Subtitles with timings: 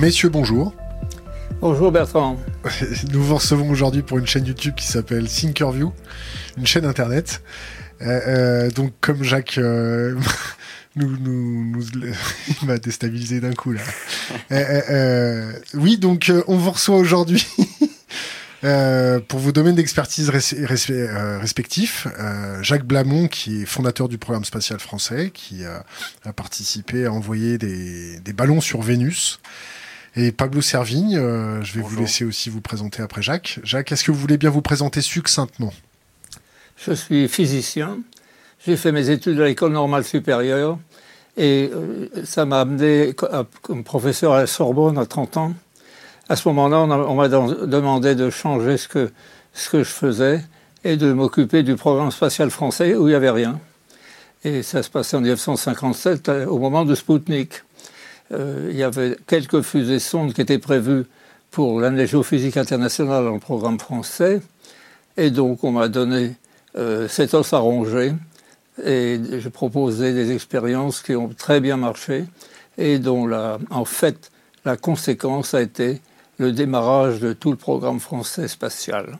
[0.00, 0.72] Messieurs, bonjour.
[1.60, 2.38] Bonjour Bertrand.
[3.12, 5.92] Nous vous recevons aujourd'hui pour une chaîne YouTube qui s'appelle Thinkerview,
[6.56, 7.42] une chaîne internet.
[8.00, 10.16] Euh, euh, donc comme Jacques euh,
[10.96, 11.82] nous, nous,
[12.62, 13.80] il m'a déstabilisé d'un coup là.
[15.74, 17.44] oui, donc on vous reçoit aujourd'hui
[18.60, 22.06] pour vos domaines d'expertise respectifs.
[22.62, 28.20] Jacques Blamont, qui est fondateur du programme spatial français, qui a, participé à envoyer des,
[28.20, 29.40] des ballons sur Vénus.
[30.16, 31.14] Et Pablo Servigne,
[31.62, 33.60] je vais vous laisser aussi vous présenter après Jacques.
[33.62, 35.72] Jacques, est-ce que vous voulez bien vous présenter succinctement?
[36.76, 37.98] Je suis physicien.
[38.64, 40.78] J'ai fait mes études à l'école normale supérieure
[41.36, 43.14] et euh, ça m'a amené
[43.62, 45.54] comme professeur à la Sorbonne à 30 ans.
[46.28, 49.10] À ce moment-là, on m'a demandé de changer ce que,
[49.54, 50.44] ce que je faisais
[50.84, 53.58] et de m'occuper du programme spatial français où il n'y avait rien.
[54.44, 57.62] Et ça se passait en 1957, euh, au moment de Spoutnik.
[58.32, 61.04] Euh, il y avait quelques fusées sondes qui étaient prévues
[61.50, 64.40] pour l'année géophysique internationale dans le programme français.
[65.16, 66.36] Et donc, on m'a donné
[66.76, 68.12] euh, cet os à ronger.
[68.84, 72.24] Et j'ai proposé des expériences qui ont très bien marché
[72.76, 74.30] et dont, la, en fait,
[74.64, 76.00] la conséquence a été
[76.38, 79.18] le démarrage de tout le programme français spatial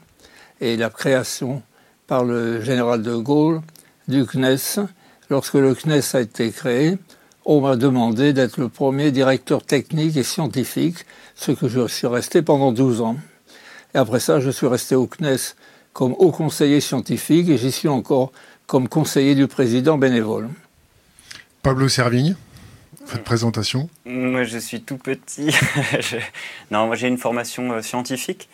[0.60, 1.62] et la création
[2.06, 3.60] par le général de Gaulle
[4.06, 4.86] du CNES.
[5.28, 6.98] Lorsque le CNES a été créé,
[7.50, 12.42] on m'a demandé d'être le premier directeur technique et scientifique, ce que je suis resté
[12.42, 13.16] pendant 12 ans.
[13.94, 15.54] Et après ça, je suis resté au CNES
[15.94, 18.32] comme haut conseiller scientifique et j'y suis encore
[18.66, 20.50] comme conseiller du président bénévole.
[21.62, 22.36] Pablo Servigne,
[23.06, 25.50] votre présentation Moi, je suis tout petit.
[26.70, 28.50] Non, moi, j'ai une formation euh, scientifique,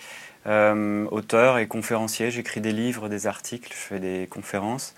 [0.47, 2.31] euh, auteur et conférencier.
[2.31, 4.95] J'écris des livres, des articles, je fais des conférences.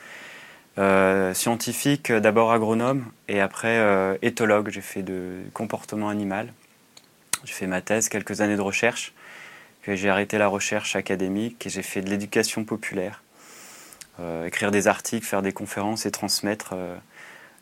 [0.79, 4.71] Euh, scientifique, d'abord agronome et après éthologue.
[4.71, 6.53] J'ai fait de comportement animal.
[7.45, 9.15] J'ai fait ma thèse, quelques années de recherche
[9.95, 13.23] j'ai arrêté la recherche académique et j'ai fait de l'éducation populaire.
[14.19, 16.97] Euh, écrire des articles, faire des conférences et transmettre euh,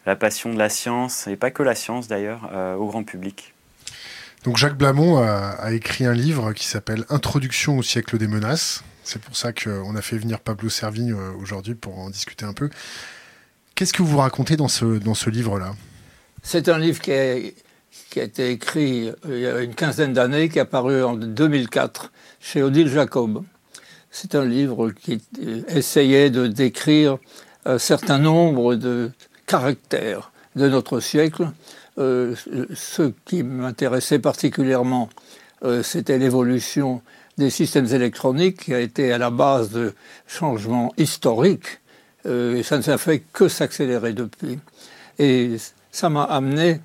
[0.07, 3.53] la passion de la science, et pas que la science d'ailleurs, euh, au grand public.
[4.45, 8.85] Donc Jacques Blamont a, écrit un livre qui s'appelle Introduction au siècle des menaces.
[9.05, 12.71] C'est pour ça qu'on a fait venir Pablo Servigne aujourd'hui pour en discuter un peu.
[13.75, 15.75] Qu'est-ce que vous racontez dans ce, dans ce livre-là?
[16.43, 20.59] C'est un livre qui a été écrit euh, il y a une quinzaine d'années, qui
[20.59, 23.43] est apparu en 2004 chez Odile Jacob.
[24.13, 27.19] C'est un livre qui euh, essayait de décrire
[27.65, 29.11] un certain nombre de
[29.47, 31.51] caractères de notre siècle.
[31.99, 32.37] Euh,
[32.75, 35.09] ce qui m'intéressait particulièrement,
[35.83, 37.01] c'était l'évolution
[37.39, 39.95] des systèmes électroniques qui a été à la base de
[40.27, 41.81] changements historiques.
[42.25, 44.59] et ça ne s'est fait que s'accélérer depuis.
[45.19, 45.57] Et
[45.91, 46.81] ça m'a amené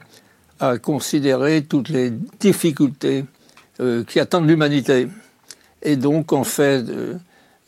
[0.60, 3.26] à considérer toutes les difficultés
[3.80, 5.08] euh, qui attendent l'humanité.
[5.82, 6.84] Et donc, on fait,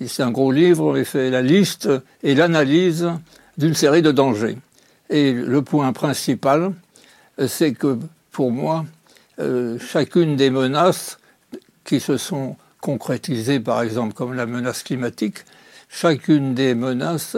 [0.06, 1.90] c'est un gros livre, on fait la liste
[2.24, 3.10] et l'analyse
[3.58, 4.58] d'une série de dangers.
[5.10, 6.74] Et le point principal,
[7.48, 7.98] c'est que
[8.32, 8.86] pour moi,
[9.40, 11.18] euh, chacune des menaces
[11.84, 15.46] qui se sont concrétisées, par exemple comme la menace climatique,
[15.90, 17.38] chacune des menaces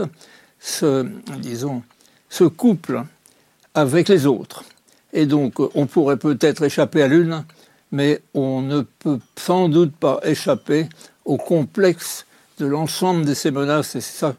[0.60, 1.06] se,
[1.38, 1.84] disons,
[2.30, 3.04] se couple
[3.76, 4.64] avec les autres.
[5.12, 7.44] Et donc, on pourrait peut-être échapper à l'une,
[7.92, 10.88] mais on ne peut sans doute pas échapper
[11.26, 12.26] au complexe
[12.58, 13.96] de l'ensemble de ces menaces.
[13.96, 14.36] Et c'est ça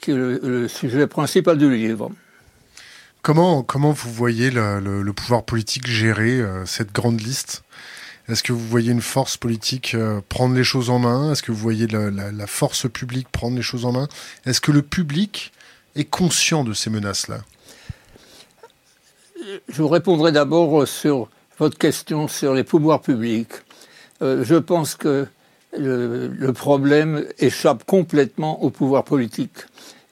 [0.00, 2.10] qui est le, sujet principal du livre.
[3.22, 7.62] Comment, vous voyez le, pouvoir politique gérer euh, cette grande liste?
[8.28, 11.32] Est-ce que vous voyez une force politique euh, prendre les choses en main?
[11.32, 14.08] Est-ce que vous voyez la, force publique prendre les choses en main?
[14.46, 15.52] Est-ce que le public
[15.96, 17.40] est conscient de ces menaces-là?
[19.68, 21.28] Je vous répondrai d'abord sur
[21.58, 23.52] votre question sur les pouvoirs publics.
[24.22, 25.26] Euh, je pense que
[25.76, 29.66] le, problème échappe complètement au pouvoir politique.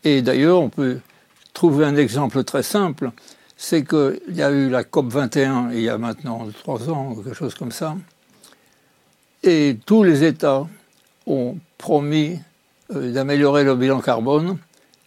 [0.05, 0.99] Et d'ailleurs, on peut
[1.53, 3.11] trouver un exemple très simple,
[3.63, 7.35] c'est qu'il y a eu la COP 21 il y a maintenant trois ans, quelque
[7.35, 7.95] chose comme ça,
[9.43, 10.67] et tous les États
[11.27, 12.39] ont promis
[12.95, 14.57] euh, d'améliorer le bilan carbone.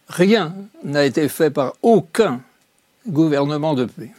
[0.08, 0.54] Rien
[0.84, 2.42] n'a été fait par aucun
[3.08, 4.12] gouvernement depuis.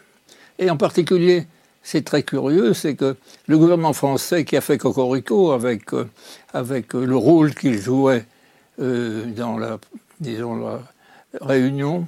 [0.60, 1.48] Et en particulier,
[1.82, 3.16] c'est très curieux, c'est que
[3.48, 6.10] le gouvernement français qui a fait Cocorico avec, euh,
[6.54, 8.26] avec euh, le rôle qu'il jouait
[8.78, 9.80] dans la,
[10.20, 10.82] disons, la
[11.40, 12.06] réunion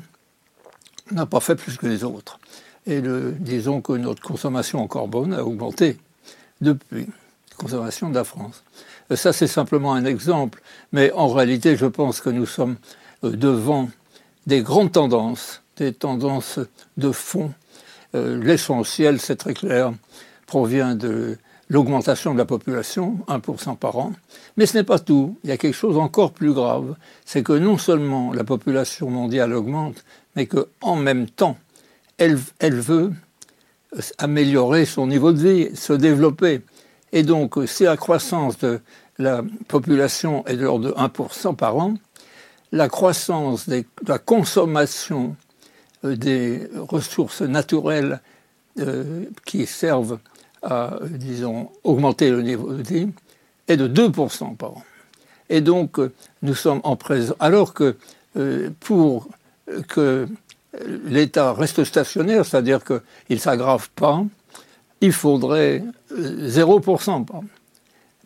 [1.12, 2.40] n'a pas fait plus que les autres.
[2.86, 3.02] Et
[3.40, 5.98] disons que notre consommation en carbone a augmenté
[6.62, 8.64] depuis, la consommation de la France.
[9.14, 10.62] Ça, c'est simplement un exemple,
[10.94, 12.78] mais en réalité, je pense que nous sommes
[13.24, 13.90] devant
[14.46, 16.60] des grandes tendances, des tendances
[16.96, 17.52] de fond
[18.16, 19.92] euh, l'essentiel, c'est très clair.
[20.46, 21.38] provient de
[21.70, 24.14] l'augmentation de la population, 1% par an.
[24.56, 25.38] Mais ce n'est pas tout.
[25.44, 26.96] Il y a quelque chose encore plus grave.
[27.26, 30.06] C'est que non seulement la population mondiale augmente,
[30.38, 31.58] mais qu'en même temps,
[32.20, 33.12] elle, veut
[34.20, 36.62] améliorer son niveau de vie, se développer.
[37.12, 38.80] Et donc, si la croissance de
[39.18, 41.96] la population est de l'ordre de 1% par an,
[42.72, 45.36] la croissance de la consommation
[46.06, 48.22] euh, des ressources naturelles
[48.78, 50.20] euh, qui servent
[50.62, 53.10] à, disons, augmenter le niveau de vie
[53.68, 54.84] est de 2% par an.
[55.50, 56.14] Et donc, euh,
[56.44, 57.36] nous sommes en présence.
[57.40, 57.96] Alors que
[58.82, 59.30] pour
[59.88, 60.28] que
[61.06, 64.24] l'État reste stationnaire, c'est-à-dire qu'il ne s'aggrave pas,
[65.02, 67.44] il faudrait 0% par an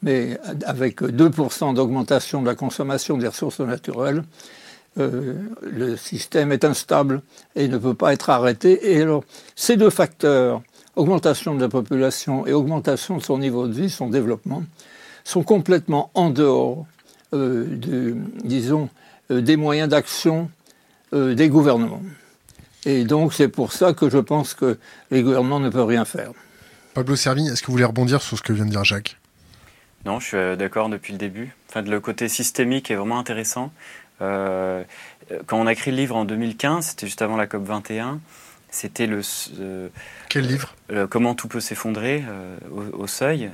[0.03, 4.23] mais avec 2% d'augmentation de la consommation des ressources naturelles,
[4.99, 7.21] euh, le système est instable
[7.55, 8.91] et ne peut pas être arrêté.
[8.91, 9.23] Et alors,
[9.55, 10.61] ces deux facteurs,
[10.95, 14.63] augmentation de la population et augmentation de son niveau de vie, son développement,
[15.23, 16.85] sont complètement en dehors,
[17.33, 17.65] euh,
[18.43, 18.89] disons,
[19.29, 20.49] euh, des moyens d'action
[21.13, 22.01] des gouvernements.
[22.85, 24.77] Et donc, c'est pour ça que je pense que
[25.11, 26.31] les gouvernements ne peuvent rien faire.
[26.93, 29.17] Pablo Servigne, est-ce que vous voulez rebondir sur ce que vient de dire Jacques?
[30.05, 31.55] Non, je suis euh, d'accord depuis le début.
[31.69, 33.71] Enfin, le côté systémique est vraiment intéressant.
[34.21, 34.83] Euh,
[35.45, 38.19] quand on a écrit le livre en 2015, c'était juste avant la COP 21,
[38.69, 39.21] c'était le.
[39.59, 39.89] Euh,
[40.29, 40.75] Quel livre?
[41.09, 42.23] Comment tout peut s'effondrer
[42.71, 43.49] au, seuil.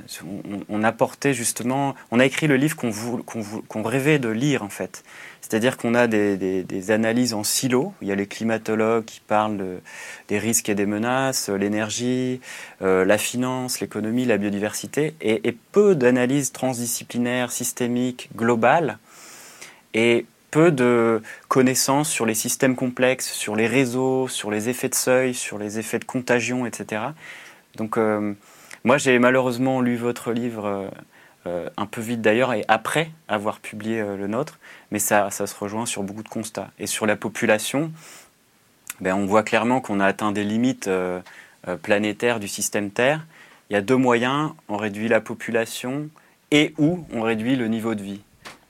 [0.68, 1.94] On, apportait justement.
[2.10, 5.04] On a écrit le livre qu'on rêvait de lire en fait.
[5.40, 7.94] C'est-à-dire qu'on a des, analyses en silo.
[8.02, 9.80] Il y a les climatologues qui parlent
[10.28, 12.40] des risques et des menaces, l'énergie,
[12.82, 18.98] euh, la finance, l'économie, la biodiversité, et, peu d'analyses transdisciplinaires, systémiques, globales,
[19.94, 24.94] et peu de connaissances sur les systèmes complexes, sur les réseaux, sur les effets de
[24.94, 27.02] seuil, sur les effets de contagion, etc.
[27.76, 28.34] Donc, euh,
[28.84, 30.88] moi, j'ai malheureusement lu votre livre euh,
[31.76, 34.58] un peu vite d'ailleurs, et après avoir publié le nôtre
[34.90, 36.70] mais ça, ça se rejoint sur beaucoup de constats.
[36.78, 37.92] Et sur la population,
[39.00, 41.20] ben, on voit clairement qu'on a atteint des limites euh,
[41.68, 43.26] euh, planétaires du système Terre.
[43.70, 46.08] Il y a deux moyens, on réduit la population
[46.50, 48.20] et ou on réduit le niveau de vie.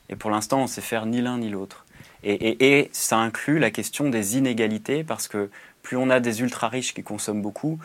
[0.08, 1.84] Et pour l'instant, on sait faire ni l'un ni l'autre.
[2.24, 5.50] Et, et, et, ça inclut la question des inégalités, parce que
[5.82, 7.78] plus on a des ultra-riches qui consomment beaucoup,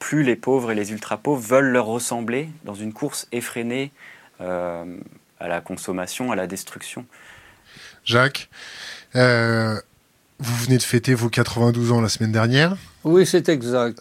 [0.00, 3.92] plus les pauvres et les ultra-pauvres veulent leur ressembler dans une course effrénée
[4.40, 4.98] euh,
[5.40, 7.06] à la consommation, à la destruction.
[8.04, 8.48] Jacques,
[9.16, 9.80] euh,
[10.38, 12.76] vous venez de fêter vos 92 ans la semaine dernière.
[13.04, 14.00] Oui, c'est exact.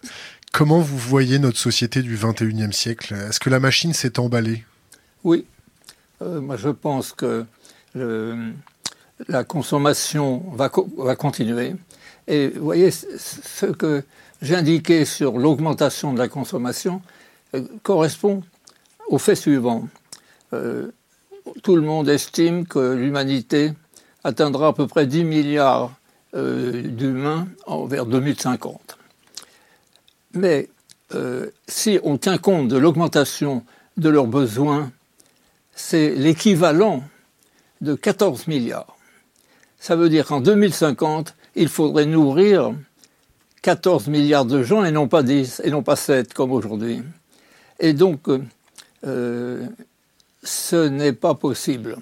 [0.54, 3.13] Comment vous voyez notre société du 21e siècle?
[3.13, 4.63] Est-ce que la machine s'est emballée?
[5.24, 5.45] Oui.
[6.22, 7.45] Euh, moi, je pense que
[9.28, 11.75] la consommation va, va, continuer.
[12.28, 14.04] Et vous voyez, ce que
[14.42, 17.01] j'indiquais sur l'augmentation de la consommation
[17.56, 18.44] euh, correspond
[19.07, 19.88] au fait suivant.
[20.51, 23.73] Tout le monde estime que l'humanité
[24.23, 25.91] atteindra à peu près 10 milliards
[26.35, 27.47] euh, d'humains
[27.88, 28.97] vers 2050.
[30.33, 30.69] Mais
[31.15, 33.63] euh, si on tient compte de l'augmentation
[33.95, 34.91] de leurs besoins,
[35.73, 37.03] c'est l'équivalent
[37.81, 38.97] de 14 milliards.
[39.79, 42.74] Ça veut dire qu'en 2050, il faudrait nourrir
[43.62, 47.01] 14 milliards de gens et non pas 10 et non pas 7 comme aujourd'hui.
[47.79, 48.27] Et donc,
[49.05, 49.67] euh,
[50.48, 51.98] ce n'est pas possible.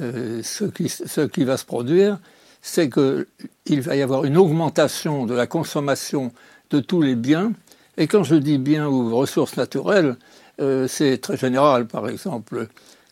[0.00, 2.18] Euh, ce, qui, va se produire,
[2.62, 6.32] c'est qu'il va y avoir une augmentation de la consommation
[6.70, 7.52] de tous les biens.
[7.96, 10.16] Et quand je dis biens ou ressources naturelles,
[10.60, 11.86] euh, c'est très général.
[11.86, 12.68] Par exemple,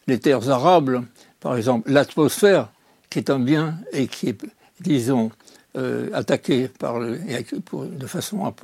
[0.07, 1.03] les terres arables,
[1.41, 2.69] par exemple, l'atmosphère,
[3.11, 4.41] qui est un bien et qui est,
[4.81, 5.31] disons,
[5.77, 8.55] euh, attaqué de façon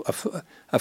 [0.71, 0.79] à,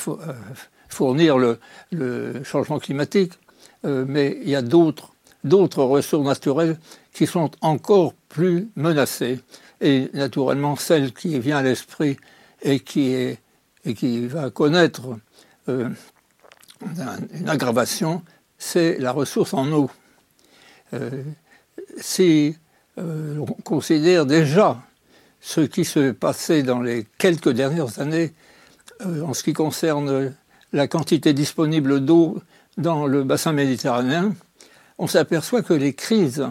[0.90, 3.34] fournir le, changement climatique.
[3.84, 5.14] Mais il y a d'autres
[5.84, 6.78] ressources naturelles
[7.14, 9.40] qui sont encore plus menacées.
[9.82, 12.18] Et naturellement, celle qui vient à l'esprit
[12.62, 13.38] et qui,
[14.28, 15.18] va connaître
[15.68, 15.90] euh,
[16.82, 18.22] une aggravation,
[18.58, 19.90] c'est la ressource en eau.
[20.94, 21.24] Euh,
[21.98, 22.56] si
[22.98, 24.82] euh, on considère déjà
[25.42, 28.34] ce qui se passait dans les quelques dernières années
[29.06, 30.34] en ce qui concerne
[30.74, 32.42] la quantité disponible d'eau
[32.80, 34.34] dans le bassin méditerranéen,
[34.98, 36.48] on s'aperçoit que les crises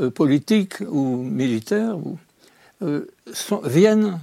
[0.00, 1.96] euh, politiques ou militaires
[2.82, 3.06] euh,
[3.64, 4.20] viennent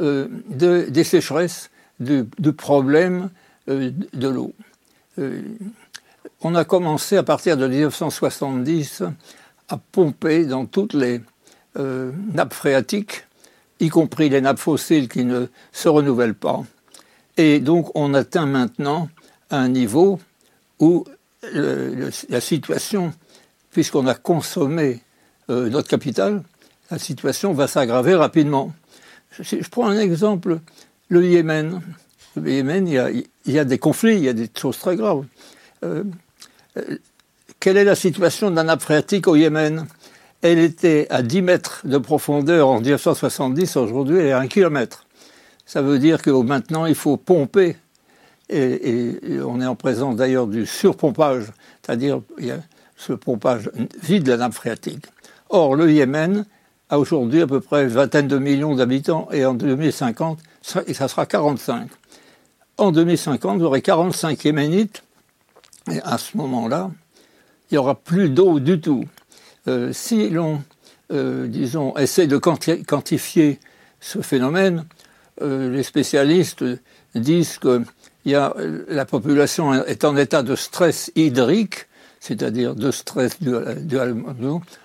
[0.00, 2.24] euh, des sécheresses, du,
[2.56, 3.28] problème
[3.66, 4.54] de l'eau.
[6.40, 9.02] on a commencé à partir de 1970
[9.68, 11.20] à pomper dans toutes les
[11.76, 13.26] nappes phréatiques,
[13.80, 16.62] y compris les nappes fossiles qui ne se renouvellent pas.
[17.36, 19.10] Et donc on atteint maintenant
[19.50, 20.20] un niveau
[20.80, 21.04] où
[21.52, 23.12] la situation,
[23.70, 25.00] puisqu'on a consommé
[25.48, 26.42] notre capital,
[26.90, 28.72] la situation va s'aggraver rapidement.
[29.38, 30.60] Je, prends un exemple,
[31.08, 31.80] le Yémen.
[32.36, 35.24] Le Yémen, il y, a, des conflits, il y a des choses très graves.
[35.84, 36.04] Euh,
[36.76, 36.98] euh,
[37.58, 39.86] quelle est la situation de la nappe phréatique au Yémen?
[40.42, 45.04] Elle était à 10 mètres de profondeur en 1970, aujourd'hui elle est à 1 km.
[45.66, 47.76] Ça veut dire que maintenant il faut pomper,
[48.50, 51.44] et, on est en présence d'ailleurs du surpompage,
[51.82, 52.20] c'est-à-dire
[52.96, 53.70] ce pompage
[54.02, 55.06] vide de la nappe phréatique.
[55.48, 56.44] Or, le Yémen
[56.88, 61.08] a aujourd'hui à peu près une vingtaine de millions d'habitants, et en 2050, ça, ça
[61.08, 61.88] sera 45.
[62.78, 65.02] En 2050, vous aurez 45 Yéménites
[65.90, 66.90] et à ce moment-là,
[67.70, 69.04] il n'y aura plus d'eau du tout.
[69.68, 70.62] Euh, si l'on,
[71.12, 73.60] euh, disons, essaie de quantifier
[74.00, 74.86] ce phénomène,
[75.42, 76.64] euh, les spécialistes
[77.14, 77.82] disent que
[78.26, 78.54] y a,
[78.88, 81.86] la population est en état de stress hydrique,
[82.20, 83.54] c'est-à-dire de stress du,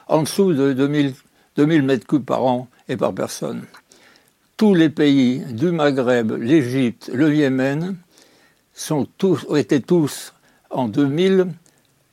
[0.08, 1.14] en dessous de 2000,
[1.58, 3.64] 2000 mètres cubes par an et par personne.
[4.58, 7.98] Tous les pays du Maghreb, l'Égypte, le Yémen,
[8.74, 9.08] sont
[9.56, 10.34] étaient tous
[10.70, 11.48] en 2000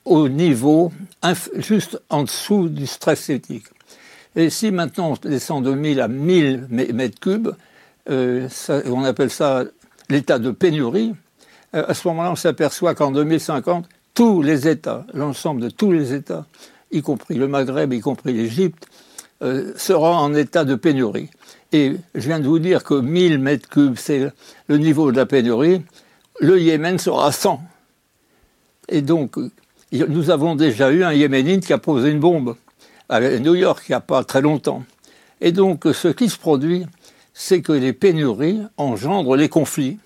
[0.05, 0.93] au niveau
[1.57, 3.67] juste en dessous du stress éthique.
[4.35, 7.51] Et si maintenant on descend de 1000 à 1000 mètres cubes,
[8.11, 8.49] euh,
[8.87, 9.65] on appelle ça
[10.13, 11.15] l'état de pénurie,
[11.75, 16.13] euh, à ce moment-là on s'aperçoit qu'en 2050, tous les États, l'ensemble de tous les
[16.13, 16.47] États,
[16.91, 18.87] y compris le Maghreb, y compris l'Égypte,
[19.43, 21.31] euh, sera en état de pénurie.
[21.73, 24.31] Et je viens de vous dire que 1000 mètres cubes, c'est
[24.69, 25.83] le niveau de la pénurie.
[26.39, 27.61] Le Yémen sera à 100.
[28.89, 29.37] Et donc,
[29.93, 32.57] nous avons déjà eu un Yéménite qui a posé une bombe
[33.09, 34.85] à New York il n'y a pas très longtemps.
[35.41, 36.85] Et donc, ce qui se produit,
[37.35, 39.99] c'est que les pénuries engendrent les conflits,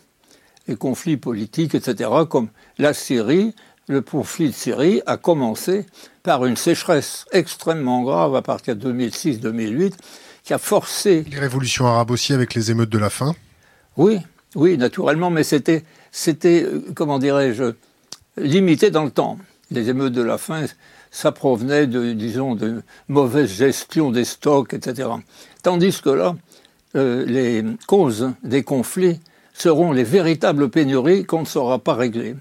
[0.69, 3.55] les conflits politiques, etc., comme la Syrie.
[3.89, 5.87] Le conflit de Syrie a commencé
[6.25, 9.93] par une sécheresse extrêmement grave à partir de 2006-2008,
[10.43, 11.25] qui a forcé...
[11.31, 13.37] Les révolutions arabes aussi avec les émeutes de la faim
[13.97, 14.19] Oui,
[14.57, 16.67] oui, naturellement, mais c'était, c'était,
[16.97, 17.75] comment dirais-je,
[18.37, 19.39] limité dans le temps.
[19.71, 20.65] Les émeutes de la faim,
[21.11, 25.09] ça provenait de, disons, de mauvaise gestion des stocks, etc.
[25.63, 26.37] Tandis que là,
[26.97, 29.21] euh, les causes des conflits
[29.53, 32.35] seront les véritables pénuries qu'on ne saura pas régler.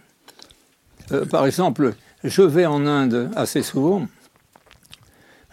[1.12, 1.94] Euh, par exemple,
[2.24, 4.08] je vais en Inde assez souvent,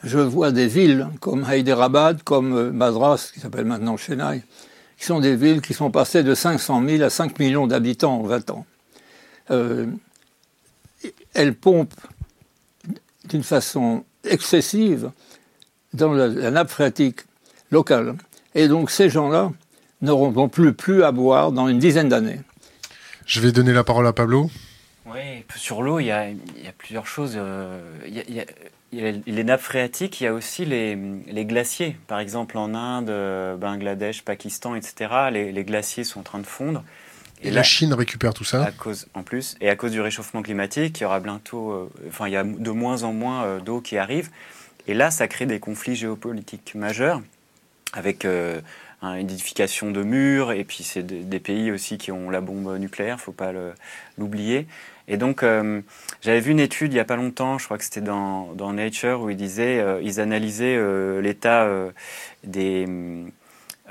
[0.03, 4.43] je vois des villes comme Hyderabad, comme euh, Madras, qui s'appelle maintenant Chennai,
[4.99, 8.23] qui sont des villes qui sont passées de 500 000 à 5 millions d'habitants en
[8.23, 8.67] 20 ans
[11.35, 11.95] elle pompe
[13.29, 15.11] d'une façon excessive
[15.93, 17.21] dans la, nappe phréatique
[17.71, 18.17] locale.
[18.55, 19.51] Et donc ces gens-là
[20.01, 22.41] n'auront plus, plus à boire dans une dizaine d'années.
[23.27, 24.51] Je vais donner la parole à Pablo.
[25.07, 26.33] Oui, sur l'eau, il, y a
[26.77, 27.35] plusieurs choses.
[27.37, 28.45] Euh, il y a,
[28.93, 30.97] les nappes phréatiques, il y a aussi les,
[31.45, 31.97] glaciers.
[32.07, 36.85] Par exemple, en Inde, Bangladesh, Pakistan, etc., les glaciers sont en train de fondre.
[37.45, 40.43] Et, la Chine récupère tout ça à cause, En plus, et à cause du réchauffement
[40.43, 43.61] climatique, il y aura bientôt, euh, enfin, il y a de moins en moins euh,
[43.61, 44.31] d'eau qui arrive.
[44.87, 47.21] Et là, ça crée des conflits géopolitiques majeurs
[47.93, 48.61] avec euh,
[49.03, 53.21] une édification de murs, et puis c'est des pays aussi qui ont la bombe nucléaire,
[53.21, 53.53] faut pas
[54.17, 54.69] l'oublier.
[55.09, 55.45] Et donc,
[56.23, 58.73] j'avais vu une étude il n'y a pas longtemps, je crois que c'était dans, dans,
[58.73, 60.79] Nature, où ils disaient, ils analysaient
[61.21, 61.69] l'état
[62.45, 62.87] des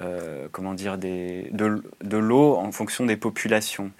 [0.02, 3.92] euh, comment dire, des, de, l'eau en fonction des populations.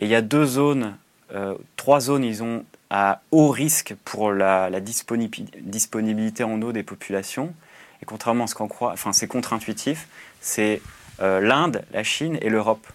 [0.00, 0.96] Et il y a deux zones,
[1.34, 7.54] euh, trois zones, ils ont à haut risque pour la, disponibilité en eau des populations.
[8.02, 10.08] Et contrairement à ce qu'on croit, enfin c'est contre-intuitif,
[10.40, 10.80] c'est
[11.20, 12.86] euh, l'Inde, la Chine et l'Europe.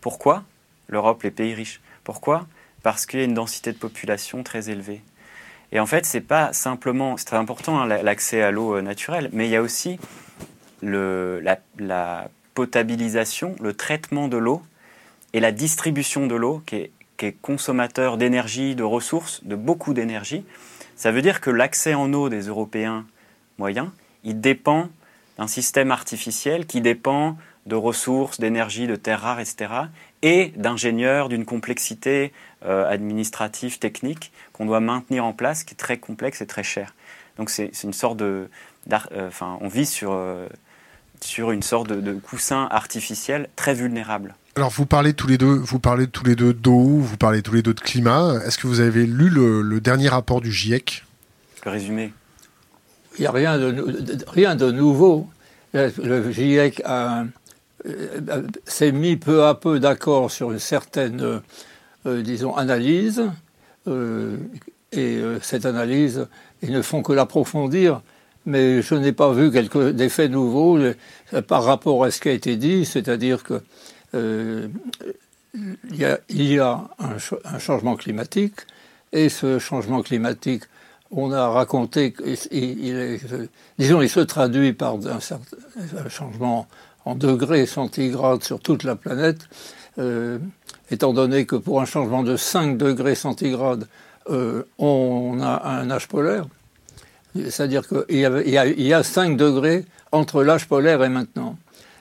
[0.00, 0.44] Pourquoi
[0.88, 1.80] L'Europe, les pays riches?
[2.04, 2.46] Pourquoi?
[2.82, 5.02] Parce qu'il y a une densité de population très élevée.
[5.72, 9.46] Et en fait, c'est pas simplement, c'est très important hein, l'accès à l'eau naturelle, mais
[9.46, 9.98] il y a aussi
[10.82, 14.62] la, potabilisation, le traitement de l'eau
[15.32, 20.44] et la distribution de l'eau qui est consommateur d'énergie, de ressources, de beaucoup d'énergie.
[20.94, 23.04] Ça veut dire que l'accès en eau des Européens
[23.58, 23.90] moyens,
[24.26, 24.90] il dépend
[25.38, 29.70] d'un système artificiel qui dépend de ressources, d'énergie, de terres rares, etc.,
[30.22, 32.32] et d'ingénieurs, d'une complexité
[32.64, 36.94] euh, administrative, technique qu'on doit maintenir en place, qui est très complexe et très cher.
[37.38, 38.48] Donc c'est une sorte de...
[38.92, 40.12] Euh, enfin, on vit sur...
[40.12, 40.46] Euh,
[41.22, 44.34] sur une sorte de, coussin artificiel très vulnérable.
[44.54, 47.54] Alors vous parlez tous les deux, vous parlez tous les deux d'eau, vous parlez tous
[47.54, 48.34] les deux de climat.
[48.44, 51.04] Est-ce que vous avez lu le, dernier rapport du GIEC
[51.64, 52.12] Le résumé.
[53.18, 53.74] Il n'y a rien de,
[54.28, 55.28] rien de nouveau.
[55.72, 57.24] Le, GIEC euh,
[58.64, 61.40] s'est mis peu à peu d'accord sur une certaine,
[62.06, 63.22] euh, disons, analyse.
[64.92, 66.26] et cette analyse,
[66.62, 68.02] ils ne font que l'approfondir
[68.48, 70.78] mais je n'ai pas vu quelques d'effets nouveaux
[71.48, 73.60] par rapport à ce qui a été dit, c'est-à-dire que
[75.90, 78.60] il y a, un, changement climatique,
[79.12, 80.64] et ce changement climatique,
[81.10, 82.14] on a raconté,
[82.50, 83.20] il,
[83.78, 86.66] disons, il se traduit par un, changement
[87.04, 89.48] en degrés centigrades sur toute la planète,
[89.98, 90.38] euh,
[90.90, 93.86] étant donné que pour un changement de 5 degrés centigrades,
[94.28, 96.46] euh, on a un âge polaire.
[97.34, 101.56] C'est-à-dire qu'il y, a 5 degrés entre l'âge polaire et maintenant.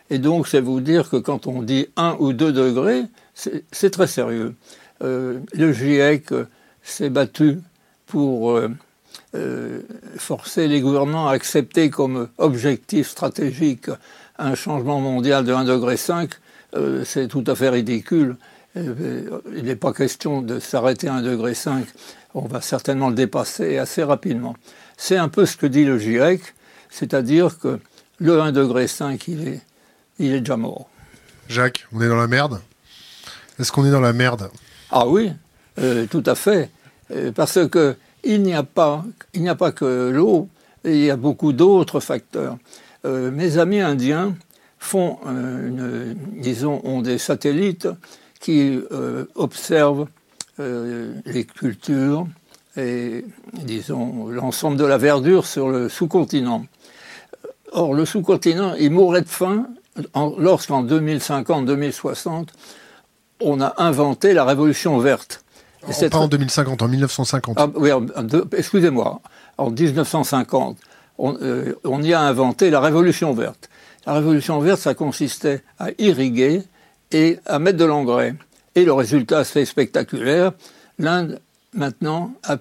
[0.10, 4.08] Et donc, c'est vous dire que quand on dit 1 ou 2 degrés, c'est très
[4.08, 4.56] sérieux.
[5.04, 6.30] Euh, le GIEC
[6.84, 7.60] s'est battu
[8.06, 8.58] pour
[9.36, 9.82] euh, euh,
[10.18, 13.90] forcer les gouvernements à accepter comme objectif stratégique
[14.38, 17.06] un changement mondial de 1,5 degré.
[17.06, 18.36] c'est tout à fait ridicule.
[18.76, 21.54] Il n'est pas question de s'arrêter à 1,5 degré.
[22.34, 24.56] On va certainement le dépasser assez rapidement.
[24.98, 26.42] C'est un peu ce que dit le GIEC,
[26.90, 27.80] c'est-à-dire que
[28.20, 28.88] le 1,5 degré,
[29.28, 29.62] il est,
[30.20, 30.90] il est déjà mort.
[31.48, 32.62] Jacques, on est dans la merde?
[33.60, 34.50] Est-ce qu'on est dans la merde?
[34.92, 35.32] Ah oui,
[35.80, 36.70] euh, tout à fait.
[37.12, 37.96] Euh, parce que
[38.26, 39.04] il n'y a pas,
[39.72, 40.50] que l'eau,
[40.84, 42.58] il y a beaucoup d'autres facteurs.
[43.06, 44.36] Euh, mes amis indiens
[46.34, 47.88] disons, ont des satellites
[48.40, 48.80] qui
[49.34, 50.06] observent
[50.60, 52.28] les cultures
[52.78, 56.66] et, disons, l'ensemble de la verdure sur le sous-continent.
[57.72, 59.68] Or, le sous-continent, il mourrait de faim
[60.16, 62.48] lorsqu'en 2050-2060,
[63.42, 65.45] on a inventé la révolution verte.
[66.10, 67.58] Pas en 2050, en 1950.
[67.60, 67.90] Ah, oui,
[68.58, 69.22] excusez-moi.
[69.58, 70.78] En 1950,
[71.20, 73.70] euh, on, y a inventé la révolution verte.
[74.06, 76.64] La révolution verte, ça consistait à irriguer
[77.12, 78.36] et à mettre de l'engrais.
[78.76, 80.52] Et le résultat, c'est spectaculaire.
[81.00, 81.40] L'Inde,
[81.74, 82.58] maintenant, a,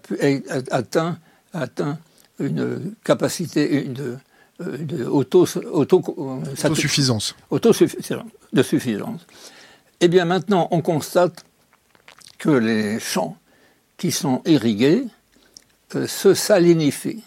[0.70, 1.18] atteint,
[2.38, 4.16] une capacité de,
[4.60, 6.02] de auto, auto,
[6.56, 7.34] autosuffisance.
[7.50, 8.24] Autosuffisance.
[8.52, 9.26] De suffisance.
[10.00, 11.44] Eh bien maintenant, on constate
[12.38, 13.36] que les champs
[13.96, 15.04] qui sont irrigués
[15.94, 17.24] euh, se salinifient.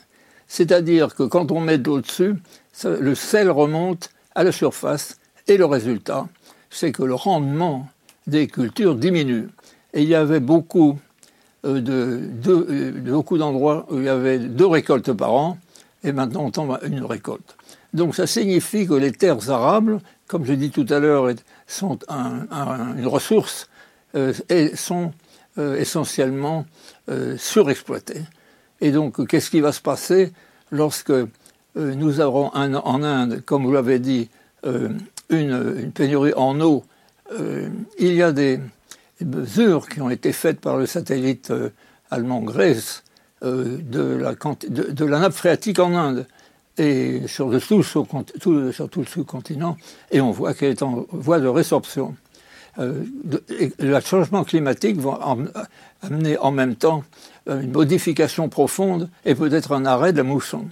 [0.48, 2.36] C'est-à-dire que quand on met de l'eau dessus,
[2.84, 5.18] le sel remonte à la surface
[5.48, 6.28] et le résultat,
[6.70, 7.88] c'est que le rendement
[8.28, 9.50] des cultures diminue.
[9.94, 11.00] Et il y avait beaucoup
[11.66, 11.82] euh,
[12.48, 15.58] euh, beaucoup d'endroits où il y avait deux récoltes par an,
[16.04, 17.56] et maintenant on tombe à une récolte.
[17.94, 21.30] Donc ça signifie que les terres arables, comme j'ai dit tout à l'heure,
[21.66, 23.70] sont une ressource
[24.14, 25.12] et sont
[25.60, 26.66] euh, essentiellement
[27.10, 28.22] euh, surexploitées.
[28.80, 30.32] Et donc, qu'est-ce qui va se passer
[30.72, 31.14] lorsque
[31.76, 34.30] nous aurons en Inde, comme vous l'avez dit,
[35.30, 36.84] une, pénurie en eau
[38.00, 38.60] Il y a des,
[39.22, 41.54] mesures qui ont été faites par le satellite
[42.10, 43.04] allemand Grèce
[43.44, 44.18] de
[45.06, 46.26] la, nappe phréatique en Inde
[46.78, 48.72] et sur, le sous, sur tout le
[49.06, 49.78] sous-continent,
[50.12, 52.16] et on voit qu'elle est en voie de résorption.
[52.80, 53.04] Euh,
[53.80, 55.20] le changement climatique va
[56.02, 57.04] amener en même temps
[57.50, 60.66] euh, une modification profonde et peut-être un arrêt de la mousson.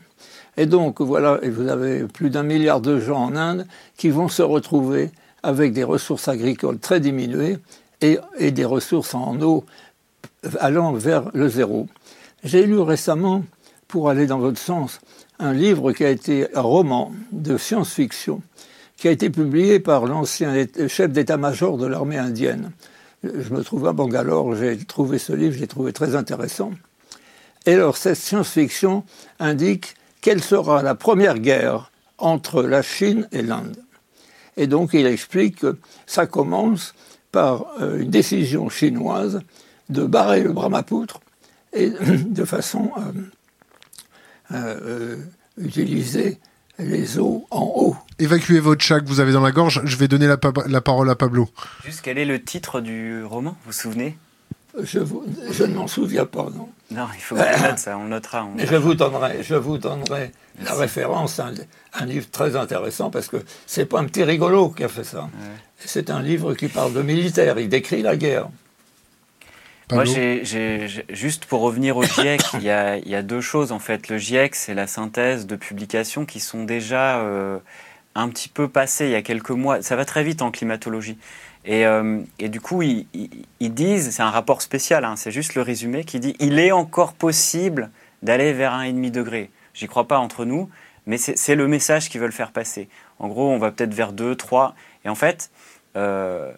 [0.57, 4.41] Et donc voilà, vous avez plus d'un milliard de gens en Inde qui vont se
[4.41, 5.11] retrouver
[5.43, 7.57] avec des ressources agricoles très diminuées
[8.01, 9.65] et, et des ressources en eau
[10.59, 11.87] allant vers le zéro.
[12.43, 13.43] J'ai lu récemment,
[13.87, 15.01] pour aller dans votre sens,
[15.39, 18.41] un livre qui a été un roman de science-fiction
[18.97, 22.71] qui a été publié par l'ancien chef d'état-major de l'armée indienne.
[23.23, 26.71] Je me trouve à Bangalore, j'ai trouvé ce livre, j'ai trouvé très intéressant.
[27.65, 29.03] Et alors cette science-fiction
[29.39, 33.77] indique quelle sera la première guerre entre la Chine et l'Inde.
[34.57, 36.93] Et donc il explique que ça commence
[37.31, 39.41] par euh, une décision chinoise
[39.89, 41.19] de barrer le Brahmapoutre
[41.73, 41.89] et
[42.25, 43.11] de façon euh,
[44.51, 45.17] euh, euh,
[45.57, 46.39] utiliser
[46.79, 47.97] les eaux en haut.
[48.17, 49.81] Évacuez votre chat que vous avez dans la gorge.
[49.83, 51.49] Je vais donner la, parole à Pablo.
[51.83, 54.17] Juste quel est le titre du roman Vous vous souvenez?
[54.81, 56.69] Je, ne m'en souviens pas, non.
[56.91, 58.45] Non, il faut que note ça, on notera.
[58.57, 60.31] Je vous donnerai, je vous donnerai
[60.63, 61.53] la référence, un,
[61.93, 65.29] un, livre très intéressant, parce que c'est pas un petit rigolo qui a fait ça.
[65.79, 68.49] C'est un livre qui parle de militaire, il décrit la guerre.
[69.91, 74.09] Moi, j'ai, juste pour revenir au GIEC, il y, a, deux choses en fait.
[74.09, 77.59] Le GIEC, c'est la synthèse de publications qui sont déjà euh,
[78.15, 79.81] un petit peu passées il y a quelques mois.
[79.81, 81.17] Ça va très vite en climatologie.
[81.65, 83.07] Et, euh, du coup, ils,
[83.59, 87.13] disent, c'est un rapport spécial, hein, c'est juste le résumé, qui dit il est encore
[87.13, 87.89] possible
[88.21, 89.49] d'aller vers un 1,5 degré.
[89.73, 90.69] J'y crois pas entre nous,
[91.05, 92.87] mais c'est le message qu'ils veulent faire passer.
[93.19, 94.75] En gros, on va peut-être vers 2, 3.
[95.03, 95.51] Et en fait,
[95.97, 96.51] euh,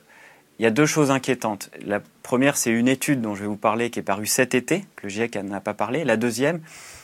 [0.60, 1.70] il y a deux choses inquiétantes.
[1.86, 4.86] La première, c'est une étude dont je vais vous parler qui est parue cet été,
[4.96, 6.04] que le GIEC n'a pas parlé.
[6.04, 6.62] La deuxième,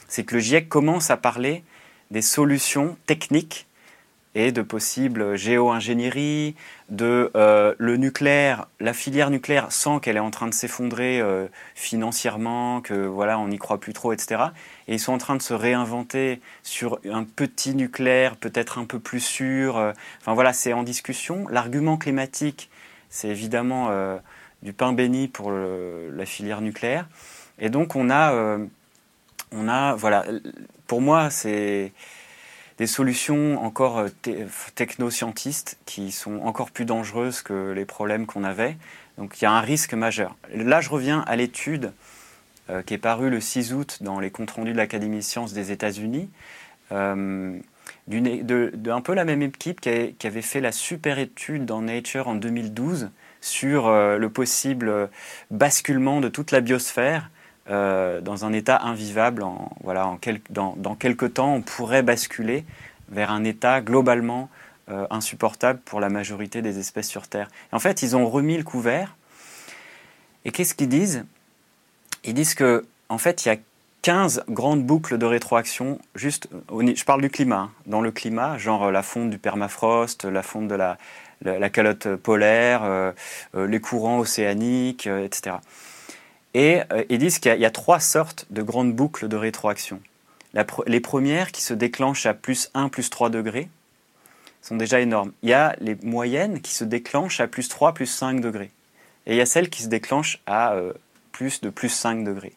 [0.08, 1.64] c'est que le GIEC commence à parler
[2.10, 3.66] des solutions techniques
[4.34, 6.56] et de possibles géo-ingénierie,
[6.90, 11.46] de euh, le nucléaire, la filière nucléaire sent qu'elle est en train de s'effondrer euh,
[11.74, 14.42] financièrement, que voilà, on n'y croit plus trop, etc.
[14.88, 18.98] Et ils sont en train de se réinventer sur un petit nucléaire, peut-être un peu
[18.98, 19.76] plus sûr.
[19.76, 21.46] Euh, enfin voilà, c'est en discussion.
[21.48, 22.70] L'argument climatique,
[23.08, 23.90] c'est évidemment
[24.62, 27.06] du pain béni pour la filière nucléaire.
[27.60, 28.58] Et donc on a,
[29.52, 30.24] on a, voilà,
[30.88, 31.92] pour moi c'est
[32.78, 34.08] des solutions encore euh,
[34.74, 38.76] technoscientistes qui sont encore plus dangereuses que les problèmes qu'on avait.
[39.18, 40.36] Donc il y a un risque majeur.
[40.52, 41.92] Là, je reviens à l'étude
[42.70, 45.52] euh, qui est parue le 6 août dans les comptes rendus de l'Académie de sciences
[45.52, 46.28] des États-Unis,
[46.92, 47.58] euh,
[48.08, 52.34] d'un peu la même équipe qui, qui, avait fait la super étude dans Nature en
[52.34, 53.10] 2012
[53.40, 55.10] sur le possible
[55.50, 57.30] basculement de toute la biosphère
[57.70, 59.42] euh, dans un état invivable.
[59.82, 60.18] Voilà,
[60.50, 62.64] dans, quelques temps, on pourrait basculer
[63.08, 64.50] vers un état globalement
[64.90, 67.48] euh, insupportable pour la majorité des espèces sur Terre.
[67.72, 69.16] en fait, ils ont remis le couvert.
[70.44, 71.24] Et qu'est-ce qu'ils disent?
[72.24, 73.56] Ils disent que, en fait, il y a
[74.02, 77.70] 15 grandes boucles de rétroaction, juste, je parle du climat, hein.
[77.86, 83.12] dans le climat, genre la fonte du permafrost, la fonte de la, calotte polaire, euh,
[83.54, 85.56] les courants océaniques, etc.
[86.54, 90.00] Et euh, ils disent qu'il y, a trois sortes de grandes boucles de rétroaction.
[90.86, 93.68] les premières qui se déclenchent à plus 1, plus 3 degrés
[94.62, 95.32] sont déjà énormes.
[95.42, 98.70] Il y a les moyennes qui se déclenchent à plus 3, plus 5 degrés.
[99.26, 100.92] Et il y a celles qui se déclenchent à euh,
[101.32, 102.54] plus de plus 5 degrés.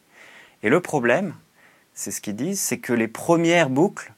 [0.62, 1.34] Et le problème,
[1.92, 4.12] c'est ce qu'ils disent, c'est que les premières boucles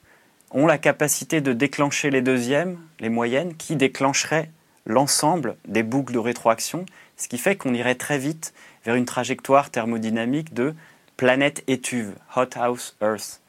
[0.51, 4.51] ont la capacité de déclencher les deuxièmes, les moyennes, qui déclencheraient
[4.85, 8.53] l'ensemble des boucles de rétroaction, ce qui fait qu'on irait très vite
[8.85, 10.75] vers une trajectoire thermodynamique de
[11.17, 13.41] planète étuve, hothouse Earth.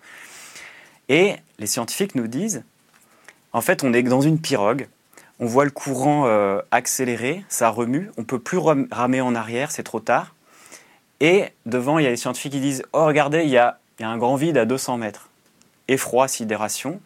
[1.09, 2.63] Et les scientifiques nous disent,
[3.53, 4.87] en fait, on est dans une pirogue,
[5.39, 9.83] on voit le courant euh, accélérer, ça remue, on peut plus ramer en arrière, c'est
[9.83, 10.35] trop tard.
[11.19, 14.17] Et devant, il y a les scientifiques qui disent, oh regardez, il y a un
[14.17, 15.29] grand vide à 200 mètres.
[15.87, 16.99] Effroi, sidération.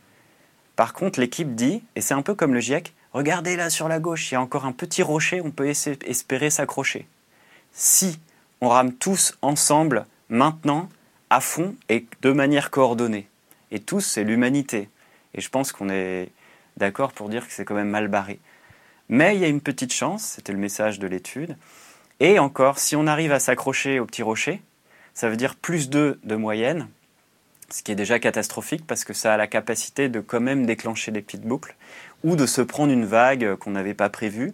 [0.75, 3.99] Par contre, l'équipe dit, et c'est un peu comme le GIEC, regardez là sur la
[3.99, 7.07] gauche, il y a encore un petit rocher, on peut espérer s'accrocher
[7.75, 8.19] si
[8.61, 10.89] on rame tous ensemble, maintenant,
[11.29, 13.27] à fond et de manière coordonnée.
[13.71, 14.89] Et tous, c'est l'humanité.
[15.33, 16.29] Et je pense qu'on est
[16.77, 18.39] d'accord pour dire que c'est quand même mal barré.
[19.09, 21.57] Mais il y a une petite chance, c'était le message de l'étude.
[22.21, 24.61] Et encore, si on arrive à s'accrocher au petit rocher,
[25.13, 26.87] ça veut dire plus 2 de moyenne,
[27.69, 31.11] ce qui est déjà catastrophique parce que ça a la capacité de quand même déclencher
[31.11, 31.75] des petites boucles,
[32.23, 34.53] ou de se prendre une vague qu'on n'avait pas prévue,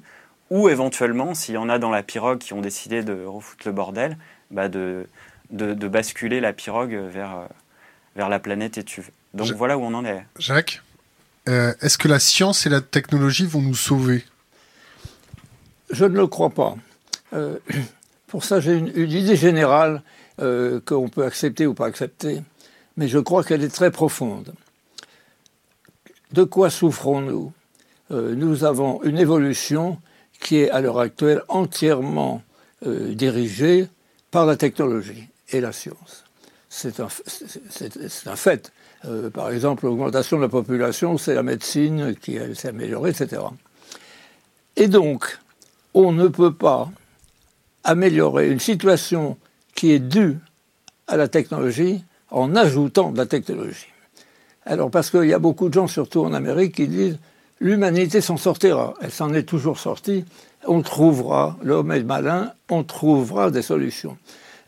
[0.52, 3.72] ou éventuellement, s'il y en a dans la pirogue qui ont décidé de refoutre le
[3.72, 4.18] bordel,
[4.52, 5.08] bah de,
[5.50, 7.46] de, basculer la pirogue vers, euh,
[8.18, 9.10] vers la planète étuve.
[9.34, 10.26] Donc voilà où on en est.
[10.38, 10.84] Jacques,
[11.48, 14.26] euh, est-ce que la science et la technologie vont nous sauver?
[15.90, 16.76] Je ne le crois pas.
[17.32, 17.58] Euh,
[18.28, 20.04] pour ça, j'ai une, idée générale
[20.38, 22.42] qu'on peut accepter ou pas accepter,
[22.98, 24.54] mais je crois qu'elle est très profonde.
[26.32, 27.54] De quoi souffrons-nous?
[28.10, 30.00] Nous avons une évolution
[30.42, 32.42] qui est à l'heure actuelle entièrement
[32.86, 33.88] euh, dirigée
[34.32, 36.24] par la technologie et la science.
[36.68, 37.08] C'est un,
[38.26, 38.72] un, fait.
[39.06, 43.42] Euh, par exemple, l'augmentation de la population, c'est la médecine qui s'est améliorée, etc.
[44.76, 45.40] Et donc,
[45.94, 46.90] on ne peut pas
[47.84, 49.38] améliorer une situation
[49.76, 50.38] qui est due
[51.08, 53.88] à la technologie en ajoutant de la technologie.
[54.66, 57.18] Alors, parce qu'il y a beaucoup de gens, surtout en Amérique, qui disent
[57.62, 58.96] l'humanité s'en sortira.
[59.02, 60.26] Elle s'en est toujours sortie.
[60.68, 64.18] On trouvera, l'homme est malin, on trouvera des solutions.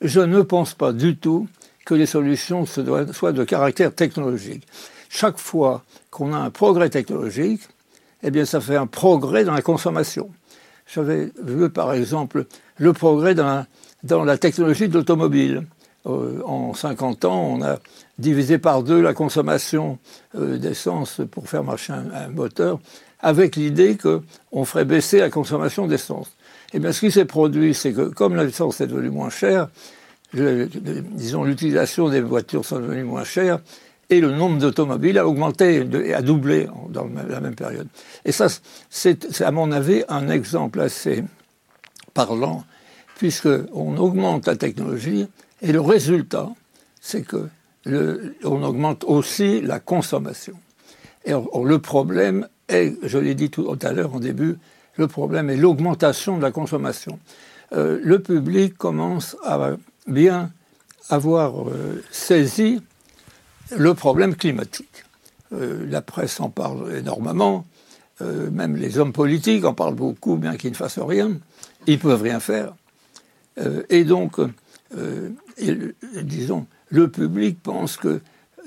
[0.01, 1.47] Je ne pense pas du tout
[1.85, 4.65] que les solutions soient de caractère technologique.
[5.09, 7.61] Chaque fois qu'on a un progrès technologique,
[8.23, 10.29] eh bien, ça fait un progrès dans la consommation.
[10.87, 12.45] J'avais vu, par exemple,
[12.77, 13.65] le progrès dans
[14.23, 15.63] la, technologie de l'automobile.
[16.05, 17.79] Euh, en 50 ans, on a
[18.17, 19.99] diviser par deux la consommation
[20.35, 22.79] euh, d'essence pour faire marcher un, moteur,
[23.21, 26.27] avec l'idée qu'on ferait baisser la consommation d'essence.
[26.73, 29.69] Et eh bien ce qui s'est produit, c'est que comme l'essence est devenue moins chère,
[30.33, 33.59] disons l'utilisation des voitures sont devenues moins chères,
[34.09, 37.87] et le nombre d'automobiles a augmenté, a doublé dans la même période.
[38.25, 38.47] Et ça,
[38.89, 41.23] c'est à mon avis un exemple assez
[42.13, 42.63] parlant,
[43.17, 45.27] puisqu'on augmente la technologie,
[45.63, 46.49] et le résultat,
[47.01, 47.49] c'est que
[47.85, 50.53] on augmente aussi la consommation.
[51.25, 54.57] Et le problème est, je l'ai dit tout à l'heure en début,
[54.95, 57.19] Le problème est l'augmentation de la consommation.
[57.73, 59.71] Euh, le public commence à
[60.05, 60.51] bien
[61.09, 62.81] avoir euh, saisi
[63.75, 65.05] le problème climatique.
[65.51, 67.65] Euh, la presse en parle énormément,
[68.51, 71.31] même les hommes politiques en parlent beaucoup, bien qu'ils ne fassent rien.
[71.87, 72.73] Ils ne peuvent rien faire.
[73.89, 74.39] et donc,
[75.57, 78.21] disons, le public pense que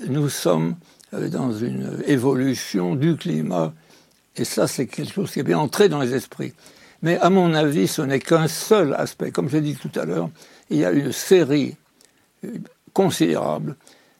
[0.07, 0.75] nous sommes
[1.11, 3.73] dans une évolution du climat
[4.37, 6.53] et ça, c'est quelque chose qui est bien entré dans les esprits.
[7.01, 9.31] Mais à mon avis, ce n'est qu'un seul aspect.
[9.31, 10.29] Comme j'ai dit tout à l'heure,
[10.69, 11.75] il y a une série
[12.45, 12.57] euh,
[12.93, 13.75] considérable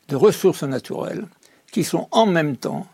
[0.07, 1.25] de ressources naturelles
[1.71, 2.87] qui sont en même temps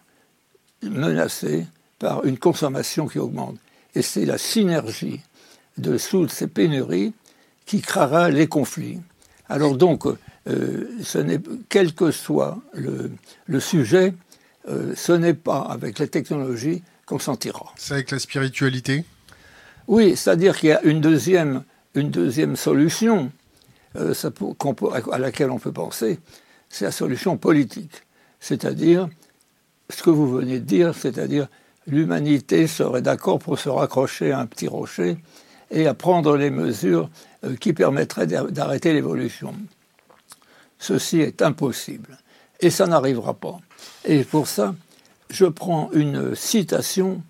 [0.81, 1.65] menacées
[1.99, 3.57] par une consommation qui augmente.
[3.95, 5.21] Et c'est la synergie
[5.77, 7.13] de toutes ces pénuries
[7.65, 8.99] qui créera les conflits.
[9.53, 11.19] Alors donc, euh, ce
[11.69, 14.15] quel que soit le, sujet,
[14.67, 19.05] euh, ce n'est pas avec la technologie qu'on C'est avec la spiritualité?
[19.87, 21.63] Oui, c'est-à-dire qu'il y a une deuxième,
[21.93, 23.31] une deuxième solution
[23.95, 24.31] euh, ça
[25.11, 26.17] à laquelle on peut penser,
[26.67, 28.01] c'est la solution politique.
[28.39, 29.07] C'est-à-dire,
[29.91, 31.47] ce que vous venez de dire, c'est-à-dire
[31.85, 35.17] l'humanité serait d'accord pour se raccrocher à un petit rocher
[35.69, 37.11] et à prendre les mesures
[37.59, 39.53] qui permettraient d'arrêter l'évolution.
[40.79, 42.17] Ceci est impossible.
[42.59, 43.59] Et ça n'arrivera pas.
[44.05, 44.75] Et pour ça,
[45.29, 47.21] je prends une citation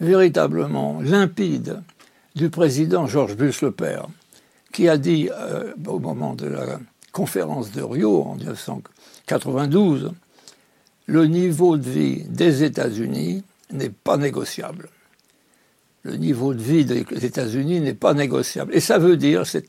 [0.00, 1.82] véritablement limpide
[2.34, 4.06] du président Georges Bush le père,
[4.72, 6.80] qui a dit euh, au moment de la
[7.12, 10.12] conférence de Rio en 1992,
[11.06, 14.88] le niveau de vie des États-Unis n'est pas négociable.
[16.04, 18.74] Le niveau de vie des États-Unis n'est pas négociable.
[18.74, 19.68] Et ça veut dire, c'est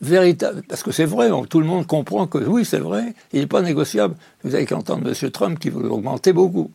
[0.00, 3.46] véritable, parce que c'est vrai, tout le monde comprend que oui, c'est vrai, il n'est
[3.46, 4.16] pas négociable.
[4.42, 5.30] Vous avez qu'entendre M.
[5.30, 6.70] Trump qui veut l'augmenter beaucoup.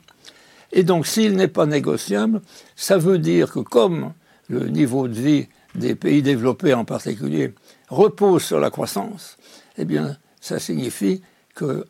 [0.72, 2.42] Et donc, s'il n'est pas négociable,
[2.76, 4.14] ça veut dire que comme
[4.48, 7.54] le niveau de vie des pays développés en particulier
[7.90, 9.38] repose sur la croissance,
[9.78, 11.22] eh bien, ça signifie
[11.56, 11.86] que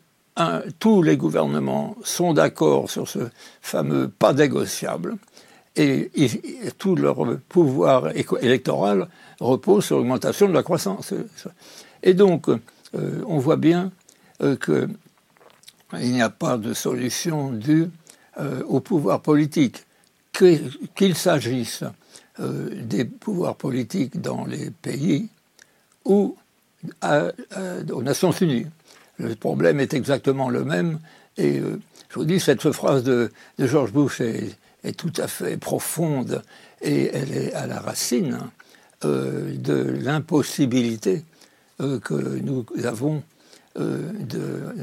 [0.78, 3.18] tous les gouvernements sont d'accord sur ce
[3.60, 5.16] fameux pas négociable
[5.76, 6.10] et,
[6.78, 7.16] tout leur
[7.48, 9.08] pouvoir électoral
[9.40, 11.14] repose sur l'augmentation de la croissance.
[12.02, 13.90] Et donc, euh, on voit bien
[14.42, 17.88] euh, qu'il n'y a pas de solution due
[18.38, 19.84] euh, au pouvoir politique,
[20.32, 21.84] qu'il s'agisse
[22.38, 25.28] des pouvoirs politiques dans les pays
[26.06, 26.34] ou
[27.92, 28.66] aux Nations Unies.
[29.18, 30.98] Le problème est exactement le même.
[31.36, 31.60] Et
[32.08, 34.56] je vous dis, cette phrase de, George Bush est,
[34.90, 36.42] tout à fait profonde
[36.80, 38.38] et elle est à la racine
[39.02, 41.24] de l'impossibilité
[41.78, 43.22] que nous avons
[43.76, 44.74] de,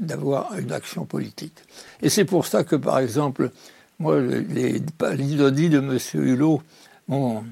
[0.00, 1.56] d'avoir une action politique.
[2.02, 3.50] Et c'est pour ça que, par exemple,
[3.98, 5.98] moi, les de M.
[6.14, 6.62] Hulot
[7.08, 7.44] m'ont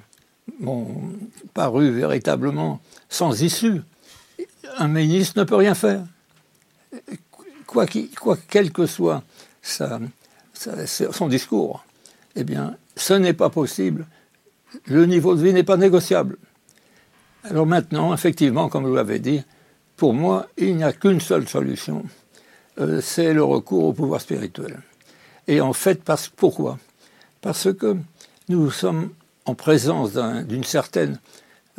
[1.54, 3.82] paru véritablement sans issue.
[4.78, 6.04] Un ministre ne peut rien faire.
[7.66, 7.86] Quoi,
[8.18, 9.22] quoi quel que soit
[10.56, 11.84] son discours,
[12.34, 14.06] eh bien, ce n'est pas possible.
[14.86, 16.36] Le niveau de vie n'est pas négociable.
[17.44, 19.42] Alors maintenant, effectivement, comme vous l'avez dit,
[19.96, 22.04] pour moi, il n'y a qu'une seule solution,
[22.78, 24.80] euh, c'est le recours au pouvoir spirituel.
[25.48, 26.78] Et en fait, parce, pourquoi?
[27.40, 27.96] Parce que
[28.48, 29.10] nous sommes
[29.44, 30.12] en présence
[30.48, 31.18] d'une certaine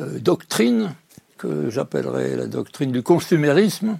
[0.00, 0.94] euh, doctrine
[1.36, 3.98] que j'appellerais la doctrine du consumérisme,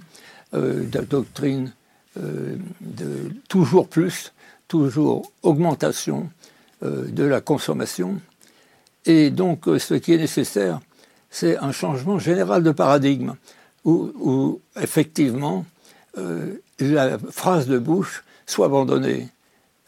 [0.53, 1.71] euh, la doctrine
[2.17, 4.33] de toujours plus,
[4.69, 6.29] toujours augmentation
[6.81, 8.21] de la consommation.
[9.05, 10.79] Et donc, ce qui est nécessaire,
[11.29, 13.35] c'est un changement général de paradigme,
[13.83, 15.65] où, effectivement,
[16.79, 19.27] la phrase de bouche soit abandonnée.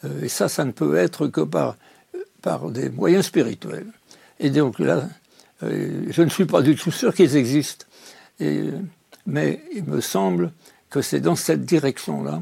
[0.04, 1.78] Euh, et ça, ça ne peut être que par,
[2.72, 3.88] des moyens spirituels.
[4.40, 5.08] Et donc là,
[5.64, 7.86] euh, je ne suis pas du tout sûr qu'ils existent.
[9.28, 10.52] mais il me semble
[10.90, 12.42] que c'est dans cette direction-là,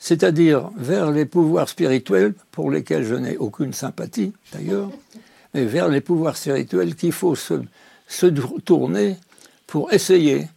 [0.00, 4.90] c'est-à-dire vers les pouvoirs spirituels, pour lesquels je n'ai aucune sympathie d'ailleurs,
[5.54, 7.62] mais vers les pouvoirs spirituels qu'il faut se,
[8.08, 9.16] se tourner
[9.66, 10.48] pour essayer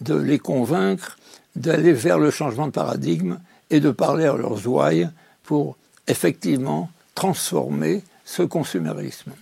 [0.00, 1.18] de les convaincre
[1.54, 3.38] d'aller vers le changement de paradigme
[3.70, 5.08] et de parler à leurs ouailles
[5.42, 5.76] pour
[6.08, 9.32] effectivement transformer ce consumérisme.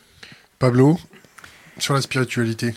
[0.58, 0.98] Pablo,
[1.78, 2.74] sur la spiritualité.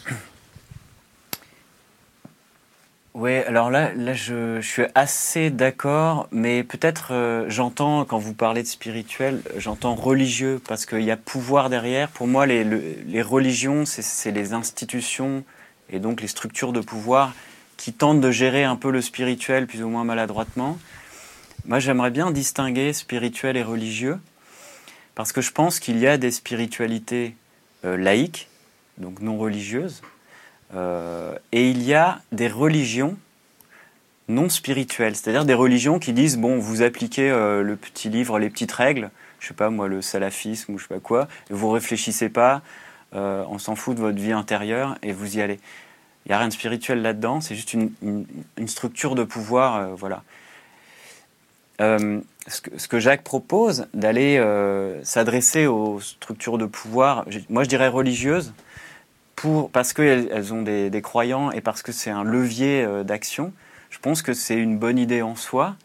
[3.19, 8.61] Oui, alors là, là je, suis assez d'accord, mais peut-être euh, j'entends, quand vous parlez
[8.61, 12.09] de spirituel, j'entends religieux, parce qu'il y a pouvoir derrière.
[12.09, 15.43] Pour moi, les, les religions, c'est les institutions
[15.89, 17.33] et donc les structures de pouvoir
[17.75, 20.77] qui tentent de gérer un peu le spirituel plus ou moins maladroitement.
[21.65, 24.19] Moi, j'aimerais bien distinguer spirituel et religieux,
[25.15, 27.35] Parce que je pense qu'il y a des spiritualités
[27.83, 28.47] laïques,
[28.99, 30.03] donc non religieuses,
[30.73, 33.17] et il y a des religions
[34.27, 38.73] non spirituelles, c'est-à-dire des religions qui disent bon, vous appliquez le petit livre, les petites
[38.73, 42.29] règles, je sais pas moi, le salafisme ou je sais pas quoi, et vous réfléchissez
[42.29, 42.61] pas,
[43.13, 45.59] on s'en fout de votre vie intérieure et vous y allez.
[46.27, 48.25] Il n'y a rien de spirituel là-dedans, c'est juste une,
[48.65, 49.75] structure de pouvoir.
[49.77, 50.23] Euh, voilà.
[51.79, 57.87] Euh, ce, que, Jacques propose, d'aller euh, s'adresser aux structures de pouvoir, moi je dirais
[57.87, 58.53] religieuses,
[59.71, 63.53] parce qu'elles elles ont des, croyants et parce que c'est un levier d'action,
[63.89, 65.75] je pense que c'est une bonne idée en soi.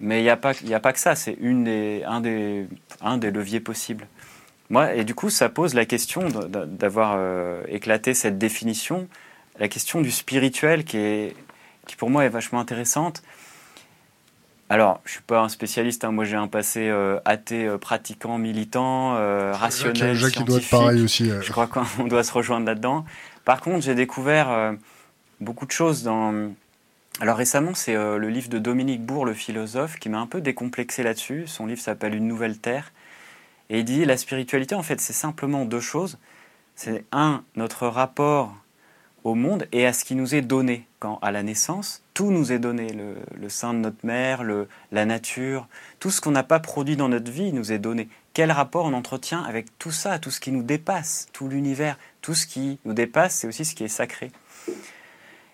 [0.00, 2.66] Mais il n'y a, pas, a pas que ça, c'est un, des,
[3.00, 4.06] un des leviers possibles.
[4.70, 7.18] Moi, et du coup, ça pose la question d'avoir
[7.68, 9.08] éclaté cette définition
[9.58, 11.36] la question du spirituel qui, est,
[11.86, 13.22] qui pour moi est vachement intéressante.
[14.70, 16.04] Alors, je suis pas un spécialiste.
[16.04, 16.12] Hein.
[16.12, 20.46] Moi, j'ai un passé euh, athée, euh, pratiquant, militant, euh, rationnel, Jacques, scientifique.
[20.46, 21.30] doit être pareil aussi.
[21.30, 23.04] Je crois qu'on doit se rejoindre là-dedans.
[23.44, 24.74] Par contre, j'ai découvert
[25.40, 26.52] beaucoup de choses dans.
[27.20, 31.02] Alors récemment, c'est le livre de Dominique Bourg, le philosophe, qui m'a un peu décomplexé
[31.02, 31.46] là-dessus.
[31.46, 32.92] Son livre s'appelle Une nouvelle terre,
[33.70, 36.18] et il dit la spiritualité, en fait, c'est simplement deux choses.
[36.74, 38.54] C'est un, notre rapport
[39.24, 40.86] au monde et à ce qui nous est donné.
[41.00, 45.04] Quand à la naissance, tout nous est donné, le, sein de notre mère, le, la
[45.04, 45.68] nature,
[46.00, 48.08] tout ce qu'on n'a pas produit dans notre vie nous est donné.
[48.34, 52.34] Quel rapport on entretient avec tout ça, tout ce qui nous dépasse, tout l'univers, tout
[52.34, 54.32] ce qui nous dépasse, c'est aussi ce qui est sacré.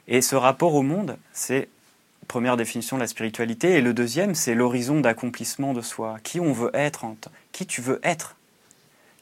[0.09, 1.69] Et ce rapport au monde, c'est
[2.29, 6.17] première définition de la spiritualité, et le deuxième, c'est l'horizon d'accomplissement de soi.
[6.23, 7.05] Qui on veut être,
[7.53, 8.37] qui tu veux être?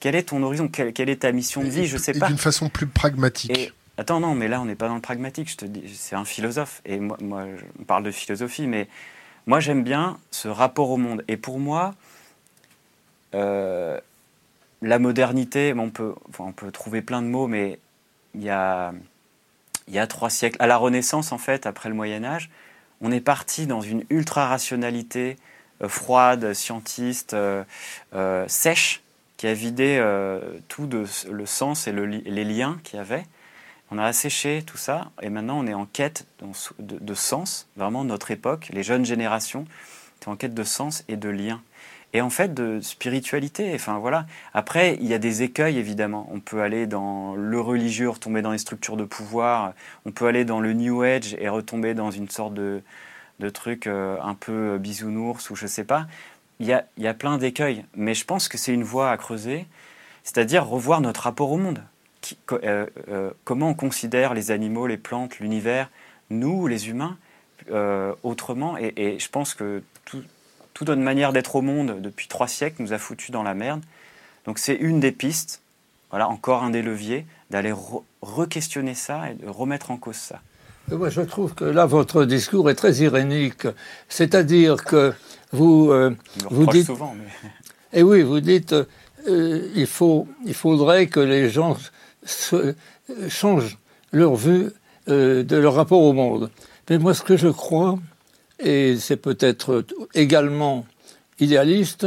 [0.00, 0.68] Quel est ton horizon?
[0.68, 1.86] Quelle, est ta mission de vie?
[1.86, 2.26] Je sais pas.
[2.26, 3.72] D'une façon plus pragmatique.
[4.02, 5.48] Attends, non, mais là, on n'est pas dans le pragmatique.
[5.48, 6.82] Je te dis, c'est un philosophe.
[6.84, 7.44] Et moi, moi,
[7.78, 8.88] on parle de philosophie, mais
[9.46, 11.22] moi, j'aime bien ce rapport au monde.
[11.28, 11.94] Et pour moi,
[13.36, 14.00] euh,
[14.80, 17.78] la modernité, on peut, on peut trouver plein de mots, mais
[18.34, 18.92] il y a,
[19.86, 22.50] y a trois siècles, à la Renaissance, en fait, après le Moyen Âge,
[23.02, 25.36] on est parti dans une ultra-rationalité
[25.80, 27.62] euh, froide, scientiste, euh,
[28.48, 29.00] sèche,
[29.36, 30.04] qui a vidé
[30.66, 33.26] tout le sens et les liens qu'il y avait.
[33.94, 36.26] On a asséché tout ça et maintenant on est en quête
[36.78, 39.66] de, sens, vraiment notre époque, les jeunes générations,
[40.24, 41.60] sont en quête de sens et de lien.
[42.14, 43.70] Et en fait de spiritualité.
[43.74, 44.24] Enfin voilà.
[44.54, 46.26] Après, il y a des écueils évidemment.
[46.32, 49.74] On peut aller dans le religieux, retomber dans les structures de pouvoir.
[50.06, 52.82] On peut aller dans le New Age et retomber dans une sorte de,
[53.52, 56.06] truc euh, un peu bisounours ou je sais pas.
[56.60, 57.84] Il y a, il y a plein d'écueils.
[57.94, 59.66] Mais je pense que c'est une voie à creuser.
[60.24, 61.82] C'est-à-dire revoir notre rapport au monde.
[62.52, 65.90] Euh, euh, comment on considère les animaux, les plantes, l'univers,
[66.30, 67.16] nous, les humains,
[67.70, 68.76] euh, autrement.
[68.78, 72.98] Et, je pense que toute notre manière d'être au monde depuis trois siècles nous a
[72.98, 73.82] foutu dans la merde.
[74.46, 75.62] Donc c'est une des pistes,
[76.10, 77.72] voilà, encore un des leviers, d'aller
[78.22, 80.40] re-questionner ça et de remettre en cause ça.
[80.90, 83.68] Moi, je trouve que là, votre discours est très irénique.
[84.08, 85.12] C'est-à-dire que
[85.52, 85.92] vous,
[86.50, 86.86] vous dites.
[86.86, 87.48] Souvent, mais...
[87.94, 88.74] Et eh oui, vous dites,
[89.28, 91.76] il, faut, il faudrait que les gens
[93.28, 93.78] changent
[94.12, 94.70] leur vue
[95.08, 96.50] euh, de leur rapport au monde.
[96.88, 97.98] Mais moi, ce que je crois,
[98.60, 100.86] et c'est peut-être également
[101.40, 102.06] idéaliste,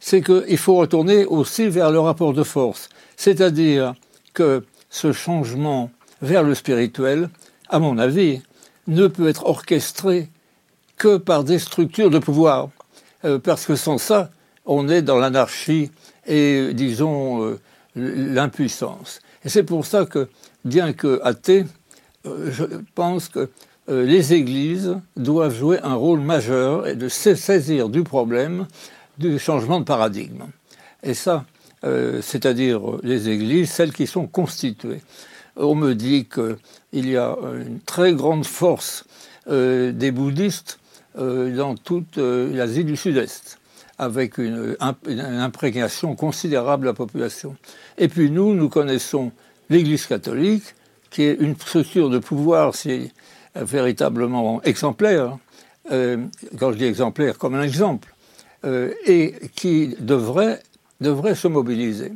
[0.00, 2.88] c'est qu'il faut retourner aussi vers le rapport de force.
[3.16, 3.94] C'est-à-dire
[4.34, 5.90] que ce changement
[6.22, 7.28] vers le spirituel,
[7.68, 8.40] à mon avis,
[8.86, 10.28] ne peut être orchestré
[10.96, 12.68] que par des structures de pouvoir.
[13.24, 14.30] Euh, parce que sans ça,
[14.64, 15.90] on est dans l'anarchie
[16.26, 17.58] et, disons, euh,
[17.96, 19.20] l'impuissance.
[19.48, 20.28] Et c'est pour ça que,
[20.66, 21.64] bien que athée,
[22.26, 23.48] euh, je pense que
[23.88, 28.66] euh, les églises doivent jouer un rôle majeur et de saisir du problème
[29.16, 30.42] du changement de paradigme.
[31.02, 31.46] Et ça,
[31.84, 35.00] euh, c'est-à-dire les églises, celles qui sont constituées.
[35.56, 39.06] On me dit qu'il y a une très grande force
[39.46, 40.78] des bouddhistes
[41.16, 43.58] dans toute l'Asie du Sud-Est
[43.98, 47.56] avec une, imprégnation considérable de la population.
[47.96, 49.32] Et puis nous, nous connaissons
[49.70, 50.74] l'Église catholique,
[51.10, 53.10] qui est une structure de pouvoir c'est
[53.54, 55.38] véritablement exemplaire,
[55.90, 56.18] euh,
[56.58, 58.14] quand je dis exemplaire, comme un exemple,
[58.64, 60.62] euh, et qui devrait,
[61.00, 62.12] devrait se mobiliser.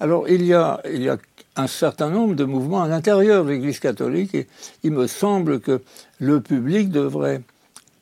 [0.00, 1.18] Alors il y, a, il y a
[1.56, 4.48] un certain nombre de mouvements à l'intérieur de l'Église catholique, et
[4.82, 5.82] il me semble que
[6.18, 7.42] le public devrait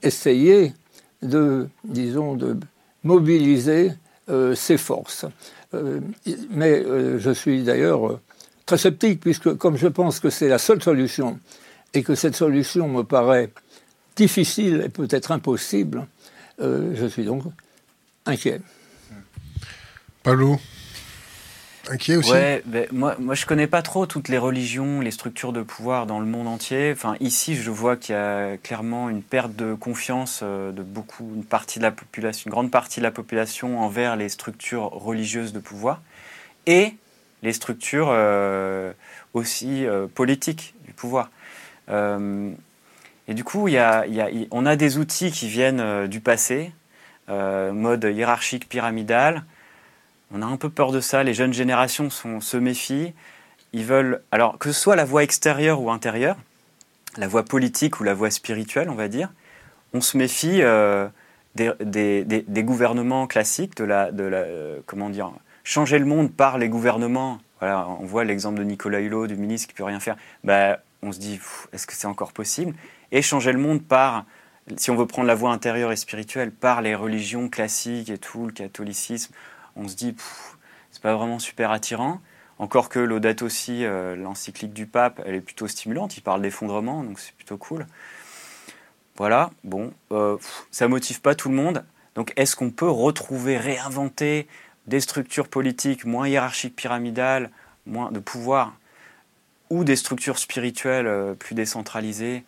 [0.03, 0.73] essayer
[1.23, 2.57] de, disons, de
[3.05, 3.93] mobiliser
[4.29, 5.27] euh, ses forces.
[5.75, 6.01] Euh,
[6.51, 8.21] mais euh, je suis d'ailleurs
[8.67, 11.39] très sceptique, puisque comme je pense que c'est la seule solution,
[11.95, 13.51] et que cette solution me paraît
[14.15, 16.07] difficile et peut-être impossible,
[16.61, 17.45] je suis donc
[18.27, 18.61] inquiet.
[22.31, 26.07] Ouais, ben, moi, moi je connais pas trop toutes les religions, les structures de pouvoir
[26.07, 26.93] dans le monde entier.
[26.93, 31.33] Enfin, ici, je vois qu'il y a clairement une perte de confiance euh, de beaucoup,
[31.35, 35.53] une partie de la population, une grande partie de la population envers les structures religieuses
[35.53, 36.01] de pouvoir
[36.67, 36.95] et
[37.43, 38.93] les structures euh,
[39.35, 41.31] aussi euh, politiques du pouvoir.
[41.89, 44.07] et du coup, y y a,
[44.53, 46.73] on a des outils qui viennent du passé,
[47.29, 49.45] mode hiérarchique pyramidal,
[50.33, 51.23] on a un peu peur de ça.
[51.23, 53.13] Les jeunes générations se méfient.
[53.73, 54.23] Ils veulent,
[54.59, 56.37] que ce soit la voie extérieure ou intérieure,
[57.17, 59.33] la voie politique ou la voie spirituelle, on va dire,
[59.93, 61.09] on se méfie euh,
[61.55, 65.33] des, gouvernements classiques, de la, euh, comment dire,
[65.65, 67.39] changer le monde par les gouvernements.
[67.61, 70.17] On voit l'exemple de Nicolas Hulot, du ministre qui peut rien faire.
[70.45, 71.39] Bah, on se dit,
[71.73, 72.75] est-ce que c'est encore possible?
[73.13, 74.25] Et changer le monde par,
[74.77, 78.47] si on veut prendre la voie intérieure et spirituelle, par les religions classiques et tout,
[78.47, 79.35] le catholicisme,
[79.77, 80.15] on se dit,
[80.91, 82.21] c'est pas vraiment super attirant.
[82.59, 86.17] Encore que l'Audate aussi, euh, l'encyclique du pape, elle est plutôt stimulante.
[86.17, 87.87] Il parle d'effondrement, donc c'est plutôt cool.
[89.17, 90.37] Voilà, bon, euh,
[90.71, 91.85] ça motive pas tout le monde.
[92.15, 94.47] Donc est-ce qu'on peut retrouver, réinventer
[94.87, 97.51] des structures politiques moins hiérarchiques, pyramidales,
[97.87, 98.75] moins de pouvoir,
[99.71, 102.45] ou des structures spirituelles euh, plus décentralisées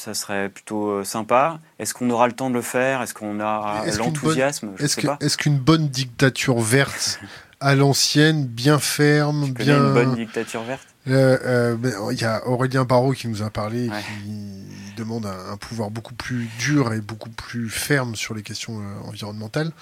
[0.00, 1.60] ça serait plutôt euh, sympa.
[1.78, 3.02] Est-ce qu'on aura le temps de le faire?
[3.02, 4.70] Est-ce qu'on a l'enthousiasme?
[4.78, 7.20] Est-ce qu'une bonne dictature verte
[7.58, 9.78] à l'ancienne, bien ferme, bien.
[9.78, 10.86] Une bonne dictature verte?
[11.08, 15.56] Euh, euh, ben, Il y a Aurélien Barraud qui nous a parlé, qui demande un,
[15.56, 19.72] pouvoir beaucoup plus dur et beaucoup plus ferme sur les questions environnementales.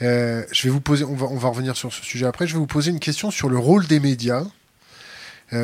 [0.00, 2.46] je vais vous poser, on va, on va revenir sur ce sujet après.
[2.46, 4.44] Je vais vous poser une question sur le rôle des médias.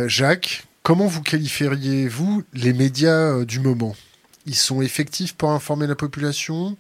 [0.07, 3.95] Jacques, Comment vous qualifieriez-vous les médias euh, du moment?
[4.47, 6.77] Ils sont effectifs pour informer la population?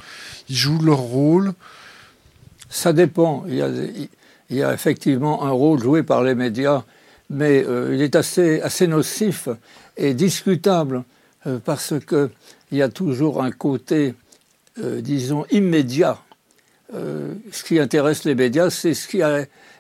[0.49, 1.53] Ils jouent leur rôle?
[2.69, 3.45] Ça dépend.
[3.47, 3.55] Il
[4.51, 6.83] y, a, effectivement un rôle joué par les médias,
[7.31, 9.49] mais euh, il est assez, nocif
[9.97, 11.05] et discutable
[11.47, 12.31] euh, parce qu'il
[12.73, 14.15] y a toujours un côté,
[14.77, 16.19] disons, immédiat.
[16.93, 19.21] ce qui intéresse les médias, c'est ce, qui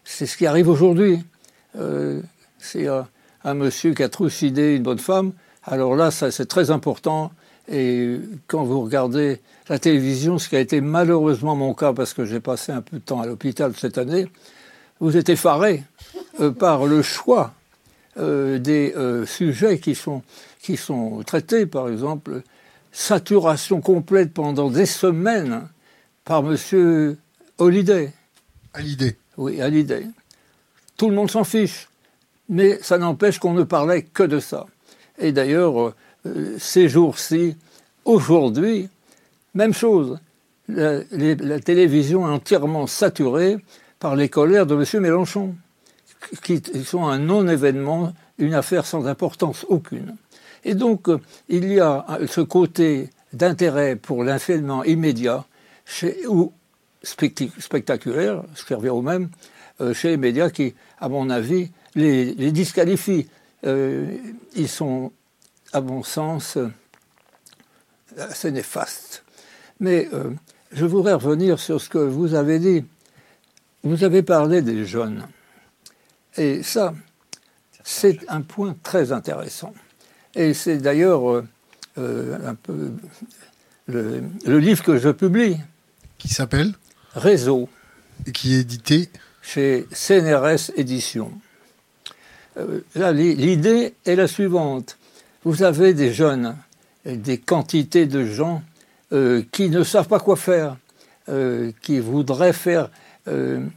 [0.05, 1.18] ce qui arrive aujourd'hui.
[2.61, 2.87] c'est
[3.45, 5.32] un monsieur qui a trucidé une bonne femme,
[5.64, 7.32] alors là, ça, c'est très important.
[7.70, 8.18] Et
[8.49, 12.40] quand vous regardez la télévision, ce qui a été malheureusement mon cas, parce que j'ai
[12.40, 14.26] passé un peu de temps à l'hôpital cette année,
[15.01, 15.84] vous êtes effaré
[16.40, 17.55] euh, par le choix
[18.18, 20.22] euh, des euh, sujets qui sont,
[20.61, 22.43] qui sont traités, par exemple,
[22.90, 25.68] saturation complète pendant des semaines
[26.24, 27.18] par monsieur
[27.59, 28.12] Holiday.
[28.74, 29.16] Hallyday.
[29.36, 30.07] Oui, Hallyday.
[30.97, 31.88] Tout le monde s'en fiche
[32.49, 34.66] mais ça n'empêche qu'on ne parlait que de ça.
[35.18, 35.95] Et d'ailleurs,
[36.26, 37.57] euh, ces jours-ci,
[38.05, 38.88] aujourd'hui,
[39.55, 40.18] même chose.
[40.68, 41.03] La,
[41.61, 43.59] télévision est entièrement saturée
[43.99, 45.03] par les colères de M.
[45.03, 45.55] Mélenchon,
[46.43, 50.16] qui sont un non-événement, une affaire sans importance aucune.
[50.64, 51.18] Et donc, euh,
[51.49, 55.45] il y a ce côté d'intérêt pour l'infillement immédiat
[56.28, 56.53] ou
[57.03, 59.28] spectaculaire, ce qui revient au même,
[59.80, 63.28] euh, chez les médias qui, à mon avis, les, les disqualifient.
[63.64, 64.16] Euh,
[64.55, 65.12] ils sont,
[65.72, 66.59] à mon sens,
[68.18, 69.24] assez néfastes.
[69.80, 70.30] Mais euh,
[70.72, 72.84] je voudrais revenir sur ce que vous avez dit.
[73.84, 75.26] Vous avez parlé des jeunes.
[76.36, 76.95] Et ça,
[77.84, 79.74] c'est un point très intéressant.
[80.34, 81.45] Et c'est d'ailleurs
[81.97, 82.93] un peu
[83.86, 85.59] le, le, livre que je publie.
[86.16, 86.72] Qui s'appelle?
[87.14, 87.68] Réseau.
[88.26, 89.11] Et qui est édité?
[89.43, 91.32] Chez CNRS Éditions.
[92.59, 92.80] Euh,
[93.12, 94.98] l'idée est la suivante.
[95.44, 96.57] Vous avez des jeunes,
[97.05, 98.62] des quantités de gens
[99.12, 100.76] euh, qui ne savent pas quoi faire,
[101.28, 102.90] euh, qui voudraient faire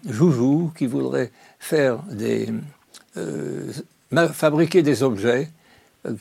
[0.10, 2.50] joujou, qui voudraient faire des,
[4.34, 5.50] fabriquer des objets,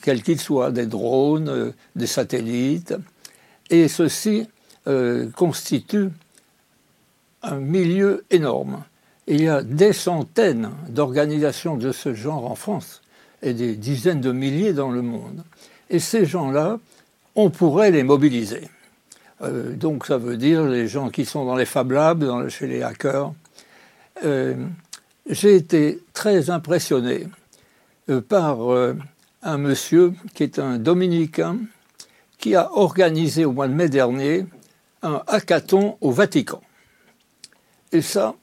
[0.03, 2.93] quels qu'ils soient, des drones, des satellites.
[3.71, 4.47] Et ceci
[5.35, 6.09] constitue
[7.41, 8.83] un milieu énorme.
[9.27, 13.01] Il y a des centaines d'organisations de ce genre en France
[13.41, 15.43] et des dizaines de milliers dans le monde.
[15.89, 16.79] Et ces gens-là,
[17.35, 18.69] on pourrait les mobiliser.
[19.41, 22.83] Euh, donc ça veut dire les gens qui sont dans les Fab Labs, chez les
[22.83, 23.33] hackers.
[24.23, 24.55] Euh,
[25.29, 27.27] j'ai été très impressionné
[28.09, 28.59] euh, par
[29.41, 31.57] un monsieur qui est un dominicain
[32.37, 34.45] qui a organisé au mois de mai dernier
[35.01, 36.61] un hackathon au Vatican.
[37.91, 38.35] Et ça,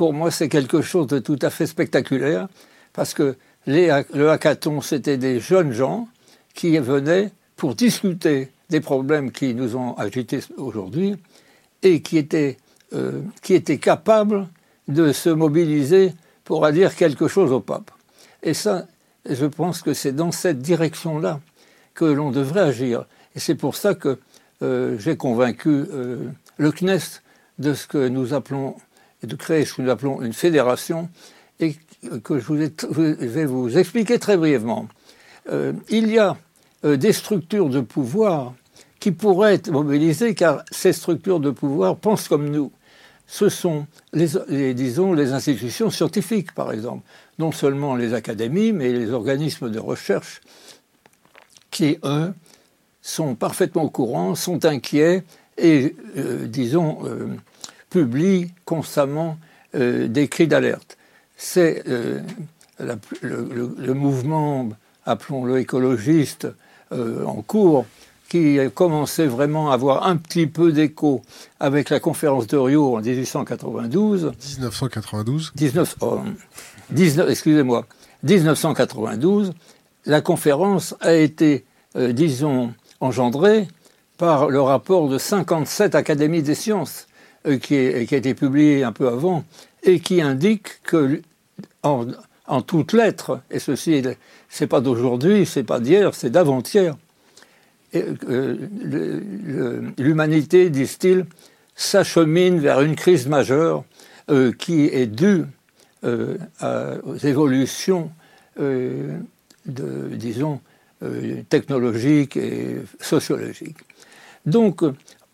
[0.00, 2.48] pour moi, c'est quelque chose de tout à fait spectaculaire,
[2.94, 3.36] parce que
[3.66, 6.08] le hackathon, c'était des jeunes gens
[6.54, 11.16] qui venaient pour discuter des problèmes qui nous ont agités aujourd'hui
[11.82, 12.56] et qui étaient,
[12.94, 14.48] euh, qui étaient capables
[14.88, 17.90] de se mobiliser pour dire quelque chose au pape.
[18.42, 18.86] Et ça,
[19.28, 21.40] je pense que c'est dans cette direction-là
[21.92, 23.04] que l'on devrait agir.
[23.36, 24.18] Et c'est pour ça que
[24.62, 27.20] euh, j'ai convaincu euh, le CNES
[27.58, 28.76] de ce que nous appelons,
[29.22, 31.08] de créer ce que nous appelons une fédération,
[31.58, 31.76] et
[32.24, 34.88] que je, vais vous expliquer très brièvement.
[35.50, 36.36] Euh, il y a
[36.82, 38.54] des structures de pouvoir
[39.00, 42.70] qui pourraient être mobilisées, car ces structures de pouvoir pensent comme nous.
[43.26, 47.02] Ce sont, les, disons, les institutions scientifiques, par exemple,
[47.38, 50.40] non seulement les académies, mais les organismes de recherche
[51.70, 52.34] qui, eux,
[53.00, 55.24] sont parfaitement au courant, sont inquiets
[55.56, 56.98] et, euh, disons,
[57.90, 59.38] euh, publient constamment
[59.74, 60.96] euh, des cris d'alerte.
[61.36, 61.84] C'est
[62.78, 64.68] le, mouvement,
[65.06, 66.48] appelons-le écologiste,
[66.92, 67.86] en cours,
[68.28, 71.22] qui a commencé vraiment à avoir un petit peu d'écho
[71.60, 74.32] avec la conférence de Rio en 1892.
[74.58, 75.52] 1992
[76.90, 77.86] 19, Excusez-moi.
[78.22, 79.52] 1992,
[80.04, 81.64] la conférence a été,
[81.96, 83.66] disons, engendré
[84.18, 87.06] par le rapport de 57 académies des sciences
[87.46, 89.44] euh, qui, a été publié un peu avant
[89.82, 91.20] et qui indique que
[91.82, 94.02] en, toutes lettres, et ceci
[94.48, 96.96] c'est pas d'aujourd'hui, c'est pas d'hier, c'est d'avant-hier,
[97.94, 98.56] euh,
[99.98, 101.26] l'humanité, disent-ils,
[101.76, 103.84] s'achemine vers une crise majeure
[104.30, 105.44] euh, qui est due
[106.02, 108.10] aux évolutions
[109.66, 110.60] disons,
[111.02, 113.78] euh, technologique et sociologique.
[114.46, 114.82] Donc,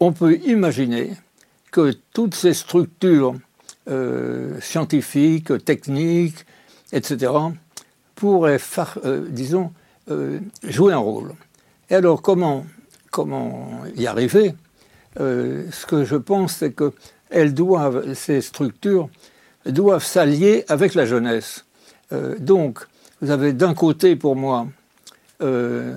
[0.00, 1.11] on peut imaginer
[1.76, 3.34] que toutes ces structures
[3.88, 6.46] euh, scientifiques, techniques,
[6.92, 7.32] etc.,
[8.14, 8.58] pourraient,
[9.04, 9.72] euh, disons,
[10.62, 11.34] jouer un rôle.
[11.90, 12.64] Et alors, comment,
[13.10, 14.54] comment y arriver?
[15.18, 16.92] Ce que je pense, c'est que
[17.28, 19.08] elles doivent, ces structures
[19.66, 21.64] doivent s'allier avec la jeunesse.
[22.38, 22.86] donc,
[23.20, 24.66] vous avez d'un côté, pour moi,
[25.42, 25.96] euh,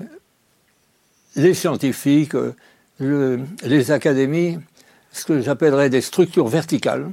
[1.36, 4.58] les scientifiques, euh, les académies,
[5.12, 7.10] ce que j'appellerais des structures verticales,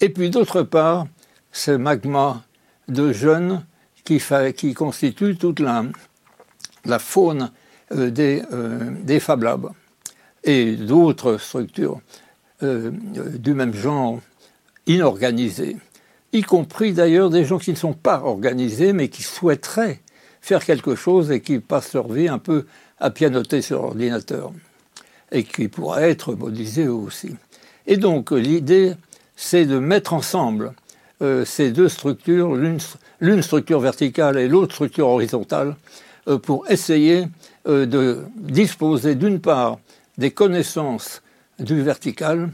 [0.00, 1.06] et puis d'autre part,
[1.52, 2.42] ce magma
[2.88, 3.64] de jeunes
[4.04, 4.20] qui,
[4.56, 5.84] qui constitue toute la,
[6.84, 7.50] la faune
[7.92, 8.42] euh, des,
[9.02, 9.70] des, Fab Labs.
[10.42, 12.00] Et d'autres structures
[12.60, 14.20] du même genre
[14.86, 15.76] inorganisées,
[16.34, 20.00] y compris d'ailleurs des gens qui ne sont pas organisés mais qui souhaiteraient
[20.40, 22.66] faire quelque chose et qui passent leur vie un peu
[22.98, 24.52] à pianoter sur ordinateur
[25.34, 27.34] et qui pourra être modélisé aussi.
[27.86, 28.94] Et donc l'idée,
[29.36, 30.72] c'est de mettre ensemble
[31.22, 35.76] euh, ces deux structures, l'une structure verticale et l'autre structure horizontale,
[36.28, 37.26] euh, pour essayer
[37.66, 39.78] euh, de disposer d'une part
[40.18, 41.20] des connaissances
[41.58, 42.50] du vertical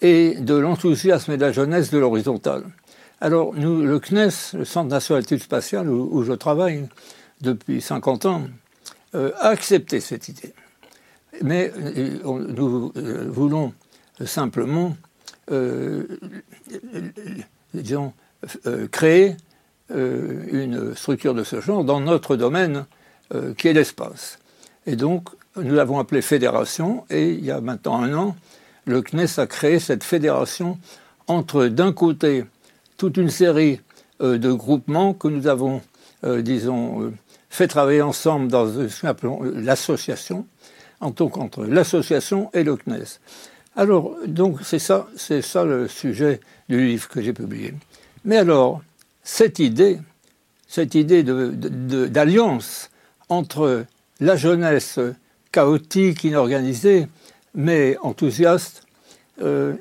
[0.00, 2.64] et de l'enthousiasme et de la jeunesse de l'horizontale.
[3.20, 6.86] Alors, nous, le CNES, le Centre national d'études spatiales, où, je travaille
[7.40, 8.42] depuis 50 ans,
[9.14, 10.52] a accepté cette idée.
[11.42, 13.72] Mais euh, nous euh, voulons
[14.24, 14.96] simplement,
[17.74, 18.12] disons,
[18.90, 19.36] créer
[19.90, 22.86] une structure de ce genre dans notre domaine
[23.58, 24.38] qui est l'espace.
[24.86, 28.36] Et donc, nous l'avons appelée fédération, et il y a maintenant un an,
[28.86, 30.78] le CNES a créé cette fédération
[31.26, 32.44] entre, d'un côté,
[32.96, 33.80] toute une série
[34.22, 35.82] euh, de groupements que nous avons,
[36.24, 37.12] euh, disons, euh,
[37.50, 38.66] fait travailler ensemble dans
[39.54, 40.46] l'association,
[41.00, 43.20] en tant qu'entre l'association et le CNES.
[43.76, 47.74] Alors, donc, c'est ça, c'est ça le sujet du livre que j'ai publié.
[48.24, 48.82] Mais alors,
[49.22, 49.98] cette idée,
[50.66, 52.90] cette idée d'alliance
[53.28, 53.84] entre
[54.20, 54.98] la jeunesse
[55.52, 57.06] chaotique, inorganisée,
[57.54, 58.86] mais enthousiaste,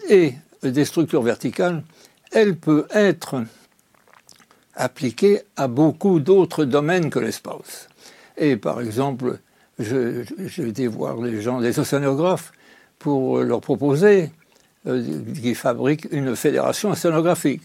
[0.09, 1.83] et des structures verticales,
[2.31, 3.43] elle peut être
[4.75, 7.87] appliquée à beaucoup d'autres domaines que l'espace.
[8.35, 9.39] Et par exemple,
[9.79, 12.51] j'ai été voir les gens, les océanographes,
[12.99, 14.31] pour leur proposer
[14.87, 15.03] euh,
[15.41, 17.61] qu'ils fabriquent une fédération océanographique.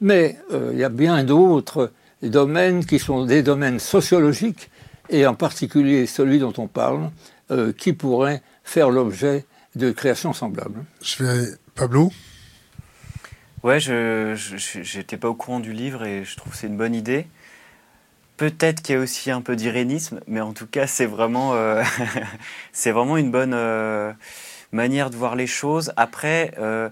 [0.00, 1.92] Mais euh, il y a bien d'autres
[2.22, 4.70] domaines qui sont des domaines sociologiques,
[5.10, 7.10] et en particulier celui dont on parle,
[7.50, 9.44] euh, qui pourraient faire l'objet
[9.76, 10.84] de créations semblables.
[11.02, 12.10] Je vais, Pablo?
[13.62, 16.94] Ouais, je n'étais pas au courant du livre et je trouve que c'est une bonne
[16.94, 17.26] idée.
[18.36, 21.82] Peut-être qu'il y a aussi un peu d'irénisme, mais en tout cas, c'est vraiment, euh,
[22.84, 24.12] vraiment une bonne euh,
[24.72, 25.92] manière de voir les choses.
[25.96, 26.90] Après, euh,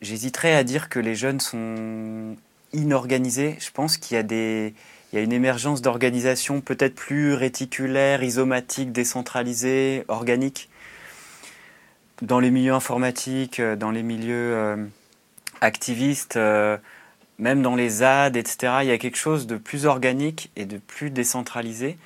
[0.00, 2.34] j'hésiterais à dire que les jeunes sont
[2.72, 3.56] inorganisés.
[3.60, 4.72] Je pense qu'il y a des,
[5.12, 10.70] il y a une émergence d'organisation peut-être plus réticulaire, isomatique, décentralisée, organique
[12.22, 14.88] dans les milieux informatiques, dans les milieux
[15.62, 16.38] activiste,
[17.40, 20.78] même dans les ZAD, etc., il y a quelque chose de plus organique et de
[20.78, 21.98] plus décentralisé,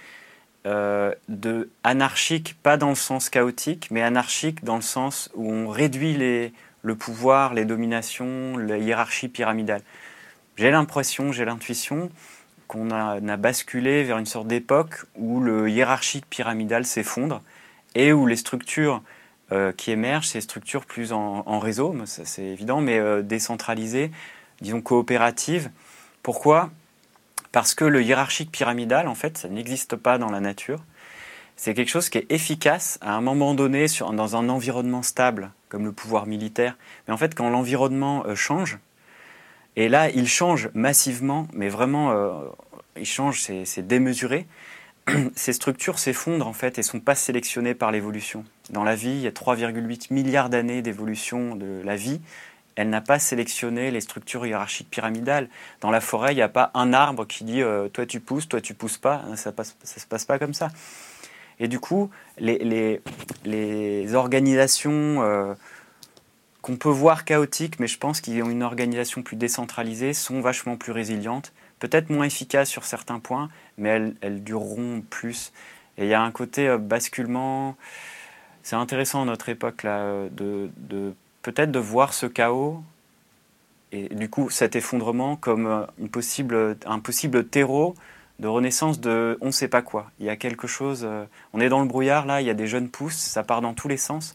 [0.65, 6.17] de anarchique, pas dans le sens chaotique, mais anarchique dans le sens où on réduit
[6.83, 9.83] le pouvoir, les dominations, la hiérarchie pyramidale.
[10.57, 12.11] J'ai l'impression, j'ai l'intuition
[12.69, 17.43] qu'on a, basculé vers une sorte d'époque où le hiérarchique pyramidal s'effondre
[17.95, 19.03] et où les structures
[19.53, 24.11] euh, qui émergent, c'est structures plus en, réseau, c'est évident, mais euh, décentralisées,
[24.61, 25.71] disons coopératives.
[26.23, 26.71] Pourquoi?
[27.53, 30.81] Parce que le hiérarchique pyramidal, en fait, ça n'existe pas dans la nature.
[31.57, 35.85] C'est quelque chose qui est efficace à un moment donné dans un environnement stable, comme
[35.85, 36.77] le pouvoir militaire.
[37.07, 38.79] Mais en fait, quand l'environnement euh, change,
[39.77, 42.13] et là, il change massivement, mais vraiment,
[42.97, 44.47] il change, c'est démesuré,
[45.35, 48.45] ces structures s'effondrent en fait et sont pas sélectionnées par l'évolution.
[48.71, 52.21] Dans la vie, il y a 3,8 milliards d'années d'évolution de la vie.
[52.77, 55.49] Elle n'a pas sélectionné les structures hiérarchiques pyramidales.
[55.81, 58.49] Dans la forêt, il n'y a pas un arbre qui dit euh, toi tu pousses,
[58.49, 59.23] toi tu pousses pas.
[59.37, 60.71] Ça ne se passe pas comme ça.
[61.61, 63.01] Et du coup, les,
[64.15, 65.55] organisations euh,
[66.63, 70.77] qu'on peut voir chaotiques, mais je pense qu'ils ont une organisation plus décentralisée, sont vachement
[70.77, 75.53] plus résilientes peut-être moins efficaces sur certains points, mais elles, dureront plus.
[75.99, 77.77] Et il y a un côté euh, basculement.
[78.63, 80.71] C'est intéressant à notre époque là, de,
[81.45, 82.83] peut-être de voir ce chaos
[83.93, 87.95] et du coup cet effondrement comme euh, une possible, un possible terreau
[88.41, 90.11] de renaissance de on ne sait pas quoi.
[90.19, 91.07] Il y a quelque chose,
[91.53, 93.75] on est dans le brouillard là, il y a des jeunes pousses, ça part dans
[93.75, 94.35] tous les sens,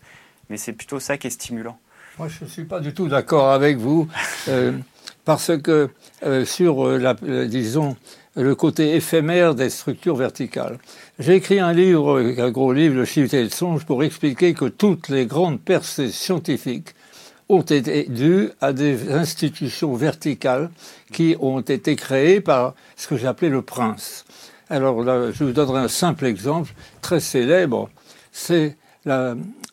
[0.49, 1.78] mais c'est plutôt ça qui est stimulant.
[2.18, 4.07] Moi je ne suis pas du tout d'accord avec vous
[5.26, 5.89] parce que
[6.24, 7.95] euh, sur, euh, la, euh, disons,
[8.36, 10.80] le côté éphémère des structures verticales.
[11.18, 14.66] J'ai écrit un livre, un gros livre, Le chiffre et le songe, pour expliquer que
[14.66, 16.95] toutes les grandes percées scientifiques
[17.50, 20.70] ont été dues à des institutions verticales
[21.12, 24.24] qui ont été créées par ce que j'appelais le prince.
[24.70, 26.72] Alors là, je vous donnerai un simple exemple
[27.02, 27.89] très célèbre,
[28.32, 28.78] c'est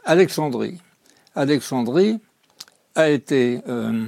[0.05, 0.79] Alexandrie.
[1.35, 2.19] Alexandrie
[2.95, 4.07] a été euh,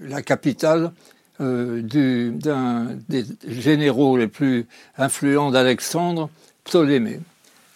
[0.00, 0.92] la capitale
[1.40, 1.82] euh,
[2.32, 4.66] d'un des généraux les plus
[4.96, 6.30] influents d'Alexandre,
[6.64, 7.20] Ptolémée.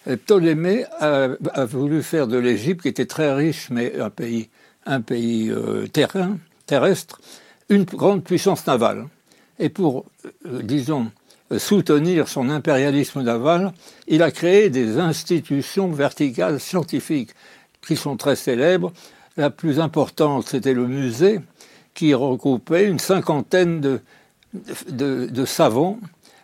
[0.07, 1.29] Ptolémée a,
[1.65, 4.49] voulu faire de l'Égypte, qui était très riche, mais un pays,
[4.85, 7.21] un pays euh, terrestre,
[7.69, 9.07] une grande puissance navale.
[9.59, 10.05] Et pour,
[10.45, 11.11] disons,
[11.57, 13.73] soutenir son impérialisme naval,
[14.07, 17.31] il a créé des institutions verticales scientifiques
[17.87, 18.93] qui sont très célèbres,
[19.37, 21.41] la plus importante, c'était le musée,
[21.95, 24.01] qui regroupait une cinquantaine de,
[24.89, 25.99] de, savants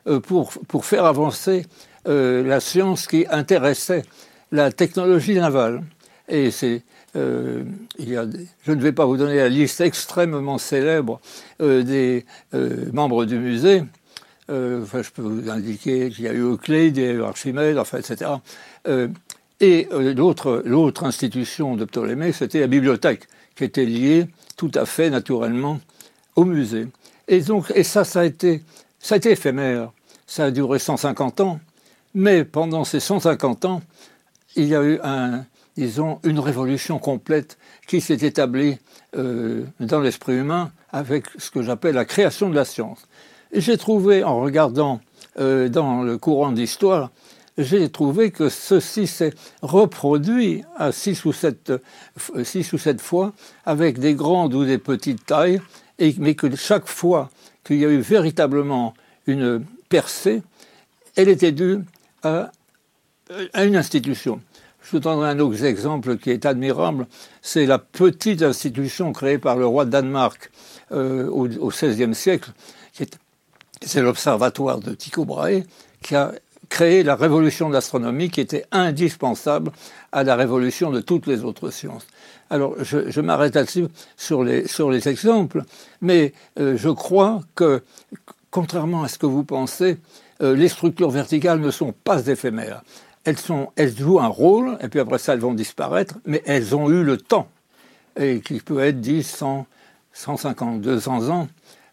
[0.06, 1.66] euh, pour, pour, faire avancer
[2.08, 4.02] euh, la science qui intéressait
[4.50, 5.82] la technologie navale.
[6.28, 6.82] Et c'est,
[7.16, 7.64] euh,
[7.98, 8.24] il y a
[8.64, 11.20] je ne vais pas vous donner la liste extrêmement célèbre
[11.60, 12.24] des
[12.92, 13.82] membres du musée.
[14.48, 18.32] Enfin, je peux vous indiquer qu'il y a eu Euclide, Archimède, enfin, etc.
[19.62, 20.12] Et euh,
[20.64, 24.26] l'autre institution de Ptolémée, c'était la bibliothèque, qui était liée
[24.56, 25.78] tout à fait naturellement
[26.34, 26.88] au musée.
[27.28, 28.64] Et donc, et ça, ça a été,
[28.98, 29.92] ça a été éphémère.
[30.26, 31.60] Ça a duré 150 ans.
[32.14, 33.82] Mais pendant ces 150 ans,
[34.56, 35.00] il y a eu
[35.76, 38.78] disons, une révolution complète qui s'est établie
[39.16, 43.06] euh, dans l'esprit humain avec ce que j'appelle la création de la science.
[43.52, 45.00] Et j'ai trouvé, en regardant
[45.38, 47.10] euh, dans le courant d'histoire,
[47.58, 51.72] j'ai trouvé que ceci s'est reproduit à six ou, sept,
[52.44, 53.32] six ou sept fois
[53.66, 55.60] avec des grandes ou des petites tailles,
[56.18, 57.30] mais que chaque fois
[57.64, 58.94] qu'il y a eu véritablement
[59.26, 60.42] une percée,
[61.14, 61.80] elle était due
[62.22, 62.50] à,
[63.64, 64.40] une institution.
[64.82, 67.06] Je vous donnerai un autre exemple qui est admirable,
[67.40, 70.50] c'est la petite institution créée par le roi de Danemark
[70.90, 72.50] euh, au, XVIe siècle,
[73.80, 75.62] c'est l'observatoire de Tycho Brahe,
[76.02, 76.32] qui a
[76.72, 79.72] créer la révolution de l'astronomie qui était indispensable
[80.10, 82.06] à la révolution de toutes les autres sciences.
[82.48, 85.64] Alors, je, m'arrête là-dessus sur les, sur les exemples,
[86.00, 87.82] mais euh, je crois que,
[88.50, 89.98] contrairement à ce que vous pensez,
[90.42, 92.82] euh, les structures verticales ne sont pas éphémères.
[93.24, 97.04] Elles, jouent un rôle, et puis après ça, elles vont disparaître, mais elles ont eu
[97.04, 97.48] le temps,
[98.18, 99.66] et qui peut être 10, 100,
[100.12, 101.48] 150, 200 ans,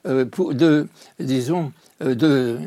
[0.08, 0.88] euh, de,
[1.20, 1.72] disons,
[2.02, 2.58] de,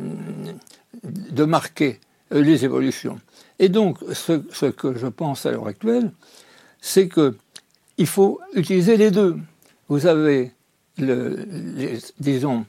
[1.03, 1.99] de marquer
[2.33, 3.18] euh, les évolutions.
[3.59, 6.11] Et donc, ce, que je pense à l'heure actuelle,
[6.80, 9.39] c'est qu'il faut utiliser les deux.
[9.89, 10.53] Vous avez,
[10.99, 11.47] le,
[12.18, 12.64] disons,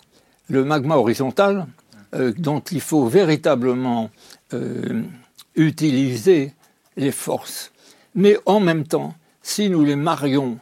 [0.50, 1.68] le magma horizontal,
[2.14, 4.10] euh, dont il faut véritablement
[4.54, 5.04] euh,
[5.56, 6.54] utiliser
[6.96, 7.72] les forces.
[8.16, 10.60] Mais en même temps, si nous les marions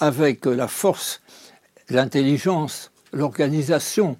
[0.00, 1.20] avec la force,
[1.90, 4.16] l'intelligence, l'organisation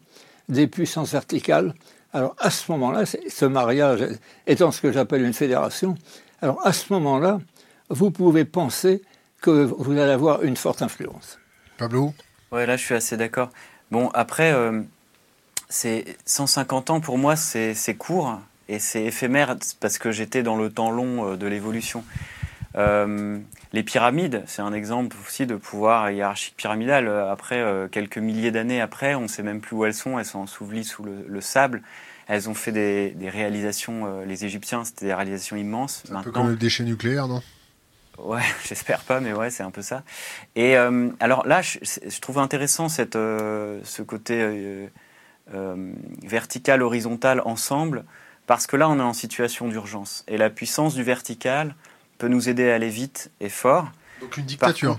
[0.49, 1.74] des puissances verticales,
[2.12, 4.07] alors à ce moment-là, ce mariage
[4.47, 5.97] étant ce que j'appelle une fédération,
[6.41, 7.41] alors à ce moment-là,
[7.89, 9.03] vous pouvez penser
[9.41, 11.39] que vous allez avoir une forte influence.
[11.79, 12.12] Pablo?
[12.53, 13.51] Ouais, là je suis assez d'accord.
[13.91, 14.83] Bon, après, euh,
[15.69, 20.71] c'est 150 ans pour moi, c'est court et c'est éphémère parce que j'étais dans le
[20.71, 22.05] temps long euh, de l'évolution.
[22.77, 23.39] Euh,
[23.73, 27.09] les pyramides, c'est un exemple aussi de pouvoir hiérarchique pyramidal.
[27.09, 30.19] Après, quelques milliers d'années après, on ne sait même plus où elles sont.
[30.19, 31.83] Elles sont ensevelies sous le, sable.
[32.29, 36.05] Elles ont fait des, réalisations, les Égyptiens, c'était des réalisations immenses.
[36.12, 37.43] Un peu comme le déchet nucléaire, non?
[38.19, 40.03] Ouais, j'espère pas, mais ouais, c'est un peu ça.
[40.55, 44.89] Et alors là, je, trouve intéressant cette, ce côté
[45.55, 45.93] euh,
[46.25, 48.05] vertical, horizontal ensemble,
[48.47, 50.25] parce que là, on est en situation d'urgence.
[50.27, 51.77] Et la puissance du vertical
[52.19, 53.91] peut nous aider à aller vite et fort.
[54.21, 54.97] Donc une dictature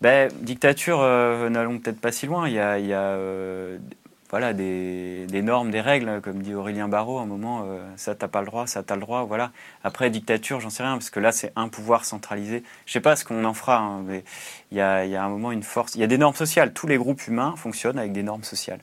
[0.00, 2.48] ben, Dictature, euh, n'allons peut-être pas si loin.
[2.48, 3.78] Il y a, il y a euh,
[4.30, 7.66] voilà, des, des, normes, des règles, comme dit Aurélien Barraud, à un moment,
[7.96, 9.50] ça t'as pas le droit, ça t'as le droit, voilà.
[9.84, 12.62] Après, dictature, j'en sais rien, parce que là, c'est un pouvoir centralisé.
[12.86, 14.24] Je sais pas ce qu'on en fera, hein, mais
[14.70, 15.96] il y, a, il y a un moment une force.
[15.96, 16.72] Il y a des normes sociales.
[16.72, 18.80] Tous les groupes humains fonctionnent avec des normes sociales.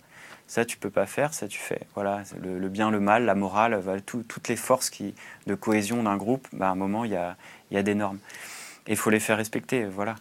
[0.50, 1.82] Ça, tu peux pas faire, ça, tu fais.
[1.94, 5.14] Voilà, le, bien, le mal, la morale, toutes les forces qui,
[5.46, 7.38] de cohésion d'un groupe, bah, à un moment, il y a,
[7.70, 8.18] y a, des normes.
[8.88, 10.16] Et il faut les faire respecter, voilà.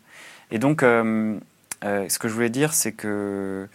[0.51, 1.39] Et donc, euh,
[1.83, 3.69] euh, ce que je voulais dire, c'est que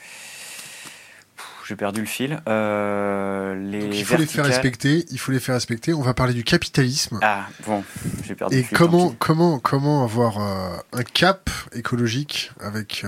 [1.65, 2.39] j'ai perdu le fil.
[2.47, 5.07] Euh, les il faut les faire respecter.
[5.09, 5.91] Il faut les faire respecter.
[5.95, 7.17] On va parler du capitalisme.
[7.23, 7.83] Ah bon,
[8.25, 8.57] j'ai perdu.
[8.57, 13.03] Et le fil, comment comment comment avoir un cap écologique avec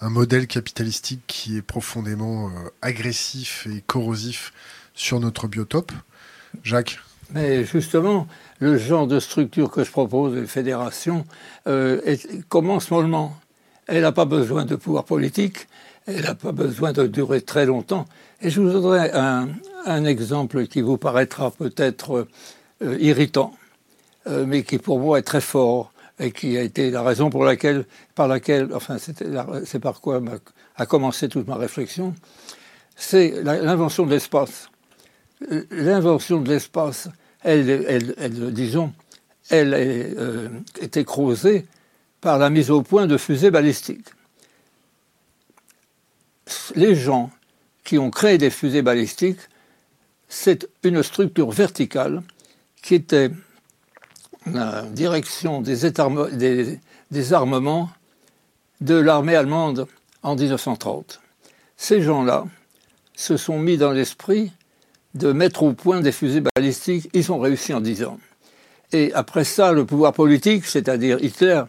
[0.00, 4.52] un modèle capitalistique qui est profondément euh, agressif et corrosif
[4.94, 5.92] sur notre biotope.
[6.62, 6.98] Jacques
[7.32, 8.26] Mais justement,
[8.58, 11.24] le genre de structure que je propose, les fédérations,
[11.66, 12.16] euh,
[12.48, 13.36] commence mollement.
[13.86, 15.68] Elle n'a pas besoin de pouvoir politique,
[16.06, 18.06] elle n'a pas besoin de durer très longtemps.
[18.42, 22.26] Et je vous donnerai un, exemple qui vous paraîtra peut-être
[22.82, 23.54] euh, irritant,
[24.28, 27.84] mais qui pour moi est très fort et qui a été la raison pour laquelle,
[28.14, 30.22] par laquelle, enfin, c'est par quoi
[30.76, 32.14] a commencé toute ma réflexion,
[32.96, 34.70] c'est l'invention de l'espace.
[35.70, 37.08] L'invention de l'espace,
[37.42, 38.92] elle, disons,
[39.50, 40.48] elle est, euh,
[40.80, 41.66] était creusée
[42.20, 44.08] par la mise au point de fusées balistiques.
[46.74, 47.30] Les gens
[47.84, 49.40] qui ont créé des fusées balistiques,
[50.28, 52.22] c'est une structure verticale
[52.82, 53.30] qui était
[54.52, 56.78] la direction des,
[57.10, 57.90] des, armements
[58.80, 59.86] de l'armée allemande
[60.22, 61.20] en 1930.
[61.76, 62.46] Ces gens-là
[63.14, 64.52] se sont mis dans l'esprit
[65.14, 67.08] de mettre au point des fusées balistiques.
[67.12, 68.18] Ils ont réussi en 10 ans.
[68.92, 71.62] Et après ça, le pouvoir politique, c'est-à-dire Hitler,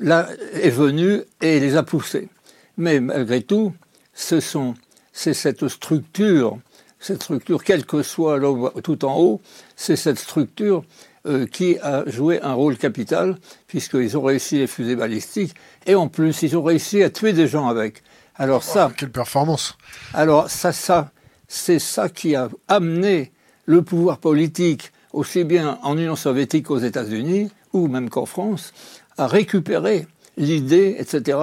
[0.00, 2.28] là, est venu et les a poussés.
[2.76, 3.72] Mais malgré tout,
[4.14, 4.74] ce sont,
[5.12, 6.58] c'est cette structure,
[6.98, 8.40] cette structure, quelle que soit
[8.82, 9.40] tout en haut,
[9.76, 10.84] c'est cette structure
[11.26, 15.54] euh, qui a joué un rôle capital, puisqu'ils ont réussi les fusées balistiques,
[15.86, 18.02] et en plus, ils ont réussi à tuer des gens avec.
[18.36, 18.92] Alors ça...
[18.96, 19.76] quelle performance
[20.14, 21.10] Alors ça, ça,
[21.48, 23.32] c'est ça qui a amené
[23.66, 28.72] le pouvoir politique, aussi bien en Union soviétique qu'aux États-Unis, ou même qu'en France,
[29.16, 30.06] à récupérer
[30.36, 31.38] l'idée, etc.,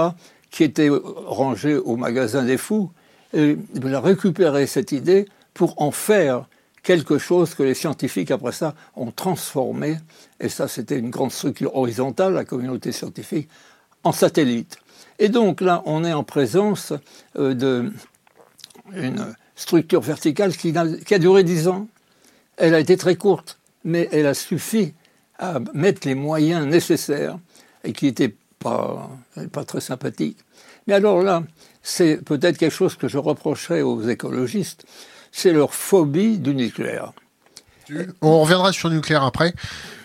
[0.51, 2.91] qui était rangée au magasin des fous,
[3.33, 6.47] et de la récupérer cette idée pour en faire
[6.85, 9.97] quelque chose que les scientifiques, après ça, ont transformé,
[10.39, 13.49] et ça c'était une grande structure horizontale, la communauté scientifique,
[14.03, 14.77] en satellite.
[15.17, 16.93] Et donc là, on est en présence
[17.37, 17.91] euh,
[18.91, 21.87] d'une structure verticale qui a, qui a duré dix ans.
[22.57, 24.93] Elle a été très courte, mais elle a suffi
[25.39, 27.39] à mettre les moyens nécessaires
[27.83, 29.09] et qui n'étaient pas,
[29.51, 30.37] pas très sympathiques.
[30.85, 31.43] Mais alors là,
[31.81, 34.85] c'est peut-être quelque chose que je reprocherais aux écologistes,
[35.35, 37.11] c'est leur phobie du nucléaire.
[38.21, 39.53] On reviendra sur le nucléaire après.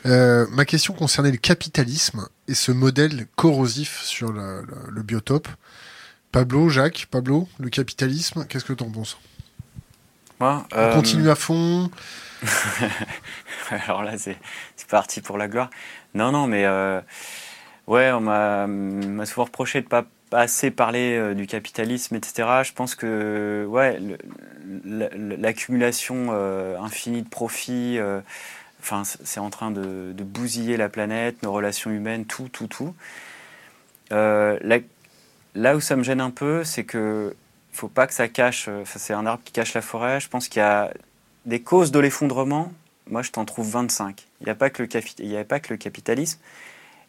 [0.05, 5.47] Euh, ma question concernait le capitalisme et ce modèle corrosif sur le, biotope.
[6.33, 9.19] Pablo, Jacques, Pablo, le capitalisme, qu'est-ce que tu en penses?
[10.41, 11.91] Moi, On euh, continue à fond
[13.71, 14.37] Alors là, c'est
[14.89, 15.71] parti pour la gloire.
[16.15, 17.01] Non, non, mais euh,
[17.87, 22.63] ouais, on m'a souvent reproché de ne pas pas assez parlé euh, du capitalisme, etc.
[22.63, 24.01] Je pense que ouais,
[24.85, 28.21] l'accumulation euh, infinie de profits, euh,
[28.81, 32.95] enfin, c'est en train de, bousiller la planète, nos relations humaines, tout, tout, tout.
[34.11, 37.35] là où ça me gêne un peu, c'est que
[37.73, 38.69] faut pas que ça cache.
[38.85, 40.21] c'est un arbre qui cache la forêt.
[40.21, 40.93] Je pense qu'il y a
[41.45, 42.73] des causes de l'effondrement.
[43.09, 44.25] Moi, je t'en trouve 25.
[44.41, 44.83] Il n'y a a pas que
[45.73, 46.39] le capitalisme.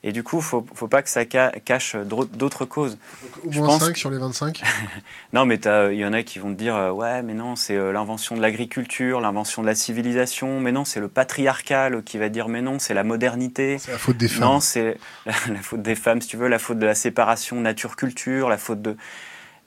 [0.03, 2.97] Et du coup, il faut, faut pas que ça cache d'autres causes.
[3.45, 4.63] au moins 5 sur les 25
[5.33, 5.59] Non, mais
[5.91, 8.35] il y en a qui vont te dire euh, Ouais, mais non, c'est euh, l'invention
[8.35, 10.59] de l'agriculture, l'invention de la civilisation.
[10.59, 13.77] Mais non, c'est le patriarcal qui va dire Mais non, c'est la modernité.
[13.77, 14.41] C'est la faute des femmes.
[14.41, 14.97] Non, c'est
[15.27, 18.81] la, faute des femmes, si tu veux, la faute de la séparation nature-culture, la faute
[18.81, 18.97] de.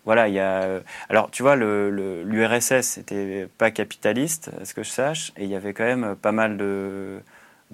[0.05, 0.63] Voilà, il y a.
[0.63, 0.81] Euh,
[1.11, 5.55] alors, tu vois, l'URSS n'était pas capitaliste, à ce que je sache, et il y
[5.55, 7.21] avait quand même pas mal de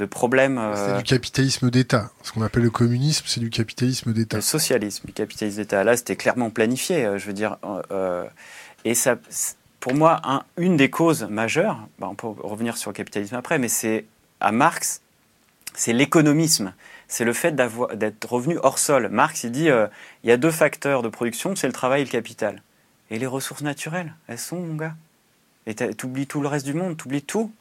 [0.01, 0.61] de problèmes.
[0.75, 2.11] C'est euh, du capitalisme d'État.
[2.23, 4.39] Ce qu'on appelle le communisme, c'est du capitalisme d'État.
[4.39, 5.85] Le socialisme, du capitalisme d'État.
[5.85, 7.59] Là, c'était clairement planifié, euh, je veux dire.
[7.93, 8.25] Euh,
[8.85, 9.17] et ça,
[9.79, 10.21] pour moi,
[10.57, 14.07] une des causes majeures, bah, on peut revenir sur le capitalisme après, mais c'est
[14.41, 15.03] à Marx,
[15.75, 16.73] c'est l'économisme.
[17.07, 19.09] C'est le fait d'être revenu hors sol.
[19.09, 22.11] Marx, il dit il y a deux facteurs de production, c'est le travail et le
[22.11, 22.63] capital.
[23.11, 24.95] Et les ressources naturelles, elles sont, mon gars.
[25.67, 27.53] Et tu oublies tout le reste du monde, tu oublies tout.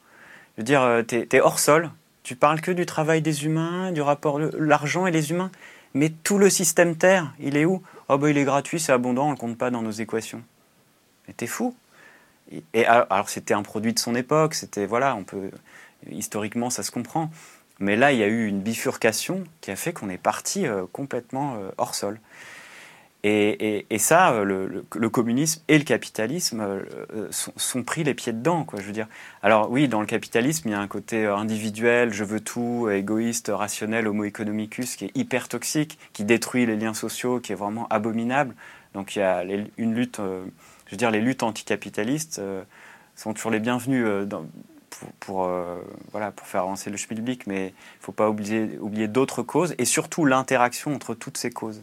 [0.56, 1.90] Je veux dire, tu es, hors sol,
[2.30, 5.50] tu parles que du travail des humains, du rapport l'argent et les humains.
[5.94, 7.82] Mais tout le système Terre, il est où?
[8.08, 10.40] Oh ben il est gratuit, c'est abondant, on ne le compte pas dans nos équations.
[11.26, 11.74] Mais t'es fou.
[12.72, 15.50] Et, alors c'était un produit de son époque, c'était voilà, on peut
[16.08, 17.32] historiquement ça se comprend.
[17.80, 20.84] Mais là il y a eu une bifurcation qui a fait qu'on est parti euh,
[20.92, 22.20] complètement euh, hors sol.
[23.22, 26.82] Et, ça, euh, le, communisme et le capitalisme euh,
[27.14, 29.08] euh, sont, pris les pieds dedans, je veux dire.
[29.42, 33.50] Alors oui, dans le capitalisme, il y a un côté individuel, je veux tout, égoïste,
[33.54, 37.86] rationnel, homo economicus, qui est hyper toxique, qui détruit les liens sociaux, qui est vraiment
[37.88, 38.54] abominable.
[38.94, 39.44] Donc il y a
[39.76, 42.40] une lutte, je veux dire, les luttes anticapitalistes
[43.16, 44.06] sont toujours les bienvenues
[45.20, 45.48] pour,
[46.42, 50.94] faire avancer le schmilblick, mais il ne faut pas oublier d'autres causes, et surtout l'interaction
[50.94, 51.82] entre toutes ces causes.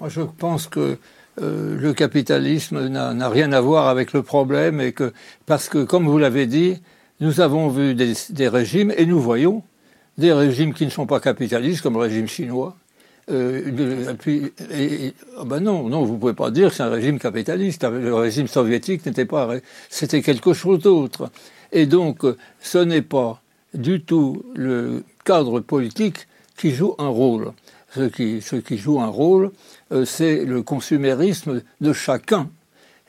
[0.00, 0.96] Moi, je pense que
[1.40, 5.12] euh, le capitalisme n'a rien à voir avec le problème et que
[5.46, 6.80] parce que, comme vous l'avez dit,
[7.20, 9.62] nous avons vu des, régimes et nous voyons
[10.16, 12.76] des régimes qui ne sont pas capitalistes, comme le régime chinois.
[13.30, 14.52] Euh, puis,
[15.38, 17.84] oh ben non, non, vous pouvez pas dire que c'est un régime capitaliste.
[17.84, 19.48] Le régime soviétique n'était pas,
[19.90, 21.30] c'était quelque chose d'autre.
[21.72, 22.24] Et donc,
[22.60, 23.40] ce n'est pas
[23.74, 26.26] du tout le cadre politique
[26.56, 27.52] qui joue un rôle.
[27.94, 29.50] Ce qui, joue un rôle,
[30.04, 32.50] c'est le consumérisme de chacun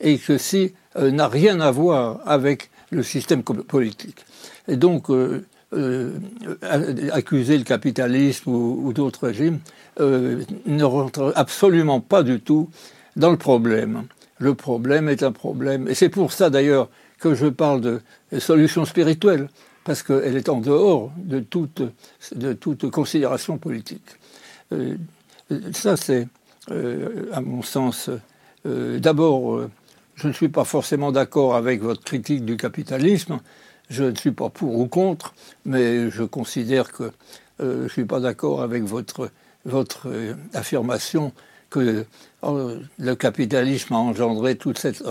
[0.02, 4.26] et si euh, n'a rien à voir avec le système politique.
[4.68, 5.44] Et donc, euh,
[7.12, 9.60] accuser le capitalisme ou, d'autres régimes
[10.00, 12.70] ne rentre absolument pas du tout
[13.16, 14.06] dans le problème.
[14.40, 15.88] Le problème est un problème.
[15.88, 18.02] Et c'est pour ça d'ailleurs que je parle de
[18.40, 19.50] solution spirituelle,
[19.84, 21.84] parce qu'elle est en dehors de toute,
[22.34, 24.10] de toute considération politique.
[25.74, 26.26] ça, c'est euh,
[27.32, 28.10] à mon sens,
[28.66, 29.70] euh, d'abord, euh,
[30.16, 33.40] je ne suis pas forcément d'accord avec votre critique du capitalisme.
[33.90, 35.34] Je ne suis pas pour ou contre,
[35.66, 37.12] mais je considère que
[37.60, 39.32] je ne suis pas d'accord avec votre,
[39.66, 40.08] votre
[40.54, 41.34] affirmation
[41.72, 42.06] que
[42.44, 45.04] le capitalisme a engendré toute cette,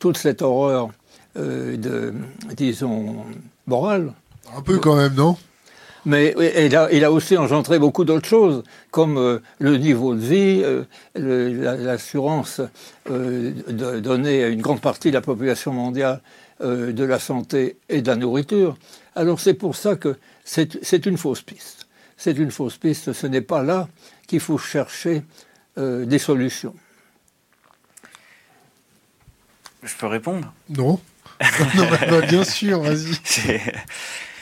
[0.00, 0.88] toute cette horreur
[1.36, 2.14] de,
[2.56, 3.26] disons,
[3.66, 4.14] morale.
[4.56, 5.36] Un peu quand même, non?
[6.04, 10.20] Mais il a, il a aussi engendré beaucoup d'autres choses, comme euh, le niveau de
[10.20, 10.84] vie, euh,
[11.14, 12.60] l'assurance
[13.10, 16.20] euh, de donner à une grande partie de la population mondiale
[16.60, 18.76] de la santé et de la nourriture.
[19.16, 21.88] Alors c'est pour ça que c'est une fausse piste.
[22.16, 23.12] C'est une fausse piste.
[23.12, 23.88] Ce n'est pas là
[24.28, 25.24] qu'il faut chercher
[25.76, 26.74] des solutions.
[29.82, 30.54] Je peux répondre?
[30.70, 31.00] Non.
[31.74, 33.14] non bah, bah, bien sûr, vas-y.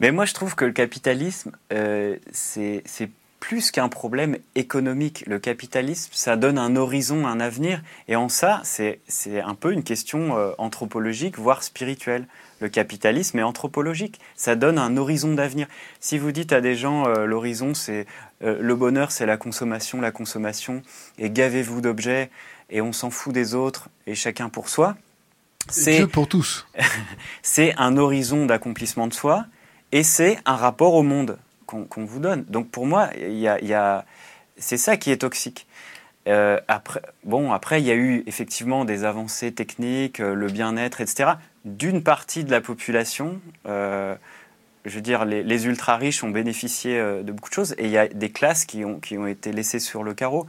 [0.00, 5.24] Mais moi, je trouve que le capitalisme, euh, c'est plus qu'un problème économique.
[5.26, 7.82] Le capitalisme, ça donne un horizon, un avenir.
[8.08, 9.00] Et en ça, c'est
[9.40, 12.26] un peu une question euh, anthropologique, voire spirituelle.
[12.60, 14.20] Le capitalisme est anthropologique.
[14.36, 15.66] Ça donne un horizon d'avenir.
[16.00, 18.06] Si vous dites à des gens, euh, l'horizon, c'est
[18.42, 20.80] le bonheur, c'est la consommation, la consommation,
[21.18, 22.30] et gavez-vous d'objets,
[22.70, 24.96] et on s'en fout des autres, et chacun pour soi.
[25.68, 26.66] C'est pour tous.
[27.42, 29.44] c'est un horizon d'accomplissement de soi
[29.92, 32.44] et c'est un rapport au monde qu'on vous donne.
[32.44, 34.04] Donc pour moi, il y a,
[34.56, 35.66] c'est ça qui est toxique.
[36.28, 41.00] Euh, après, bon, après, il y a eu effectivement des avancées techniques, euh, le bien-être,
[41.00, 41.32] etc.
[41.64, 44.14] D'une partie de la population, euh,
[44.84, 48.08] je veux dire, les, ultra-riches ont bénéficié de beaucoup de choses, et il y a
[48.08, 50.46] des classes qui ont, qui ont été laissées sur le carreau.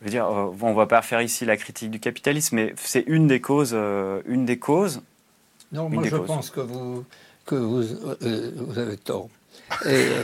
[0.00, 3.04] Je veux dire, bon, on va pas faire ici la critique du capitalisme, mais c'est
[3.06, 3.76] une des causes.
[4.26, 5.02] une des causes.
[5.72, 7.04] Non, moi je pense que vous,
[7.46, 7.82] que vous,
[8.22, 9.28] euh, vous avez tort.
[9.84, 10.22] Et euh,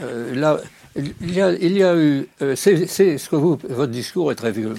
[0.00, 0.58] euh, là,
[0.96, 2.28] il y a, eu.
[2.56, 2.86] c'est,
[3.18, 4.74] ce que vous, votre discours est très vieux.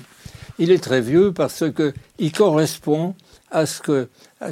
[0.59, 3.15] Il est très vieux parce que il correspond
[3.49, 4.07] à ce que
[4.39, 4.51] à,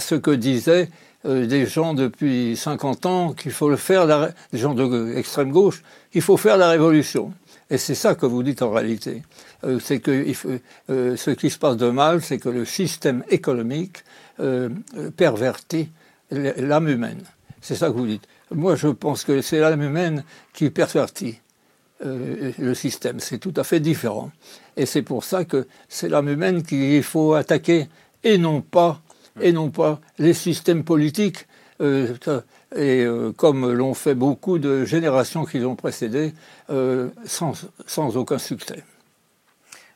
[0.00, 0.88] ce que disait
[1.24, 4.08] des gens depuis 50 ans qu'il faut le faire,
[4.52, 7.32] des gens de extrême gauche, qu'il faut faire la révolution.
[7.70, 9.22] Et c'est ça que vous dites en réalité.
[9.80, 10.26] c'est que
[10.88, 13.98] ce qui se passe de mal, c'est que le système économique
[15.16, 15.90] pervertit
[16.30, 17.22] l'âme humaine.
[17.60, 18.26] C'est ça que vous dites.
[18.50, 21.40] Moi, je pense que c'est l'âme humaine qui pervertit
[22.04, 23.20] euh, le système.
[23.20, 24.32] C'est tout à fait différent.
[24.76, 27.86] Et c'est pour ça que c'est l'âme humaine qu'il faut attaquer
[28.24, 29.00] et non pas,
[29.40, 31.46] et non pas les systèmes politiques.
[31.80, 32.14] Euh,
[32.74, 36.34] et euh, comme l'ont fait beaucoup de générations qui l'ont précédé,
[37.24, 37.52] sans,
[37.86, 38.82] sans, aucun succès.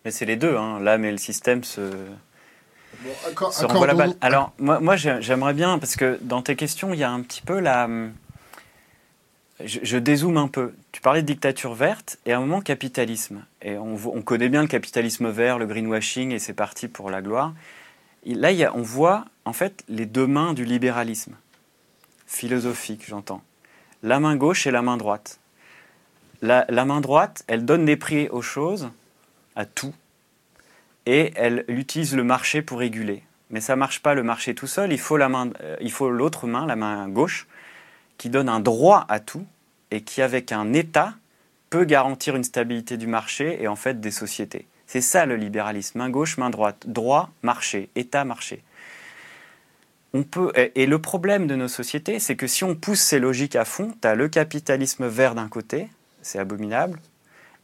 [0.04, 0.78] Mais c'est les deux, hein.
[0.80, 1.80] l'âme et le système se,
[3.86, 4.14] la balle.
[4.20, 7.42] Alors, moi, moi j'aimerais bien, parce que dans tes questions, il y a un petit
[7.42, 7.88] peu la.
[9.64, 10.74] Je, dézoome un peu.
[10.92, 13.42] Tu parlais de dictature verte et à un moment capitalisme.
[13.62, 17.22] Et on, on connaît bien le capitalisme vert, le greenwashing, et c'est parti pour la
[17.22, 17.54] gloire.
[18.26, 21.36] là, il y a, on voit en fait les deux mains du libéralisme
[22.26, 23.42] philosophique, j'entends.
[24.02, 25.38] La main gauche et la main droite.
[26.42, 28.90] La, la main droite, elle donne des prix aux choses,
[29.54, 29.94] à tout,
[31.06, 33.22] et elle utilise le marché pour réguler.
[33.50, 37.08] Mais ça marche pas le marché tout seul, euh, il faut l'autre main, la main
[37.08, 37.46] gauche,
[38.18, 39.46] qui donne un droit à tout
[39.90, 41.14] et qui avec un État
[41.70, 44.66] peut garantir une stabilité du marché et en fait des sociétés.
[44.86, 48.62] C'est ça le libéralisme, main gauche, main droite, droit, marché, État, marché.
[50.12, 53.56] On peut, et le problème de nos sociétés, c'est que si on pousse ces logiques
[53.56, 55.88] à fond, tu as le capitalisme vert d'un côté,
[56.22, 57.00] c'est abominable,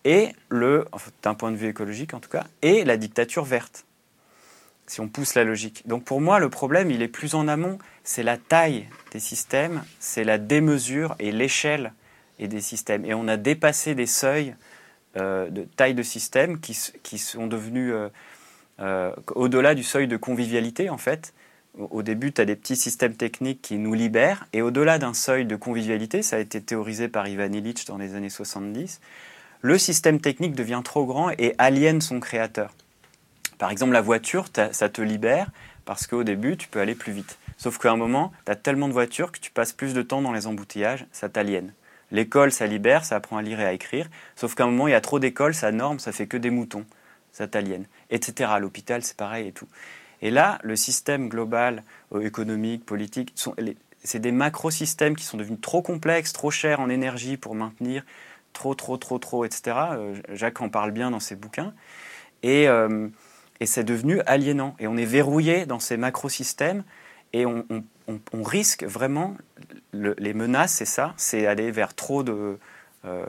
[0.05, 0.87] et le,
[1.23, 3.85] d'un point de vue écologique en tout cas, et la dictature verte,
[4.87, 5.87] si on pousse la logique.
[5.87, 9.83] Donc pour moi, le problème, il est plus en amont, c'est la taille des systèmes,
[9.99, 11.93] c'est la démesure et l'échelle
[12.39, 13.05] et des systèmes.
[13.05, 14.55] Et on a dépassé des seuils
[15.17, 18.09] euh, de taille de système qui, qui sont devenus euh,
[18.81, 21.35] euh, au-delà du seuil de convivialité, en fait.
[21.79, 25.47] Au début, tu as des petits systèmes techniques qui nous libèrent, et au-delà d'un seuil
[25.47, 29.01] de convivialité, ça a été théorisé par Ivan Illich dans les années 70,
[29.63, 32.75] le système technique devient trop grand et aliène son créateur.
[33.59, 35.51] Par exemple, la voiture, ça te libère
[35.85, 37.39] parce qu'au début, tu peux aller plus vite.
[37.57, 40.21] Sauf qu'à un moment, tu as tellement de voitures que tu passes plus de temps
[40.21, 41.73] dans les embouteillages, ça t'aliène.
[42.11, 44.11] L'école, ça libère, ça apprend à lire et à écrire.
[44.35, 46.51] Sauf qu'à un moment, il y a trop d'écoles, ça norme, ça fait que des
[46.51, 46.85] moutons,
[47.31, 47.87] ça t'aliène.
[48.11, 48.51] Etc.
[48.61, 49.69] L'hôpital, c'est pareil et tout.
[50.23, 53.33] Et là, le système global, euh, économique, politique,
[54.03, 58.05] c'est des macro-systèmes qui sont devenus trop complexes, trop chers en énergie pour maintenir
[58.53, 59.63] trop, trop, trop, trop, etc.
[59.93, 61.75] Euh, Jacques en parle bien dans ses bouquins.
[62.43, 63.09] Et, euh,
[63.61, 64.75] et c'est devenu aliénant.
[64.79, 66.85] Et on est verrouillé dans ces macro-systèmes
[67.33, 67.65] et on,
[68.33, 69.37] risque vraiment,
[69.95, 72.59] les menaces, c'est ça, c'est aller vers trop de,
[73.07, 73.25] euh,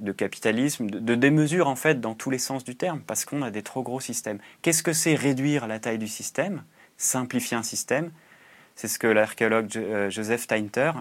[0.00, 3.42] de capitalisme, de, de, démesure en fait dans tous les sens du terme, parce qu'on
[3.42, 4.40] a des trop gros systèmes.
[4.62, 6.64] Qu'est-ce que c'est réduire la taille du système,
[6.96, 8.10] simplifier un système?
[8.74, 9.68] C'est ce que l'archéologue
[10.08, 10.92] Joseph Tainter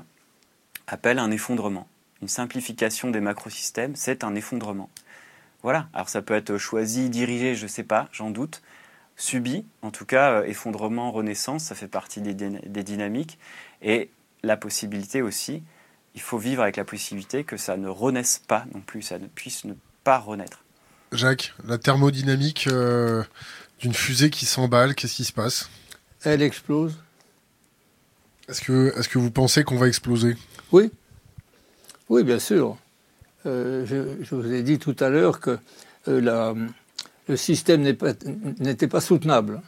[0.85, 1.87] appelle un effondrement
[2.21, 4.89] une simplification des macrosystèmes, c'est un effondrement.
[5.63, 8.61] Voilà, alors ça peut être choisi, dirigé, je ne sais pas, j'en doute,
[9.15, 13.37] subi, en tout cas, euh, effondrement, renaissance, ça fait partie des, des, dynamiques,
[13.81, 14.09] et
[14.43, 15.61] la possibilité aussi,
[16.15, 19.27] il faut vivre avec la possibilité que ça ne renaisse pas non plus, ça ne
[19.27, 20.63] puisse ne pas renaître.
[21.11, 23.23] Jacques, la thermodynamique euh,
[23.79, 25.69] d'une fusée qui s'emballe, qu'est-ce qui se passe?
[26.23, 27.03] Elle explose.
[28.47, 30.35] Est-ce que, est que vous pensez qu'on va exploser?
[30.71, 30.91] Oui,
[32.11, 32.75] oui, bien sûr.
[33.45, 35.57] Euh, je, vous ai dit tout à l'heure que
[36.09, 36.53] euh,
[37.29, 39.61] le système n'était pas, soutenable,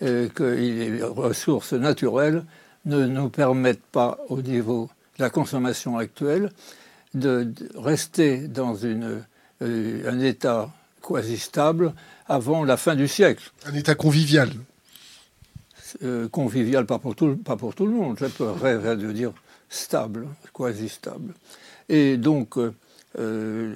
[0.00, 2.44] et que les ressources naturelles
[2.84, 6.50] ne nous permettent pas, au niveau de la consommation actuelle,
[7.14, 9.22] de, rester dans une,
[9.62, 10.68] euh, un état
[11.00, 11.92] quasi stable
[12.26, 13.52] avant la fin du siècle.
[13.66, 14.50] Un état convivial
[16.32, 18.18] Convivial, pas pour, tout, pas pour tout le monde.
[18.18, 19.32] Je rêver de dire
[19.68, 21.34] stable, quasi stable.
[21.88, 22.56] Et donc,
[23.18, 23.74] euh,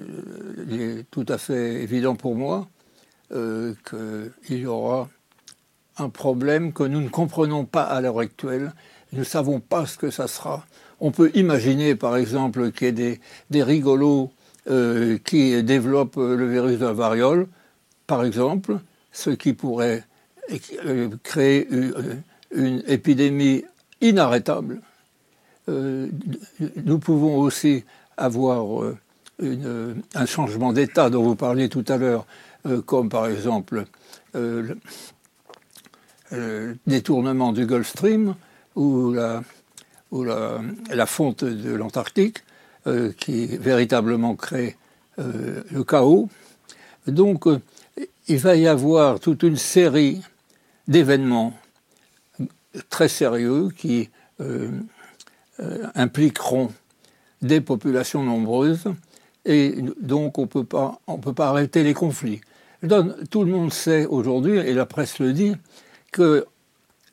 [0.68, 2.68] il est tout à fait évident pour moi
[3.32, 5.08] euh, qu'il y aura
[5.98, 8.72] un problème que nous ne comprenons pas à l'heure actuelle.
[9.12, 10.66] Nous ne savons pas ce que ça sera.
[11.00, 14.32] On peut imaginer, par exemple, qu'il y ait des, rigolos
[14.68, 17.46] euh, qui développent le virus de la variole,
[18.06, 18.78] par exemple,
[19.12, 20.04] ce qui pourrait
[21.22, 21.68] créer
[22.50, 23.64] une épidémie
[24.00, 24.80] inarrêtable.
[25.68, 27.84] Nous pouvons aussi
[28.16, 28.64] avoir
[29.40, 32.26] euh, un changement d'état dont vous parliez tout à l'heure,
[32.66, 33.84] euh, comme par exemple
[34.34, 34.74] euh,
[36.32, 38.34] le détournement du Gulf Stream
[38.74, 39.44] ou la,
[41.06, 42.38] fonte de l'Antarctique,
[43.18, 44.76] qui véritablement crée
[45.16, 46.28] le chaos.
[47.06, 47.44] Donc,
[48.28, 50.22] il va y avoir toute une série
[50.86, 51.54] d'événements
[52.88, 54.10] très sérieux qui
[55.94, 56.72] impliqueront
[57.42, 58.84] des populations nombreuses
[59.44, 62.40] et donc on peut pas on peut pas arrêter les conflits.
[63.30, 65.54] tout le monde sait aujourd'hui et la presse le dit
[66.12, 66.46] que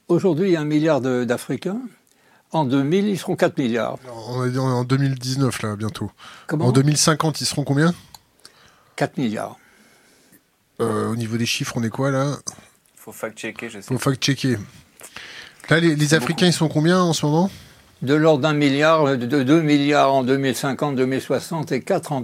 [0.08, 1.82] aujourd'hui il y a un milliard d'Africains.
[2.52, 3.98] En 2000, ils seront 4 milliards.
[4.30, 6.10] On est en 2019 là bientôt.
[6.52, 7.94] en 2050, ils seront combien?
[8.96, 9.58] 4 milliards.
[10.80, 12.38] Euh, au niveau des chiffres, on est quoi là?
[12.96, 13.88] Faut fact-checker, je sais.
[13.88, 14.58] Faut fact-checker.
[15.70, 17.50] Là, les, Africains, ils sont combien en ce moment?
[18.02, 22.24] De l'ordre d'un milliard, de 2 milliards en 2050, 2060 et 4 en,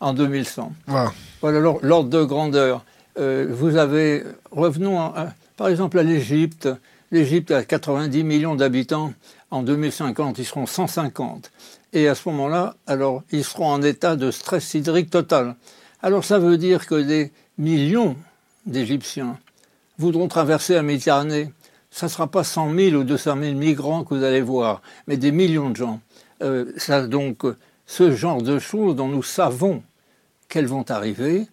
[0.00, 0.72] en, 2100.
[0.86, 2.84] Voilà, voilà l'ordre de grandeur.
[3.18, 5.12] Euh, vous avez, revenons
[5.56, 6.68] par exemple à l'Égypte.
[7.12, 9.12] L'Égypte a 90 millions d'habitants.
[9.50, 11.52] En 2050, ils seront 150.
[11.92, 15.54] Et à ce moment-là, alors, ils seront en état de stress hydrique total.
[16.02, 18.16] Alors, ça veut dire que des millions
[18.66, 19.38] d'Égyptiens
[19.98, 21.52] voudront traverser la Méditerranée
[21.96, 25.16] ça ne sera pas 100 000 ou 200 000 migrants que vous allez voir, mais
[25.16, 26.02] des millions de gens.
[26.42, 27.44] Euh, ça, donc,
[27.86, 29.82] ce genre de choses dont nous savons
[30.50, 31.46] qu'elles vont arriver,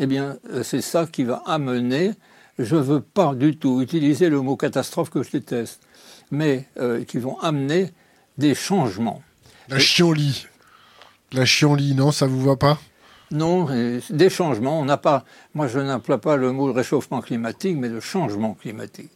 [0.00, 2.10] eh bien, euh, c'est ça qui va amener.
[2.58, 5.80] Je ne veux pas du tout utiliser le mot catastrophe que je déteste,
[6.32, 7.92] mais euh, qui vont amener
[8.36, 9.22] des changements.
[9.68, 10.48] La chienlit.
[11.30, 12.80] La chienlit, non, ça vous va pas?
[13.30, 13.68] Non,
[14.10, 14.80] des changements.
[14.80, 15.24] On n'a pas,
[15.54, 19.12] moi je n'emploie pas le mot réchauffement climatique, mais le changement climatique.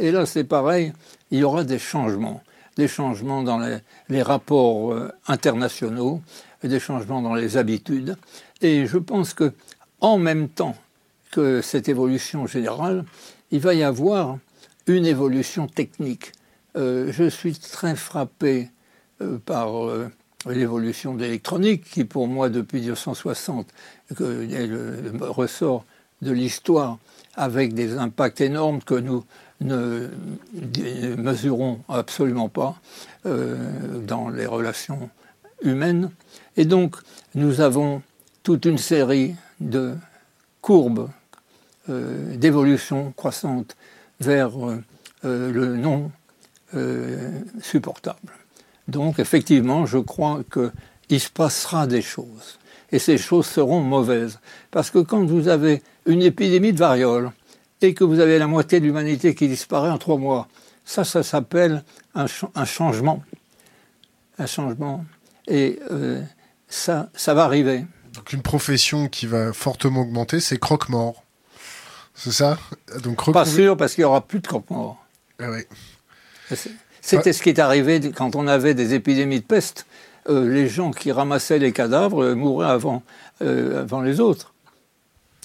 [0.00, 0.94] Et là, c'est pareil,
[1.30, 2.42] il y aura des changements.
[2.76, 3.60] Des changements dans
[4.08, 6.22] les, rapports euh, internationaux,
[6.64, 8.16] des changements dans les habitudes.
[8.62, 9.52] Et je pense que,
[10.00, 10.74] en même temps
[11.30, 13.04] que cette évolution générale,
[13.50, 14.38] il va y avoir
[14.86, 16.32] une évolution technique.
[16.76, 18.70] Euh, je suis très frappé
[19.20, 19.68] euh, par
[20.46, 23.68] l'évolution de l'électronique, qui pour moi, depuis 1960,
[24.12, 25.84] est le ressort
[26.22, 26.98] de l'histoire
[27.34, 29.24] avec des impacts énormes que nous
[29.60, 30.08] ne
[31.16, 32.76] mesurons absolument pas
[33.26, 35.10] euh, dans les relations
[35.62, 36.10] humaines.
[36.56, 36.96] Et donc,
[37.34, 38.02] nous avons
[38.42, 39.94] toute une série de
[40.62, 41.10] courbes
[41.88, 43.76] euh, d'évolution croissante
[44.20, 44.82] vers euh,
[45.22, 46.10] le non
[47.60, 48.32] supportable.
[48.86, 52.60] Donc, effectivement, je crois qu'il se passera des choses.
[52.92, 54.38] Et ces choses seront mauvaises.
[54.70, 57.32] Parce que quand vous avez une épidémie de variole,
[57.82, 60.48] et que vous avez la moitié de l'humanité qui disparaît en trois mois.
[60.84, 62.26] Ça, ça s'appelle un,
[62.64, 63.22] changement.
[64.38, 65.04] Un changement.
[65.46, 66.22] Et euh,
[66.68, 67.84] ça, ça va arriver.
[68.14, 71.22] Donc une profession qui va fortement augmenter, c'est croque-mort.
[72.14, 72.58] C'est ça?
[73.02, 75.02] Donc, Pas sûr, parce qu'il n'y aura plus de croque-mort.
[75.38, 75.46] Ah
[77.00, 79.86] C'était ce qui est arrivé quand on avait des épidémies de peste.
[80.28, 83.02] Euh, les gens qui ramassaient les cadavres euh, mouraient avant,
[83.40, 84.49] avant les autres.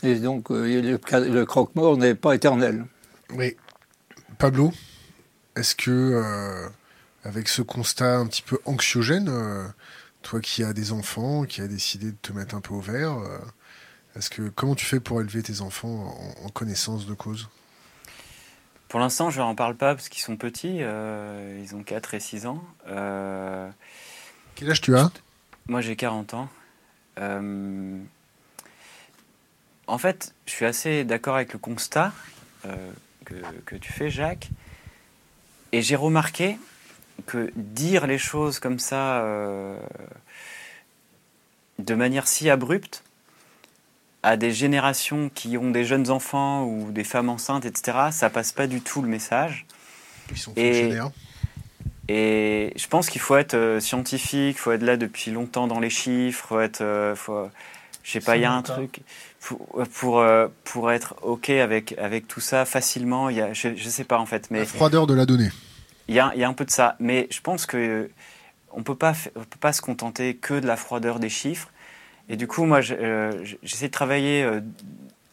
[0.03, 2.85] Et donc, euh, le, croque-mort n'est pas éternel.
[3.33, 3.55] Oui.
[4.37, 4.73] Pablo,
[5.55, 6.67] est-ce que, euh,
[7.23, 9.65] avec ce constat un petit peu anxiogène, euh,
[10.21, 13.17] toi qui as des enfants, qui as décidé de te mettre un peu au vert,
[14.15, 17.49] est-ce que comment tu fais pour élever tes enfants en, connaissance de cause?
[18.89, 20.77] Pour l'instant, je n'en parle pas parce qu'ils sont petits.
[20.79, 22.63] ils ont 4 et 6 ans.
[24.55, 25.11] Quel âge tu as?
[25.67, 26.49] Moi, j'ai 40 ans
[29.87, 32.11] en fait, je suis assez d'accord avec le constat
[32.65, 32.91] euh,
[33.65, 34.49] que, tu fais, Jacques.
[35.71, 36.57] Et j'ai remarqué
[37.25, 39.77] que dire les choses comme ça, euh,
[41.79, 43.03] de manière si abrupte,
[44.23, 48.51] à des générations qui ont des jeunes enfants ou des femmes enceintes, etc., ça passe
[48.51, 49.65] pas du tout le message.
[50.31, 50.97] Ils sont et,
[52.07, 55.79] et je pense qu'il faut être euh, scientifique, il faut être là depuis longtemps dans
[55.79, 57.49] les chiffres, faut être, faut,
[58.03, 59.01] je sais pas, il y a un truc
[59.45, 63.29] pour, euh, pour, être OK avec, avec tout ça facilement.
[63.29, 64.49] Il y a, je ne sais pas en fait.
[64.51, 65.51] Mais la froideur de la donnée.
[66.07, 66.95] Il y a, il y a un peu de ça.
[66.99, 68.09] Mais je pense que
[68.71, 69.13] on ne peut pas
[69.73, 71.69] se contenter que de la froideur des chiffres.
[72.27, 74.61] Et du coup, moi, euh, j'essaie de travailler euh,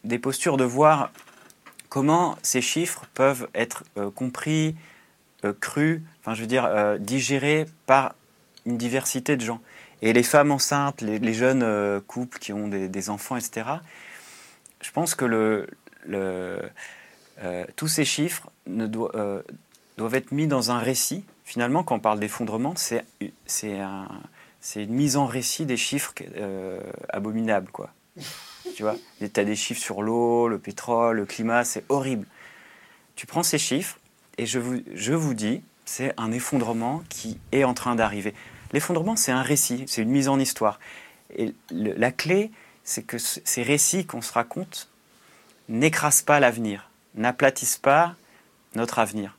[0.03, 1.11] des postures, de voir
[1.89, 3.83] comment ces chiffres peuvent être
[4.15, 4.75] compris,
[5.59, 6.67] crus, enfin, je veux dire,
[6.99, 8.15] digérés par
[8.65, 9.61] une diversité de gens.
[10.05, 13.65] Et les femmes enceintes, les, jeunes euh, couples qui ont des, enfants, etc.,
[14.81, 15.65] je pense que
[16.11, 16.59] euh,
[17.77, 19.41] tous ces chiffres euh,
[19.97, 21.23] doivent être mis dans un récit.
[21.45, 24.09] Finalement, quand on parle d'effondrement, c'est un,
[24.75, 26.13] une mise en récit des chiffres
[27.07, 27.71] abominables.
[27.71, 27.89] Quoi.
[28.75, 32.27] tu vois, tu as des chiffres sur l'eau, le pétrole, le climat, c'est horrible.
[33.15, 33.97] Tu prends ces chiffres
[34.37, 38.33] et je vous dis, c'est un effondrement qui est en train d'arriver.
[38.73, 40.79] L'effondrement, c'est un récit, c'est une mise en histoire.
[41.35, 42.51] Et la clé,
[42.83, 44.89] c'est que ces récits qu'on se raconte
[45.69, 48.15] n'écrasent pas l'avenir, n'aplatissent pas
[48.75, 49.37] notre avenir.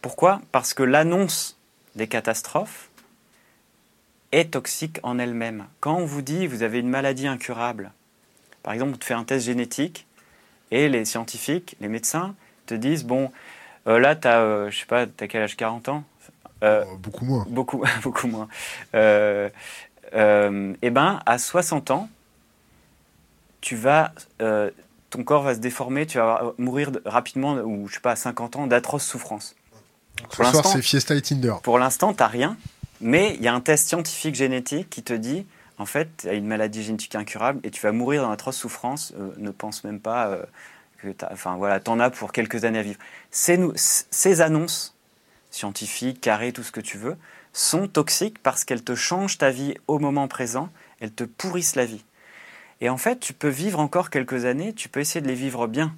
[0.00, 0.40] Pourquoi?
[0.52, 1.58] Parce que l'annonce
[1.96, 2.88] des catastrophes
[4.32, 5.66] est toxique en elle-même.
[5.80, 7.92] Quand on vous dit vous avez une maladie incurable,
[8.62, 10.06] par exemple, on te fait un test génétique
[10.70, 12.34] et les scientifiques, les médecins
[12.66, 13.32] te disent bon,
[13.86, 15.56] euh, là, tu as, euh, je sais pas, tu as quel âge?
[15.56, 16.04] 40 ans?
[16.62, 17.46] Euh, Beaucoup moins.
[17.48, 18.48] Beaucoup, beaucoup moins.
[18.94, 19.50] et
[20.12, 22.08] eh ben, à 60 ans,
[23.60, 24.12] tu vas,
[25.10, 28.56] ton corps va se déformer, tu vas mourir rapidement, ou je sais pas, à 50
[28.56, 29.54] ans, d'atroces souffrances.
[30.30, 31.54] Ce soir, c'est Fiesta et Tinder.
[31.62, 32.56] Pour l'instant, tu n'as rien,
[33.00, 35.46] mais il y a un test scientifique génétique qui te dit
[35.78, 39.12] en fait, tu as une maladie génétique incurable et tu vas mourir dans atroce souffrance.
[39.18, 40.42] Euh, ne pense même pas euh,
[40.98, 42.98] que tu enfin, voilà, en as pour quelques années à vivre.
[43.30, 44.96] Ces, ces annonces
[45.58, 47.16] scientifiques, carrées, tout ce que tu veux,
[47.52, 50.68] sont toxiques parce qu'elles te changent ta vie au moment présent,
[51.00, 52.04] elles te pourrissent la vie.
[52.80, 55.66] Et en fait, tu peux vivre encore quelques années, tu peux essayer de les vivre
[55.66, 55.94] bien.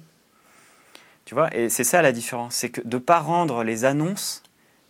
[1.25, 4.41] Tu vois, et c'est ça la différence, c'est que de ne pas rendre les annonces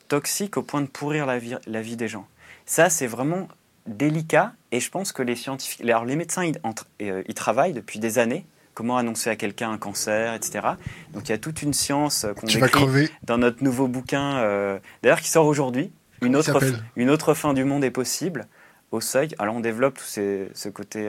[0.07, 2.27] toxiques au point de pourrir la vie, la vie des gens.
[2.65, 3.49] Ça, c'est vraiment
[3.85, 6.60] délicat et je pense que les scientifiques, alors les médecins, ils,
[7.02, 8.45] euh, ils travaillent depuis des années
[8.81, 10.69] comment annoncer à quelqu'un un cancer, etc.
[11.13, 14.79] Donc il y a toute une science euh, qu'on écrit dans notre nouveau bouquin, euh,
[15.03, 15.91] d'ailleurs qui sort aujourd'hui.
[16.23, 16.59] Une autre,
[16.95, 18.47] une autre fin du monde est possible
[18.91, 19.35] au seuil.
[19.37, 21.07] Alors on développe tout ce côté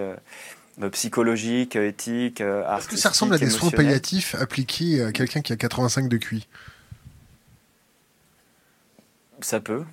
[0.93, 2.41] psychologique, éthique.
[2.41, 6.17] Est-ce que ça ressemble à des soins palliatifs appliqués à quelqu'un qui a 85 de
[6.19, 6.47] QI?
[9.41, 9.85] Ça peut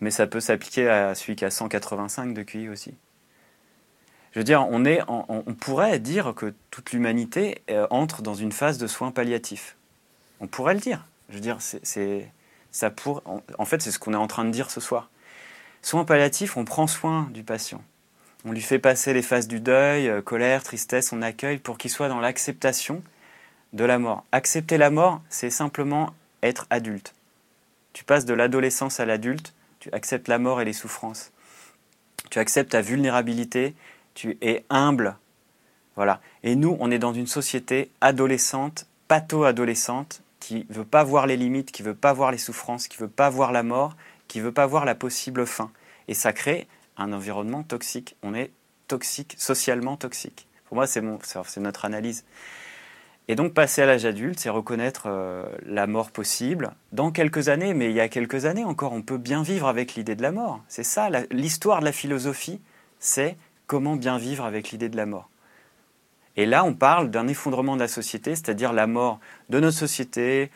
[0.00, 2.94] mais ça peut s'appliquer à celui qui a 185 de QI aussi.
[4.32, 8.86] Je veux dire, on, pourrait dire que toute l'humanité euh, entre dans une phase de
[8.86, 9.76] soins palliatifs.
[10.40, 11.04] On pourrait le dire.
[11.28, 12.30] Je veux dire, c'est,
[12.70, 13.22] ça pour,
[13.58, 15.10] en, fait, c'est ce qu'on est en train de dire ce soir.
[15.82, 17.82] Soins palliatifs, on prend soin du patient.
[18.44, 21.90] On lui fait passer les phases du deuil, euh, colère, tristesse, on accueille pour qu'il
[21.90, 23.02] soit dans l'acceptation
[23.72, 24.24] de la mort.
[24.32, 27.14] Accepter la mort, c'est simplement être adulte.
[27.92, 31.32] Tu passes de l'adolescence à l'adulte, tu acceptes la mort et les souffrances.
[32.30, 33.74] Tu acceptes ta vulnérabilité,
[34.14, 35.16] tu es humble.
[35.96, 36.20] Voilà.
[36.42, 41.72] Et nous, on est dans une société adolescente, patho-adolescente, qui veut pas voir les limites,
[41.72, 43.96] qui veut pas voir les souffrances, qui veut pas voir la mort,
[44.28, 45.70] qui veut pas voir la possible fin.
[46.08, 46.66] Et ça crée
[46.96, 48.16] un environnement toxique.
[48.22, 48.50] On est
[48.88, 50.48] toxique, socialement toxique.
[50.66, 51.02] Pour moi, c'est
[51.60, 52.24] notre analyse.
[53.28, 57.74] Et donc passer à l'âge adulte, c'est reconnaître euh, la mort possible dans quelques années,
[57.74, 60.32] mais il y a quelques années encore, on peut bien vivre avec l'idée de la
[60.32, 60.60] mort.
[60.66, 62.60] C'est ça, l'histoire de la philosophie,
[62.98, 63.36] c'est
[63.70, 65.30] comment bien vivre avec l'idée de la mort.
[66.36, 70.50] Et là, on parle d'un effondrement de la société, c'est-à-dire la mort de notre société,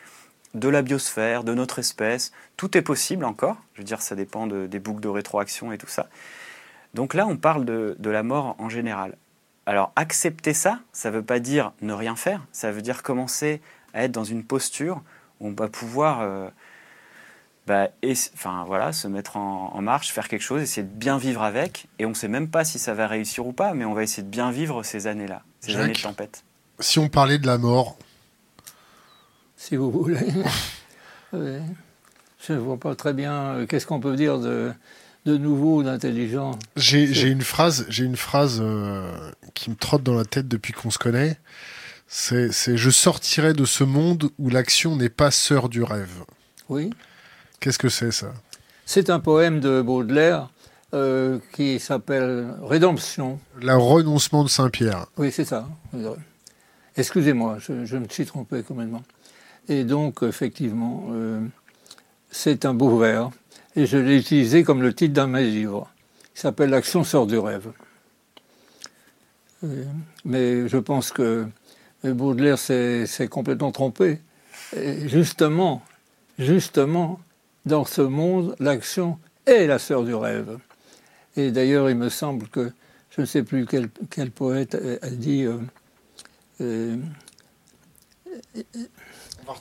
[0.53, 2.33] de la biosphère, de notre espèce.
[2.57, 3.55] Tout est possible encore.
[3.73, 6.09] Je veux dire, ça dépend des boucles de rétroaction et tout ça.
[6.93, 9.15] Donc là, on parle de la mort en général.
[9.65, 13.61] Alors accepter ça, ça ne veut pas dire ne rien faire, ça veut dire commencer
[13.93, 15.01] à être dans une posture
[15.39, 16.49] où on va pouvoir euh,
[17.67, 21.87] bah, enfin, voilà, se mettre en, marche, faire quelque chose, essayer de bien vivre avec.
[21.99, 24.03] Et on ne sait même pas si ça va réussir ou pas, mais on va
[24.03, 26.43] essayer de bien vivre ces années-là, ces années de tempête.
[26.79, 27.97] Si on parlait de la mort.
[29.57, 30.19] Si vous voulez.
[31.33, 34.71] Je ne vois pas très bien euh, qu'est-ce qu'on peut dire de,
[35.25, 36.51] de nouveau, d'intelligent.
[36.75, 39.11] J'ai une phrase, j'ai une phrase euh,
[39.55, 41.37] qui me trotte dans la tête depuis qu'on se connaît.
[42.07, 46.23] C'est je sortirai de ce monde où l'action n'est pas sœur du rêve.
[46.69, 46.91] Oui.
[47.59, 48.33] Qu'est-ce que c'est ça?
[48.85, 50.49] C'est un poème de Baudelaire
[50.93, 53.39] euh, qui s'appelle Rédemption.
[53.61, 55.07] La renoncement de Saint-Pierre.
[55.17, 55.67] Oui, c'est ça.
[56.95, 59.03] Excusez-moi, je, me suis trompé complètement.
[59.67, 61.41] Et donc, effectivement, euh,
[62.29, 63.31] c'est un beau vers
[63.75, 65.89] et je l'ai utilisé comme le titre d'un de mes livres,
[66.33, 67.71] qui s'appelle L'action sort du rêve.
[69.63, 69.83] Euh,
[70.23, 71.45] mais je pense que
[72.03, 74.19] Baudelaire s'est complètement trompé.
[74.77, 75.83] Et justement,
[76.39, 77.19] justement,
[77.65, 80.57] dans ce monde, l'action est la sœur du rêve.
[81.35, 82.71] Et d'ailleurs, il me semble que,
[83.11, 85.57] je ne sais plus quel, poète a dit, euh,
[86.61, 86.97] euh,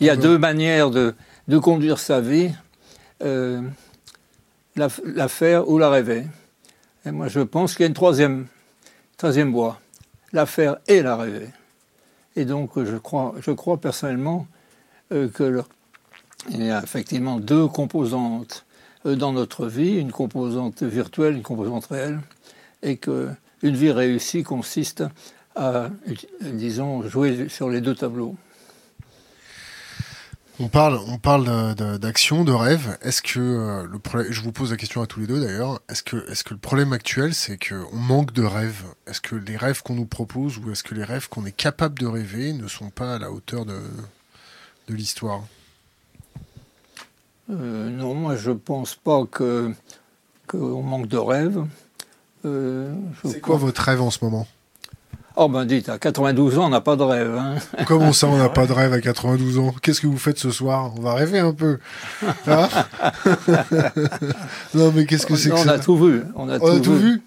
[0.01, 1.15] il y a deux manières de,
[1.61, 2.53] conduire sa vie
[4.77, 6.25] la, faire ou la rêver.
[7.07, 8.47] Et moi, je pense qu'il y a une troisième,
[9.17, 9.81] troisième voie,
[10.33, 11.49] la faire et la rêver.
[12.37, 14.47] Et donc, je crois, je crois personnellement
[15.13, 15.29] euh,
[16.49, 18.65] qu'il y a effectivement deux composantes
[19.07, 22.21] euh, dans notre vie, une composante virtuelle, une composante réelle,
[22.83, 25.05] et qu'une vie réussie consiste
[25.57, 25.89] à,
[26.41, 28.37] disons, jouer sur les deux tableaux.
[30.61, 32.97] On parle, on parle d'action, de, rêve.
[33.03, 35.81] Est-ce que euh, le problème, je vous pose la question à tous les deux d'ailleurs,
[35.89, 39.57] est-ce que, est-ce que le problème actuel, c'est qu'on manque de rêves Est-ce que les
[39.57, 42.69] rêves qu'on nous propose ou est-ce que les rêves qu'on est capable de rêver ne
[42.69, 43.81] sont pas à la hauteur de
[44.89, 45.43] l'histoire?
[47.49, 49.73] Non, moi je pense pas que
[50.47, 51.65] qu'on manque de rêves.
[53.25, 54.47] C'est quoi votre rêve en ce moment?
[55.37, 57.35] Oh ben dites, à 92 ans, on n'a pas de rêve.
[57.37, 57.57] Hein.
[57.89, 59.75] Comment ça, on n'a pas de rêve à 92 ans?
[59.83, 60.93] Qu'est-ce que vous faites ce soir?
[60.97, 61.79] On va rêver un peu.
[62.47, 62.69] Hein
[64.75, 65.73] non, mais qu'est-ce que c'est que on ça?
[65.73, 66.23] a tout vu.
[66.37, 67.21] On a, tout, vu.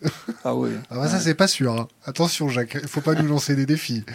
[0.46, 0.70] Ah oui.
[0.90, 1.74] Ah bah ça, c'est pas sûr.
[1.74, 1.90] Hein.
[2.06, 4.06] Attention, Jacques, il faut pas nous lancer des défis.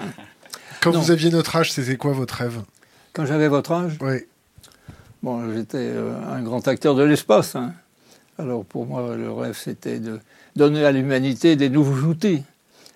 [0.80, 2.62] Quand vous aviez notre âge, c'était quoi votre rêve?
[3.12, 3.98] Quand j'avais votre âge?
[4.00, 4.24] Oui.
[5.20, 7.56] Bon, j'étais euh, un grand acteur de l'espace.
[8.38, 10.20] Alors pour moi, le rêve, c'était de
[10.54, 12.44] donner à l'humanité des nouveaux outils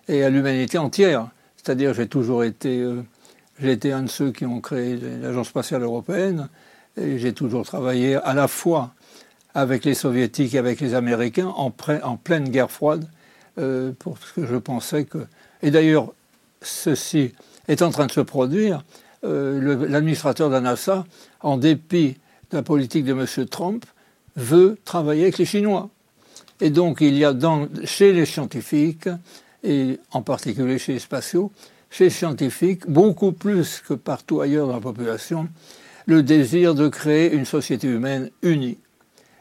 [0.07, 1.27] et à l'humanité entière.
[1.57, 3.03] C'est-à-dire, j'ai toujours été, euh,
[3.61, 6.49] été un de ceux qui ont créé l'Agence spatiale européenne,
[6.97, 8.93] et j'ai toujours travaillé à la fois
[9.53, 11.73] avec les soviétiques et avec les américains en,
[12.05, 13.05] en pleine guerre froide,
[13.59, 15.27] euh, parce que je pensais que...
[15.61, 16.12] Et d'ailleurs,
[16.61, 17.32] ceci
[17.66, 18.85] est en train de se produire.
[19.24, 21.05] Euh, L'administrateur de la NASA,
[21.40, 22.16] en dépit
[22.51, 23.47] de la politique de M.
[23.47, 23.85] Trump,
[24.36, 25.90] veut travailler avec les Chinois.
[26.61, 29.09] Et donc, il y a dans, chez les scientifiques
[29.62, 31.53] et en particulier chez les spatiaux,
[31.90, 35.49] chez les scientifiques, beaucoup plus que partout ailleurs dans la population,
[36.07, 38.78] le désir de créer une société humaine unie.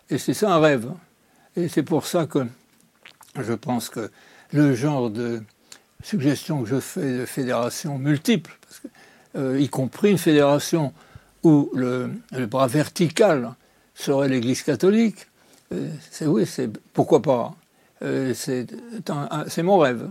[0.10, 0.92] Et c'est ça un rêve.
[1.56, 2.46] Et c'est pour ça que
[3.40, 4.12] je pense que
[4.52, 5.42] le genre de
[6.04, 8.90] suggestion que je fais de fédération multiple, euh,
[9.36, 10.94] y compris une fédération
[11.44, 12.12] où le,
[12.48, 13.54] bras vertical
[13.96, 15.28] serait l'Église catholique,
[15.74, 17.56] euh, c'est oui, c'est pourquoi pas.
[18.04, 20.10] Euh, c'est mon rêve,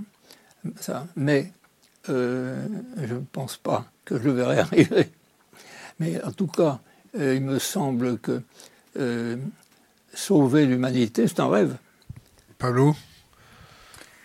[0.80, 1.06] ça.
[1.16, 1.52] Mais
[2.08, 2.66] euh,
[2.96, 5.10] je ne pense pas que je le verrai arriver.
[5.98, 6.80] Mais en tout cas,
[7.18, 8.42] euh, il me semble que
[10.12, 11.76] sauver l'humanité, c'est un rêve.
[12.58, 12.96] Pablo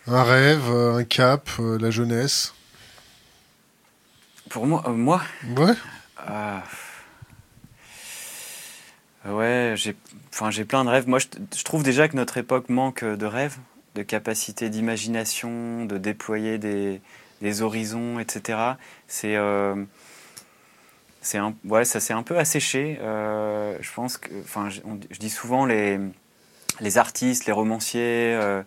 [0.08, 2.55] Un rêve, un cap, la jeunesse?
[4.50, 5.22] Pour moi Moi
[5.58, 5.74] Ouais.
[6.18, 6.64] Ah.
[9.28, 9.96] Ouais, j'ai
[10.32, 11.08] enfin, plein de rêves.
[11.08, 13.58] Moi, je, trouve déjà que notre époque manque de rêves,
[13.96, 17.02] de capacité d'imagination, de déployer des,
[17.42, 18.60] des, horizons, etc.
[19.08, 19.36] C'est.
[19.36, 19.76] Euh,
[21.34, 23.00] un, ouais, ça s'est un peu asséché.
[23.02, 24.30] Euh, je pense que.
[24.44, 26.00] Enfin, je, dis souvent les,
[26.80, 28.36] les artistes, les romanciers.
[28.36, 28.62] Euh,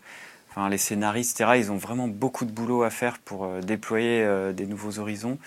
[0.51, 4.27] enfin, les scénaristes, etc., ils ont vraiment beaucoup de boulot à faire pour euh, déployer
[4.55, 5.39] des nouveaux horizons.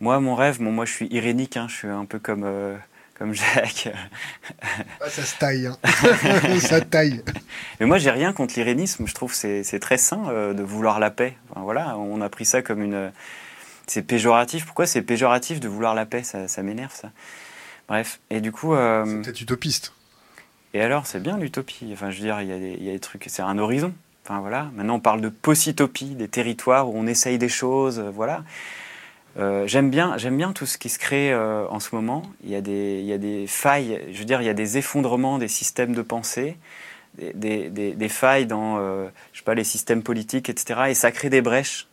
[0.00, 2.44] Moi, mon rêve, bon, moi je suis irénique, hein, je suis un peu comme
[3.20, 3.90] comme Jacques.
[5.02, 5.76] Ah, ça se taille, hein.
[6.60, 7.22] ça taille.
[7.78, 9.06] Mais moi, j'ai rien contre l'irénisme.
[9.06, 11.36] Je trouve que c'est très sain euh, de vouloir la paix.
[11.54, 13.12] voilà, on a pris ça comme une.
[13.86, 14.64] C'est péjoratif.
[14.64, 16.22] Pourquoi c'est péjoratif de vouloir la paix?
[16.22, 17.10] Ça, m'énerve, ça.
[17.88, 18.20] Bref.
[18.30, 18.72] Et du coup.
[18.72, 19.92] Euh, c'est peut-être utopiste.
[20.72, 21.90] Et alors, c'est bien l'utopie.
[21.92, 23.26] Enfin, je veux dire, il y, y, a des trucs.
[23.28, 23.92] C'est un horizon.
[24.24, 24.70] Enfin, voilà.
[24.74, 28.00] Maintenant, on parle de possitopie, des territoires où on essaye des choses.
[28.00, 28.44] Voilà.
[29.38, 32.22] Euh, j'aime bien, j'aime bien tout ce qui se crée euh, en ce moment.
[32.44, 35.94] Il y, a des, failles, je veux dire, il y a des effondrements des systèmes
[35.94, 36.56] de pensée,
[37.16, 40.82] des, failles dans, euh, je sais pas, les systèmes politiques, etc.
[40.88, 41.86] Et ça crée des brèches.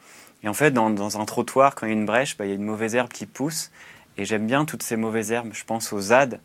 [0.44, 2.52] Et en fait, dans, un trottoir, quand il y a une brèche, bah, il y
[2.52, 3.72] a une mauvaise herbe qui pousse.
[4.18, 5.52] Et j'aime bien toutes ces mauvaises herbes.
[5.54, 6.40] Je pense aux ZAD.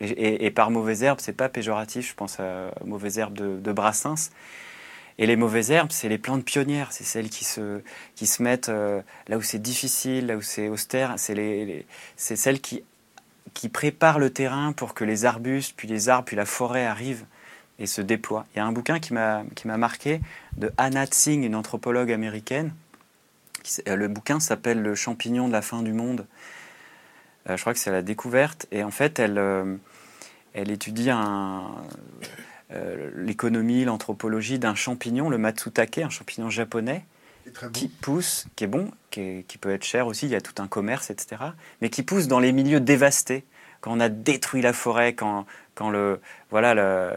[0.00, 2.10] Et, par mauvaise herbe, c'est pas péjoratif.
[2.10, 4.30] Je pense à mauvaise herbe de Brassens.
[5.18, 7.80] Et les mauvaises herbes, c'est les plantes pionnières, c'est celles qui se,
[8.16, 11.86] qui se mettent euh, là où c'est difficile, là où c'est austère, c'est les,
[12.16, 12.82] celles qui,
[13.52, 17.24] qui préparent le terrain pour que les arbustes, puis les arbres, puis la forêt arrivent
[17.78, 18.44] et se déploient.
[18.54, 20.20] Il y a un bouquin qui m'a, qui m'a marqué
[20.56, 22.74] de Anna Tsing, une anthropologue américaine.
[23.86, 26.26] Euh, le bouquin s'appelle Le champignon de la fin du monde.
[27.48, 28.66] Euh, je crois que c'est la découverte.
[28.72, 29.40] Et en fait, elle,
[30.54, 31.66] elle étudie un
[32.74, 37.04] euh, l'économie, l'anthropologie d'un champignon, le matsutake, un champignon japonais,
[37.72, 40.66] qui pousse, qui est bon, qui, peut être cher aussi, il y a tout un
[40.66, 41.42] commerce, etc.,
[41.80, 43.44] mais qui pousse dans les milieux dévastés,
[43.80, 45.44] quand on a détruit la forêt, quand,
[45.74, 46.20] quand le,
[46.50, 47.12] voilà, le,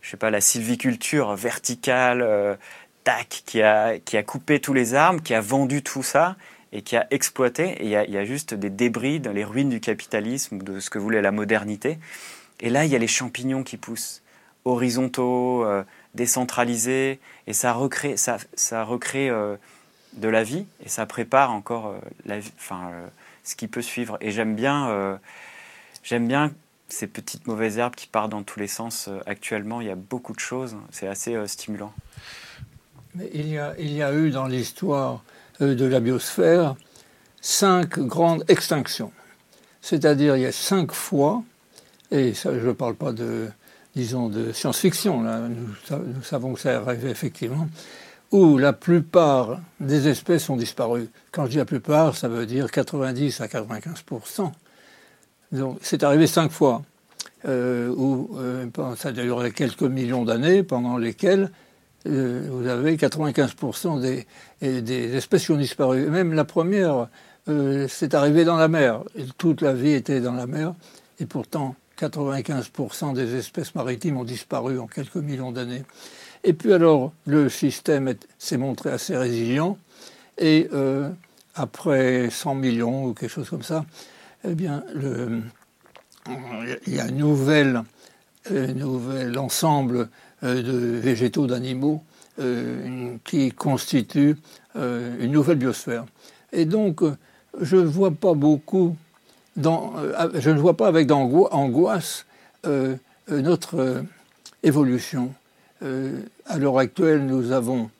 [0.00, 2.54] je sais pas, la sylviculture verticale, euh,
[3.04, 6.36] tac, qui a, qui a coupé tous les arbres, qui a vendu tout ça,
[6.72, 9.32] et qui a exploité, et il y a, il y a juste des débris dans
[9.32, 11.98] les ruines du capitalisme, de ce que voulait la modernité.
[12.60, 14.21] Et là, il y a les champignons qui poussent
[14.64, 15.82] horizontaux, euh,
[16.14, 19.56] décentralisés, et ça recrée, ça, recrée euh,
[20.14, 21.96] de la vie et ça prépare encore
[22.28, 22.90] euh, enfin,
[23.44, 24.18] ce qui peut suivre.
[24.20, 25.18] Et j'aime bien,
[26.10, 26.52] bien
[26.88, 29.08] ces petites mauvaises herbes qui partent dans tous les sens.
[29.26, 31.92] actuellement, il y a beaucoup de choses, c'est assez stimulant.
[33.14, 35.22] Mais il, y a, il y a eu dans l'histoire
[35.60, 36.76] de la biosphère
[37.40, 39.12] cinq grandes extinctions.
[39.80, 41.42] C'est-à-dire, il y a cinq fois,
[42.10, 43.50] et ça, je ne parle pas de,
[43.94, 47.68] disons, de science-fiction, là, nous, savons que ça arrive effectivement,
[48.30, 51.08] où la plupart des espèces ont disparu.
[51.30, 54.04] Quand je dis la plupart, ça veut dire 90 à 95
[55.52, 56.82] Donc c'est arrivé cinq fois.
[57.46, 58.30] où
[58.96, 61.50] ça a duré quelques millions d'années, pendant lesquelles
[62.04, 64.26] vous avez 95% des,
[64.80, 66.08] des, espèces qui ont disparu.
[66.08, 67.08] Même la première,
[67.88, 69.02] c'est arrivé dans la mer.
[69.36, 70.74] toute la vie était dans la mer,
[71.20, 71.76] et pourtant
[72.08, 75.84] 95% des espèces maritimes ont disparu en quelques millions d'années.
[76.44, 79.78] Et puis alors, le système s'est montré assez résilient,
[80.38, 81.10] et euh,
[81.54, 83.84] après 100 millions ou quelque chose comme ça,
[84.44, 87.82] eh bien, il y a un nouvel,
[88.50, 90.08] nouvel ensemble
[90.42, 92.02] euh, de végétaux, d'animaux,
[92.40, 94.36] euh, qui constitue
[94.74, 96.06] une nouvelle biosphère.
[96.50, 97.02] Et donc,
[97.60, 98.96] je ne vois pas beaucoup
[99.58, 102.26] euh, je ne vois pas avec angoisse
[102.66, 102.96] euh,
[103.28, 104.02] notre euh,
[104.62, 105.32] évolution.
[106.46, 107.90] à l'heure actuelle, nous avons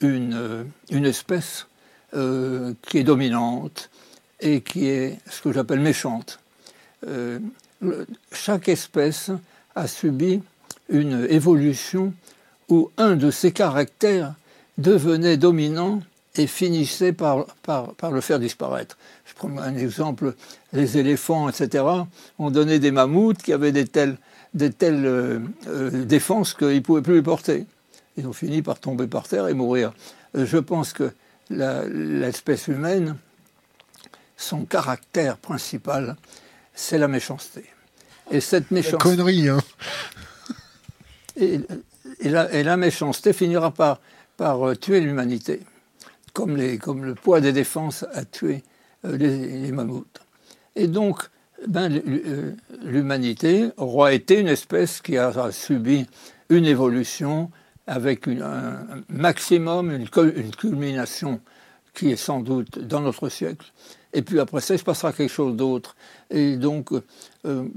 [0.00, 1.66] une, une espèce
[2.12, 3.90] qui est dominante
[4.38, 6.38] et qui est ce que j'appelle méchante.
[8.30, 9.32] chaque espèce
[9.74, 10.42] a subi
[10.88, 12.14] une évolution
[12.68, 14.34] où un de ses caractères
[14.78, 16.00] devenait dominant
[16.36, 18.96] et finissait par, par, par, le faire disparaître.
[19.24, 20.34] Je prends un exemple,
[20.74, 21.84] les éléphants, etc.,
[22.38, 24.18] ont donné des mammouths qui avaient des telles,
[24.52, 25.38] des telles euh,
[25.68, 27.66] euh, défenses qu'ils ne pouvaient plus les porter.
[28.16, 29.92] Ils ont fini par tomber par terre et mourir.
[30.36, 31.12] Euh, je pense que
[31.50, 33.16] l'espèce humaine,
[34.36, 36.16] son caractère principal,
[36.74, 37.64] c'est la méchanceté.
[38.30, 38.98] Et cette méchanceté...
[38.98, 39.60] connerie, hein
[41.36, 41.60] et,
[42.20, 44.00] et, la, et, la, méchanceté finira par,
[44.36, 45.60] par tuer l'humanité
[46.34, 48.62] comme, le poids des défenses a tué
[49.04, 50.20] les, mammouths.
[50.76, 51.28] Et donc,
[51.66, 52.52] ben, euh,
[52.82, 56.06] l'humanité aura été une espèce qui a subi
[56.48, 57.50] une évolution
[57.86, 61.40] avec un maximum, une, culmination
[61.92, 63.66] qui est sans doute dans notre siècle.
[64.12, 65.96] Et puis après ça, il se passera quelque chose d'autre.
[66.30, 66.90] Et donc,
[67.46, 67.68] euh,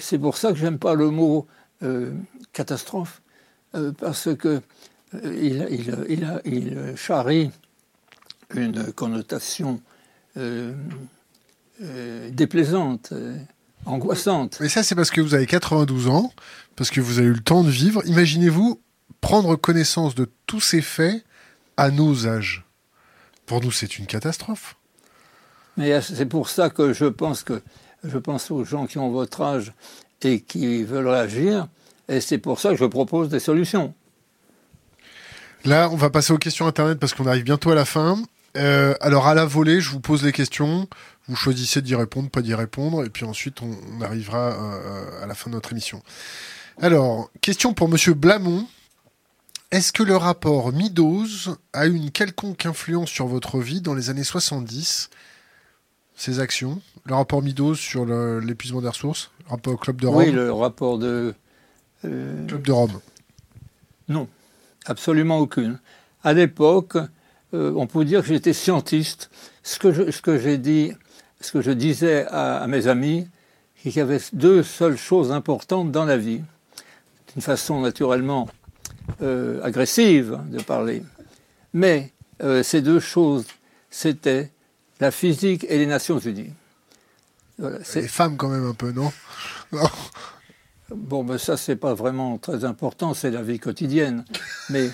[0.00, 1.46] c'est pour ça que j'aime pas le mot
[2.52, 3.22] catastrophe,
[3.98, 4.60] parce que
[5.14, 5.66] il,
[6.44, 7.50] il, charrie
[8.54, 9.80] une connotation
[10.38, 10.72] euh,
[11.82, 13.36] euh, déplaisante, euh,
[13.86, 14.58] angoissante.
[14.60, 16.32] Mais ça, c'est parce que vous avez 92 ans,
[16.76, 18.02] parce que vous avez eu le temps de vivre.
[18.06, 18.80] Imaginez-vous
[19.20, 21.24] prendre connaissance de tous ces faits
[21.76, 22.64] à nos âges.
[23.46, 24.76] Pour nous, c'est une catastrophe.
[25.76, 27.62] Mais c'est pour ça que je pense que
[28.04, 29.72] je pense aux gens qui ont votre âge
[30.22, 31.68] et qui veulent réagir,
[32.08, 33.94] et c'est pour ça que je propose des solutions.
[35.64, 38.20] Là, on va passer aux questions Internet parce qu'on arrive bientôt à la fin.
[38.56, 40.88] Euh, alors, à la volée, je vous pose les questions.
[41.28, 43.04] Vous choisissez d'y répondre, pas d'y répondre.
[43.04, 46.02] Et puis ensuite, on, arrivera euh, à la fin de notre émission.
[46.80, 48.66] Alors, question pour Monsieur Blamont.
[49.70, 54.08] Est-ce que le rapport Midos a eu une quelconque influence sur votre vie dans les
[54.08, 55.10] années 70
[56.16, 56.80] Ses actions?
[57.04, 58.06] Le rapport Midos sur
[58.40, 59.30] l'épuisement des ressources?
[59.46, 60.16] Rapport au Club de Rome?
[60.16, 61.34] Oui, le rapport de...
[62.06, 63.00] Euh, Club de Rome.
[64.08, 64.26] Non
[64.88, 65.78] absolument aucune.
[66.24, 66.96] À l'époque,
[67.54, 69.30] euh, on peut dire que j'étais scientiste.
[69.62, 70.92] Ce que, je, ce que j'ai dit,
[71.40, 73.28] ce que je disais à, mes amis,
[73.76, 76.42] c'est qu'il y avait deux seules choses importantes dans la vie.
[77.32, 78.48] D'une façon naturellement
[79.22, 81.02] euh, agressive de parler.
[81.72, 82.12] Mais
[82.42, 83.46] euh, ces deux choses,
[83.90, 84.50] c'était
[85.00, 86.52] la physique et les Nations Unies.
[87.58, 89.12] Voilà, les femmes quand même un peu, non,
[89.72, 89.88] non.
[90.90, 94.24] Bon, ben ça, c'est pas vraiment très important, c'est la vie quotidienne.
[94.70, 94.88] Mais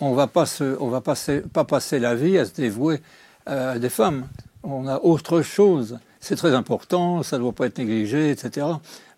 [0.00, 3.00] on va pas va passer, pas passer la vie à se dévouer
[3.46, 4.28] à des femmes.
[4.62, 5.98] On a autre chose.
[6.20, 8.66] C'est très important, ça ne doit pas être négligé, etc.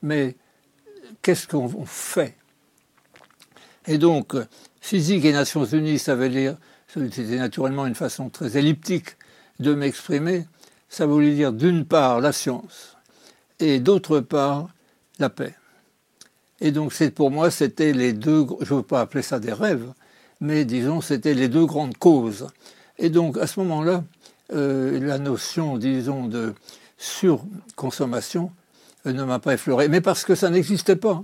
[0.03, 0.37] Mais
[1.23, 2.37] qu'est-ce qu'on fait?
[3.87, 4.37] Et donc,
[4.81, 6.57] physique et Nations Unies, ça veut dire,
[6.89, 9.17] c'était naturellement une façon très elliptique
[9.59, 10.47] de m'exprimer.
[10.89, 12.97] Ça voulait dire d'une part la science
[13.59, 14.69] et d'autre part
[15.19, 15.55] la paix.
[16.61, 19.93] Et donc, pour moi, c'était les deux, je ne veux pas appeler ça des rêves,
[20.41, 22.49] mais disons, c'était les deux grandes causes.
[22.99, 24.05] Et donc, à ce moment-là,
[24.53, 26.55] euh, la notion, disons, de
[26.99, 28.51] surconsommation
[29.07, 29.89] euh, ne m'a pas effleuré.
[29.89, 31.23] Mais parce que ça n'existait pas.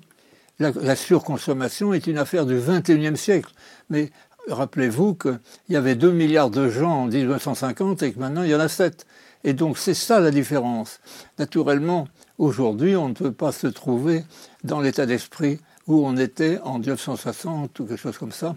[0.59, 3.53] La, surconsommation est une affaire du XXIe siècle.
[3.91, 4.11] Mais
[4.49, 5.39] rappelez-vous qu'il
[5.69, 8.69] y avait 2 milliards de gens en 1950 et que maintenant il y en a
[8.69, 9.07] 7.
[9.45, 11.01] Et donc c'est ça la différence.
[11.39, 14.25] Naturellement, aujourd'hui, on ne peut pas se trouver
[14.65, 18.57] dans l'état d'esprit où on était en 1960 ou quelque chose comme ça,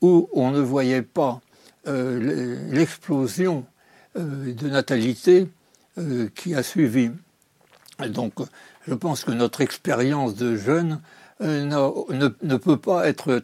[0.00, 1.40] où on ne voyait pas
[1.86, 3.64] euh, l'explosion
[4.18, 5.48] euh, de natalité
[5.98, 7.10] euh, qui a suivi.
[8.08, 8.34] donc,
[8.86, 11.00] je pense que notre expérience de jeune
[11.40, 13.40] ne, peut pas être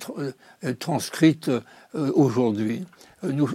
[0.79, 1.51] transcrite
[1.95, 2.85] aujourd'hui.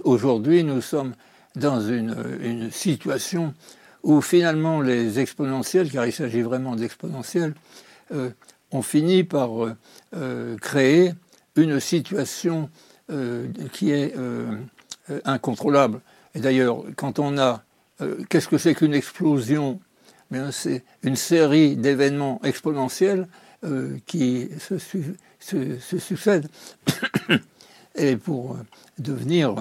[0.04, 1.14] Aujourd'hui, nous sommes
[1.54, 3.54] dans une, une, situation
[4.02, 7.54] où finalement les exponentiels, car il s'agit vraiment d'exponentiels,
[8.12, 8.30] euh,
[8.72, 9.50] ont fini par
[10.60, 11.12] créer
[11.56, 12.70] une situation
[13.72, 14.14] qui est
[15.24, 16.00] incontrôlable.
[16.34, 17.62] Et d'ailleurs, quand on a...
[18.28, 19.80] Qu'est-ce que c'est qu'une explosion?
[20.50, 23.28] C'est une série d'événements exponentiels
[24.06, 26.48] qui se, se succèdent.
[27.94, 28.58] et pour
[28.98, 29.54] devenir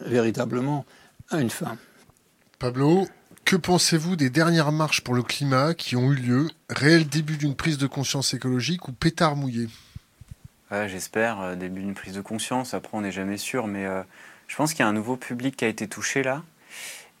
[0.00, 0.84] véritablement
[1.30, 1.76] à une fin.
[2.58, 3.06] Pablo,
[3.44, 6.48] que pensez-vous des dernières marches pour le climat qui ont eu lieu?
[6.70, 9.68] Réel début d'une prise de conscience écologique ou pétard mouillé?
[10.70, 12.74] J'espère, euh, début d'une prise de conscience.
[12.74, 14.02] Après, on n'est jamais sûr, mais euh,
[14.48, 16.42] je pense qu'il y a un nouveau public qui a été touché là.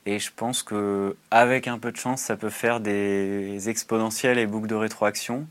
[0.04, 4.68] Et je pense qu'avec un peu de chance, ça peut faire des exponentielles et boucles
[4.68, 5.46] de rétroaction.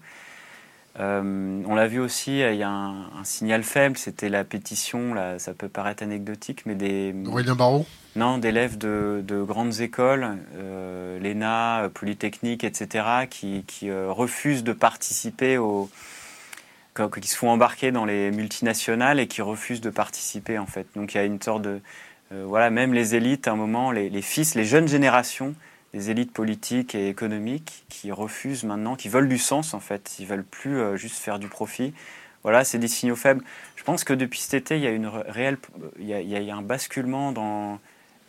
[0.99, 5.39] Euh, on l'a vu aussi, il y a un, signal faible, c'était la pétition, là,
[5.39, 7.13] ça peut paraître anecdotique, mais des...
[7.25, 7.85] Aurélien Barraud
[8.15, 15.89] Non, d'élèves de, grandes écoles, euh, l'ENA, Polytechnique, etc., qui, euh, refusent de participer au...
[17.21, 20.87] qui se font embarquer dans les multinationales et qui refusent de participer, en fait.
[20.95, 21.81] Donc il y a une sorte de...
[22.31, 25.55] voilà, même les élites, à un moment, les fils, les jeunes générations
[25.95, 30.27] des élites politiques et économiques qui refusent maintenant, qui veulent du sens en fait, ils
[30.27, 31.93] veulent plus euh, juste faire du profit.
[32.43, 33.43] Voilà, c'est des signaux faibles.
[33.77, 35.57] Je pense que depuis cet été, il y a une réelle,
[35.97, 37.79] il y a, un basculement dans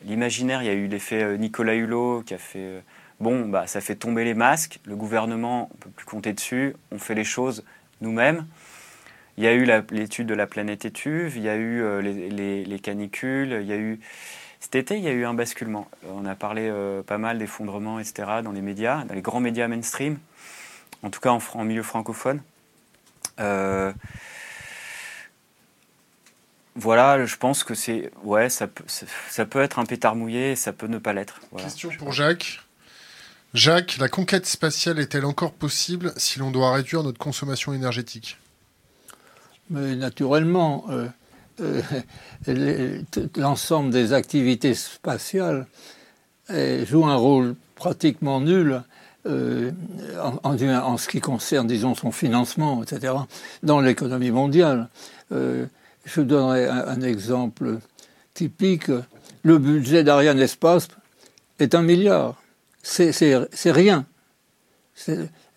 [0.05, 0.63] l'imaginaire.
[0.63, 2.81] Il y a eu l'effet euh, Nicolas Hulot qui a fait euh,
[3.19, 4.79] bon, bah ça fait tomber les masques.
[4.85, 6.77] Le gouvernement, on peut plus compter dessus.
[6.93, 7.65] On fait les choses
[8.01, 8.47] nous-mêmes.
[9.39, 12.79] Il y a eu l'étude de la planète étuve, il y a eu les, les,
[12.79, 14.01] canicules, il y a eu
[14.61, 15.89] cet été, il y a eu un basculement.
[16.13, 19.69] On a parlé euh, pas mal d'effondrement, etc., dans les médias, dans les grands médias
[19.69, 20.19] mainstream,
[21.03, 22.41] en tout cas en, milieu francophone.
[23.39, 23.93] Euh,
[26.75, 28.11] voilà, je pense que c'est.
[28.25, 31.41] Ouais, ça peut, ça peut être un pétard mouillé ça peut ne pas l'être.
[31.57, 32.61] Question pour Jacques.
[33.55, 38.37] Jacques, la conquête spatiale est-elle encore possible si l'on doit réduire notre consommation énergétique?
[39.71, 40.85] Mais naturellement.
[40.91, 41.09] Euh,
[41.61, 41.83] euh,
[43.37, 45.67] l'ensemble des activités spatiales
[46.51, 48.83] euh, joue un rôle pratiquement nul
[49.27, 49.73] euh,
[50.43, 53.15] en, ce qui concerne, disons, son financement, etc.,
[53.63, 54.89] dans l'économie mondiale.
[55.33, 57.81] je donnerai un, exemple
[58.35, 58.89] typique.
[59.43, 60.87] Le budget d'Ariane Espace
[61.59, 62.41] est un milliard.
[62.85, 63.11] C'est
[63.67, 64.07] rien.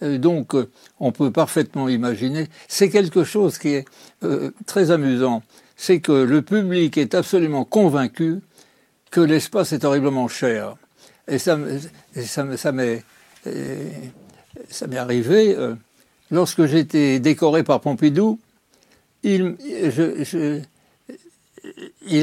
[0.01, 0.55] Donc,
[0.99, 2.47] on peut parfaitement imaginer.
[2.67, 3.85] C'est quelque chose qui est
[4.65, 5.43] très amusant
[5.79, 8.41] c'est que le public est absolument convaincu
[9.11, 10.75] que l'espace est horriblement cher.
[11.29, 11.57] Et ça,
[12.27, 12.43] ça,
[12.73, 13.03] m'est
[14.97, 15.75] arrivé euh,
[16.31, 18.41] lorsque j'étais décoré par Pompidou.
[19.23, 19.55] Il,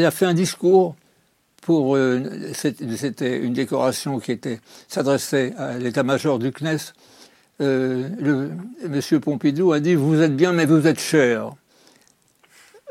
[0.05, 0.95] a fait un discours
[1.63, 4.39] pour euh, c'était une décoration qui
[4.87, 6.93] s'adressait à l'état-major du CNES.
[7.61, 8.51] Euh,
[8.87, 11.53] Monsieur Pompidou a dit vous êtes bien mais vous êtes cher.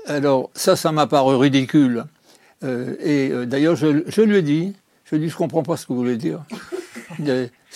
[0.07, 2.05] Alors ça, ça m'a paru ridicule.
[2.63, 3.87] Euh, et euh, d'ailleurs, je,
[4.21, 4.73] lui ai dit,
[5.03, 6.43] je lui ai dit, je comprends pas ce que vous voulez dire.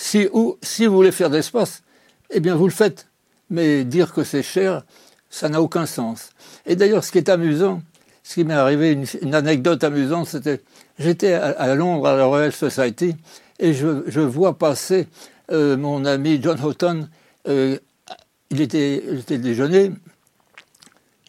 [0.01, 1.83] Si, ou, si vous voulez faire d'espace,
[2.29, 3.07] eh bien vous le faites.
[3.49, 4.83] Mais dire que c'est cher,
[5.29, 6.29] ça n'a aucun sens.
[6.65, 7.81] Et d'ailleurs, ce qui est amusant,
[8.23, 10.61] ce qui m'est arrivé, une, anecdote amusante, c'était,
[10.99, 13.13] j'étais à, Londres à la Royal Society
[13.59, 15.09] et je vois passer
[15.51, 17.07] mon ami John Houghton.
[17.45, 19.91] il était, il déjeuner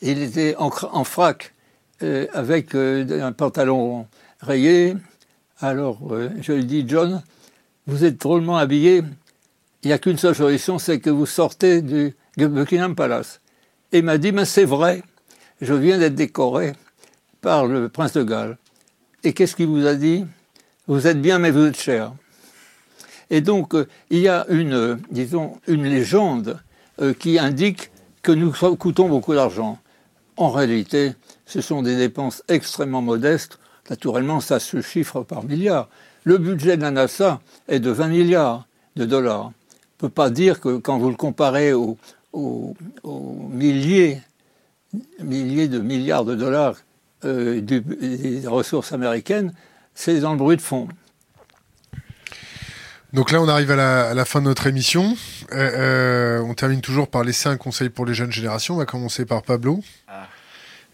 [0.03, 0.71] il était en,
[1.05, 1.55] frac
[2.03, 4.07] euh, avec euh, un pantalon
[4.41, 4.97] rayé.
[5.61, 7.23] Alors euh, je lui dis, John,
[7.87, 9.03] vous êtes drôlement habillé.
[9.83, 13.41] Il n'y a qu'une seule solution, c'est que vous sortez du Buckingham Palace.
[13.93, 15.03] Et il m'a dit, mais c'est vrai,
[15.61, 16.73] je viens d'être décoré
[17.41, 18.57] par le prince de Galles.
[19.25, 20.25] Et qu'est-ce qu'il vous a dit?
[20.87, 22.13] Vous êtes bien, mais vous êtes cher.
[23.31, 23.75] Et donc,
[24.11, 26.59] il y a une, disons, une légende
[27.19, 27.91] qui indique
[28.23, 29.79] que nous coûtons beaucoup d'argent.
[30.37, 31.13] En réalité,
[31.47, 33.59] ce sont des dépenses extrêmement modestes.
[33.89, 35.89] Naturellement, ça se chiffre par milliards.
[36.25, 38.67] Le budget de la NASA est de 20 milliards
[38.97, 39.47] de dollars.
[39.47, 41.97] On ne peut pas dire que quand vous le comparez aux,
[43.51, 44.21] milliers,
[45.23, 46.77] de milliards de dollars
[47.25, 49.53] euh, des ressources américaines,
[49.95, 50.89] c'est dans le bruit de fond.
[53.13, 55.17] Donc là, on arrive à la, fin de notre émission.
[55.53, 58.75] Euh, euh, on termine toujours par laisser un conseil pour les jeunes générations.
[58.75, 59.83] On va commencer par Pablo.
[60.07, 60.29] Ah.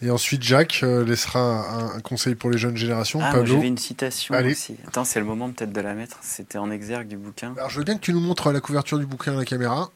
[0.03, 3.21] Et ensuite, Jacques euh, laissera un, conseil pour les jeunes générations.
[3.23, 4.77] Ah, j'avais une citation aussi.
[4.87, 6.19] Attends, c'est le moment peut-être de la mettre.
[6.23, 7.55] C'était en exergue du bouquin.
[7.57, 9.91] Alors, je veux bien que tu nous montres la couverture du bouquin à la caméra.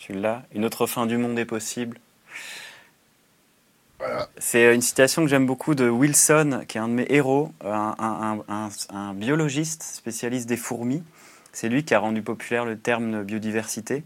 [0.00, 0.42] Tu l'as.
[0.54, 1.98] Une autre fin du monde est possible.
[4.38, 9.14] C'est une citation que j'aime beaucoup de Wilson, qui est un de mes héros, un,
[9.14, 11.02] biologiste spécialiste des fourmis.
[11.52, 14.02] C'est lui qui a rendu populaire le terme biodiversité.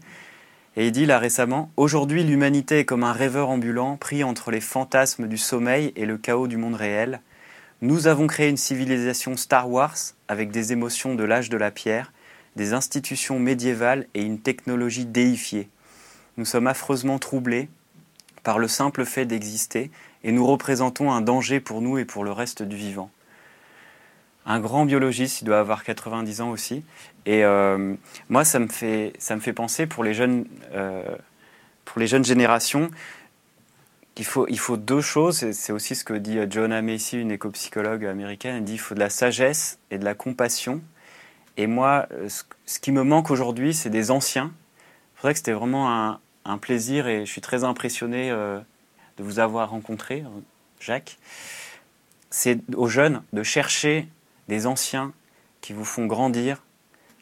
[0.75, 4.61] Et il dit là récemment Aujourd'hui, l'humanité est comme un rêveur ambulant pris entre les
[4.61, 7.21] fantasmes du sommeil et le chaos du monde réel.
[7.81, 9.95] Nous avons créé une civilisation Star Wars
[10.27, 12.11] avec des émotions de l'âge de la pierre,
[12.55, 15.69] des institutions médiévales et une technologie déifiée.
[16.37, 17.69] Nous sommes affreusement troublés
[18.43, 19.91] par le simple fait d'exister
[20.23, 23.09] et nous représentons un danger pour nous et pour le reste du vivant.
[24.45, 26.83] Un grand biologiste, il doit avoir 90 ans aussi.
[27.25, 27.93] Et euh,
[28.29, 31.03] moi, ça me, fait, ça me fait penser pour les jeunes, euh,
[31.85, 32.89] pour les jeunes générations
[34.19, 35.51] il faut, il faut deux choses.
[35.51, 38.57] C'est aussi ce que dit Joanna Macy, une éco-psychologue américaine.
[38.57, 40.81] Elle dit qu'il faut de la sagesse et de la compassion.
[41.55, 44.51] Et moi, ce, qui me manque aujourd'hui, c'est des anciens.
[45.15, 46.19] C'est vrai que c'était vraiment un,
[46.49, 48.59] un, plaisir et je suis très impressionné euh,
[49.17, 50.23] de vous avoir rencontré,
[50.79, 51.17] Jacques.
[52.29, 54.07] C'est aux jeunes de chercher
[54.47, 55.13] des anciens
[55.61, 56.63] qui vous font grandir,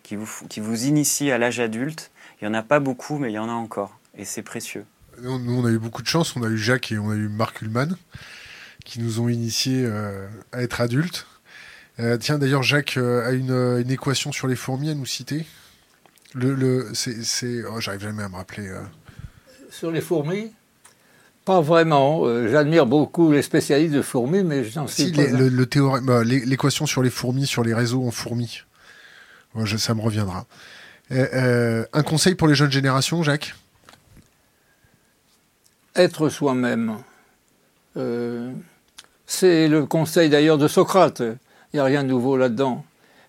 [0.04, 2.12] qui vous, qui vous initient à l'âge adulte.
[2.40, 4.00] Il n'y en a pas beaucoup, mais il y en a encore.
[4.18, 4.86] Et c'est précieux.
[5.22, 6.36] Nous, on a eu beaucoup de chance.
[6.36, 7.98] On a eu Jacques et on a eu Marc Ullmann
[8.88, 11.28] qui nous ont initiés euh, à être adultes.
[12.00, 15.46] Euh, tiens, d'ailleurs, Jacques euh, a une, équation sur les fourmis à nous citer.
[16.34, 18.72] Le, le c'est, oh, j'arrive jamais à me rappeler.
[19.78, 20.52] Sur les fourmis?
[21.46, 22.26] Pas vraiment.
[22.50, 25.24] j'admire beaucoup les spécialistes de fourmis, mais je n'en sais pas.
[25.24, 28.64] le, théorème, bah, l'équation sur les fourmis, sur les réseaux en fourmis.
[29.78, 30.46] ça me reviendra.
[31.10, 33.56] un conseil pour les jeunes générations, Jacques?
[35.96, 36.98] Être soi-même.
[37.98, 38.52] Euh,
[39.26, 42.86] c'est le conseil d'ailleurs de Socrate, il n'y a rien de nouveau là-dedans.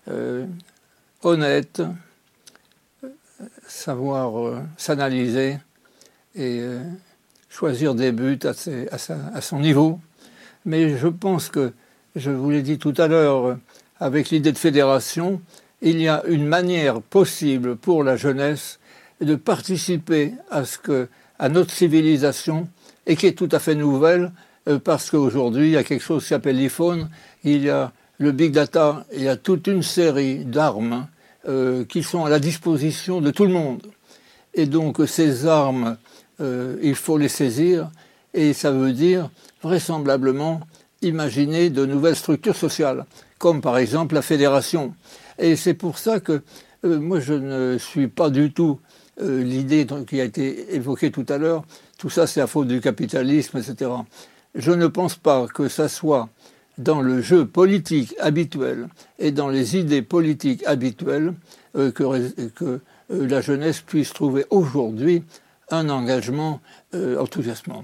[0.07, 0.45] Euh,
[1.23, 1.81] honnête,
[3.67, 5.57] savoir euh, s'analyser
[6.35, 6.61] et
[7.49, 8.53] choisir des buts à,
[9.35, 9.99] à, son niveau.
[10.65, 11.73] Mais je pense que,
[12.15, 13.57] je vous l'ai dit tout à l'heure,
[13.99, 15.41] avec l'idée de fédération,
[15.81, 18.79] il y a une manière possible pour la jeunesse
[19.21, 22.67] de participer à ce que à notre civilisation
[23.07, 24.31] et qui est tout à fait nouvelle
[24.67, 27.09] euh, parce qu'aujourd'hui, il y a quelque chose qui s'appelle l'iPhone,
[27.43, 31.07] il y a le big data, il y a toute une série d'armes
[31.47, 33.81] euh, qui sont à la disposition de tout le monde.
[34.53, 35.97] Et donc ces armes,
[36.41, 37.89] euh, il faut les saisir
[38.33, 39.29] et ça veut dire
[39.61, 40.61] vraisemblablement
[41.01, 43.05] imaginer de nouvelles structures sociales,
[43.37, 44.93] comme par exemple la fédération.
[45.37, 46.41] Et c'est pour ça que
[46.83, 48.79] moi je ne suis pas du tout
[49.21, 51.63] euh, l'idée qui a été évoquée tout à l'heure,
[51.97, 53.91] tout ça c'est à faute du capitalisme, etc.
[54.55, 56.29] Je ne pense pas que ça soit
[56.77, 58.87] dans le jeu politique habituel
[59.19, 61.33] et dans les idées politiques habituelles
[61.75, 62.03] euh, que,
[62.63, 62.79] euh,
[63.09, 65.23] la jeunesse puisse trouver aujourd'hui
[65.71, 66.61] un engagement
[66.93, 67.83] enthousiasmant.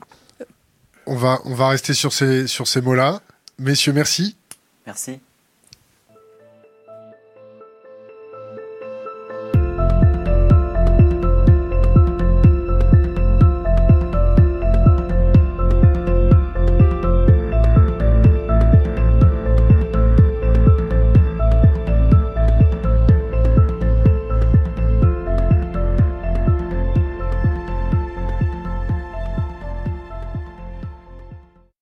[1.06, 3.22] On va, on va rester sur ces, sur ces mots-là.
[3.60, 4.36] Messieurs, merci.
[4.86, 5.20] Merci.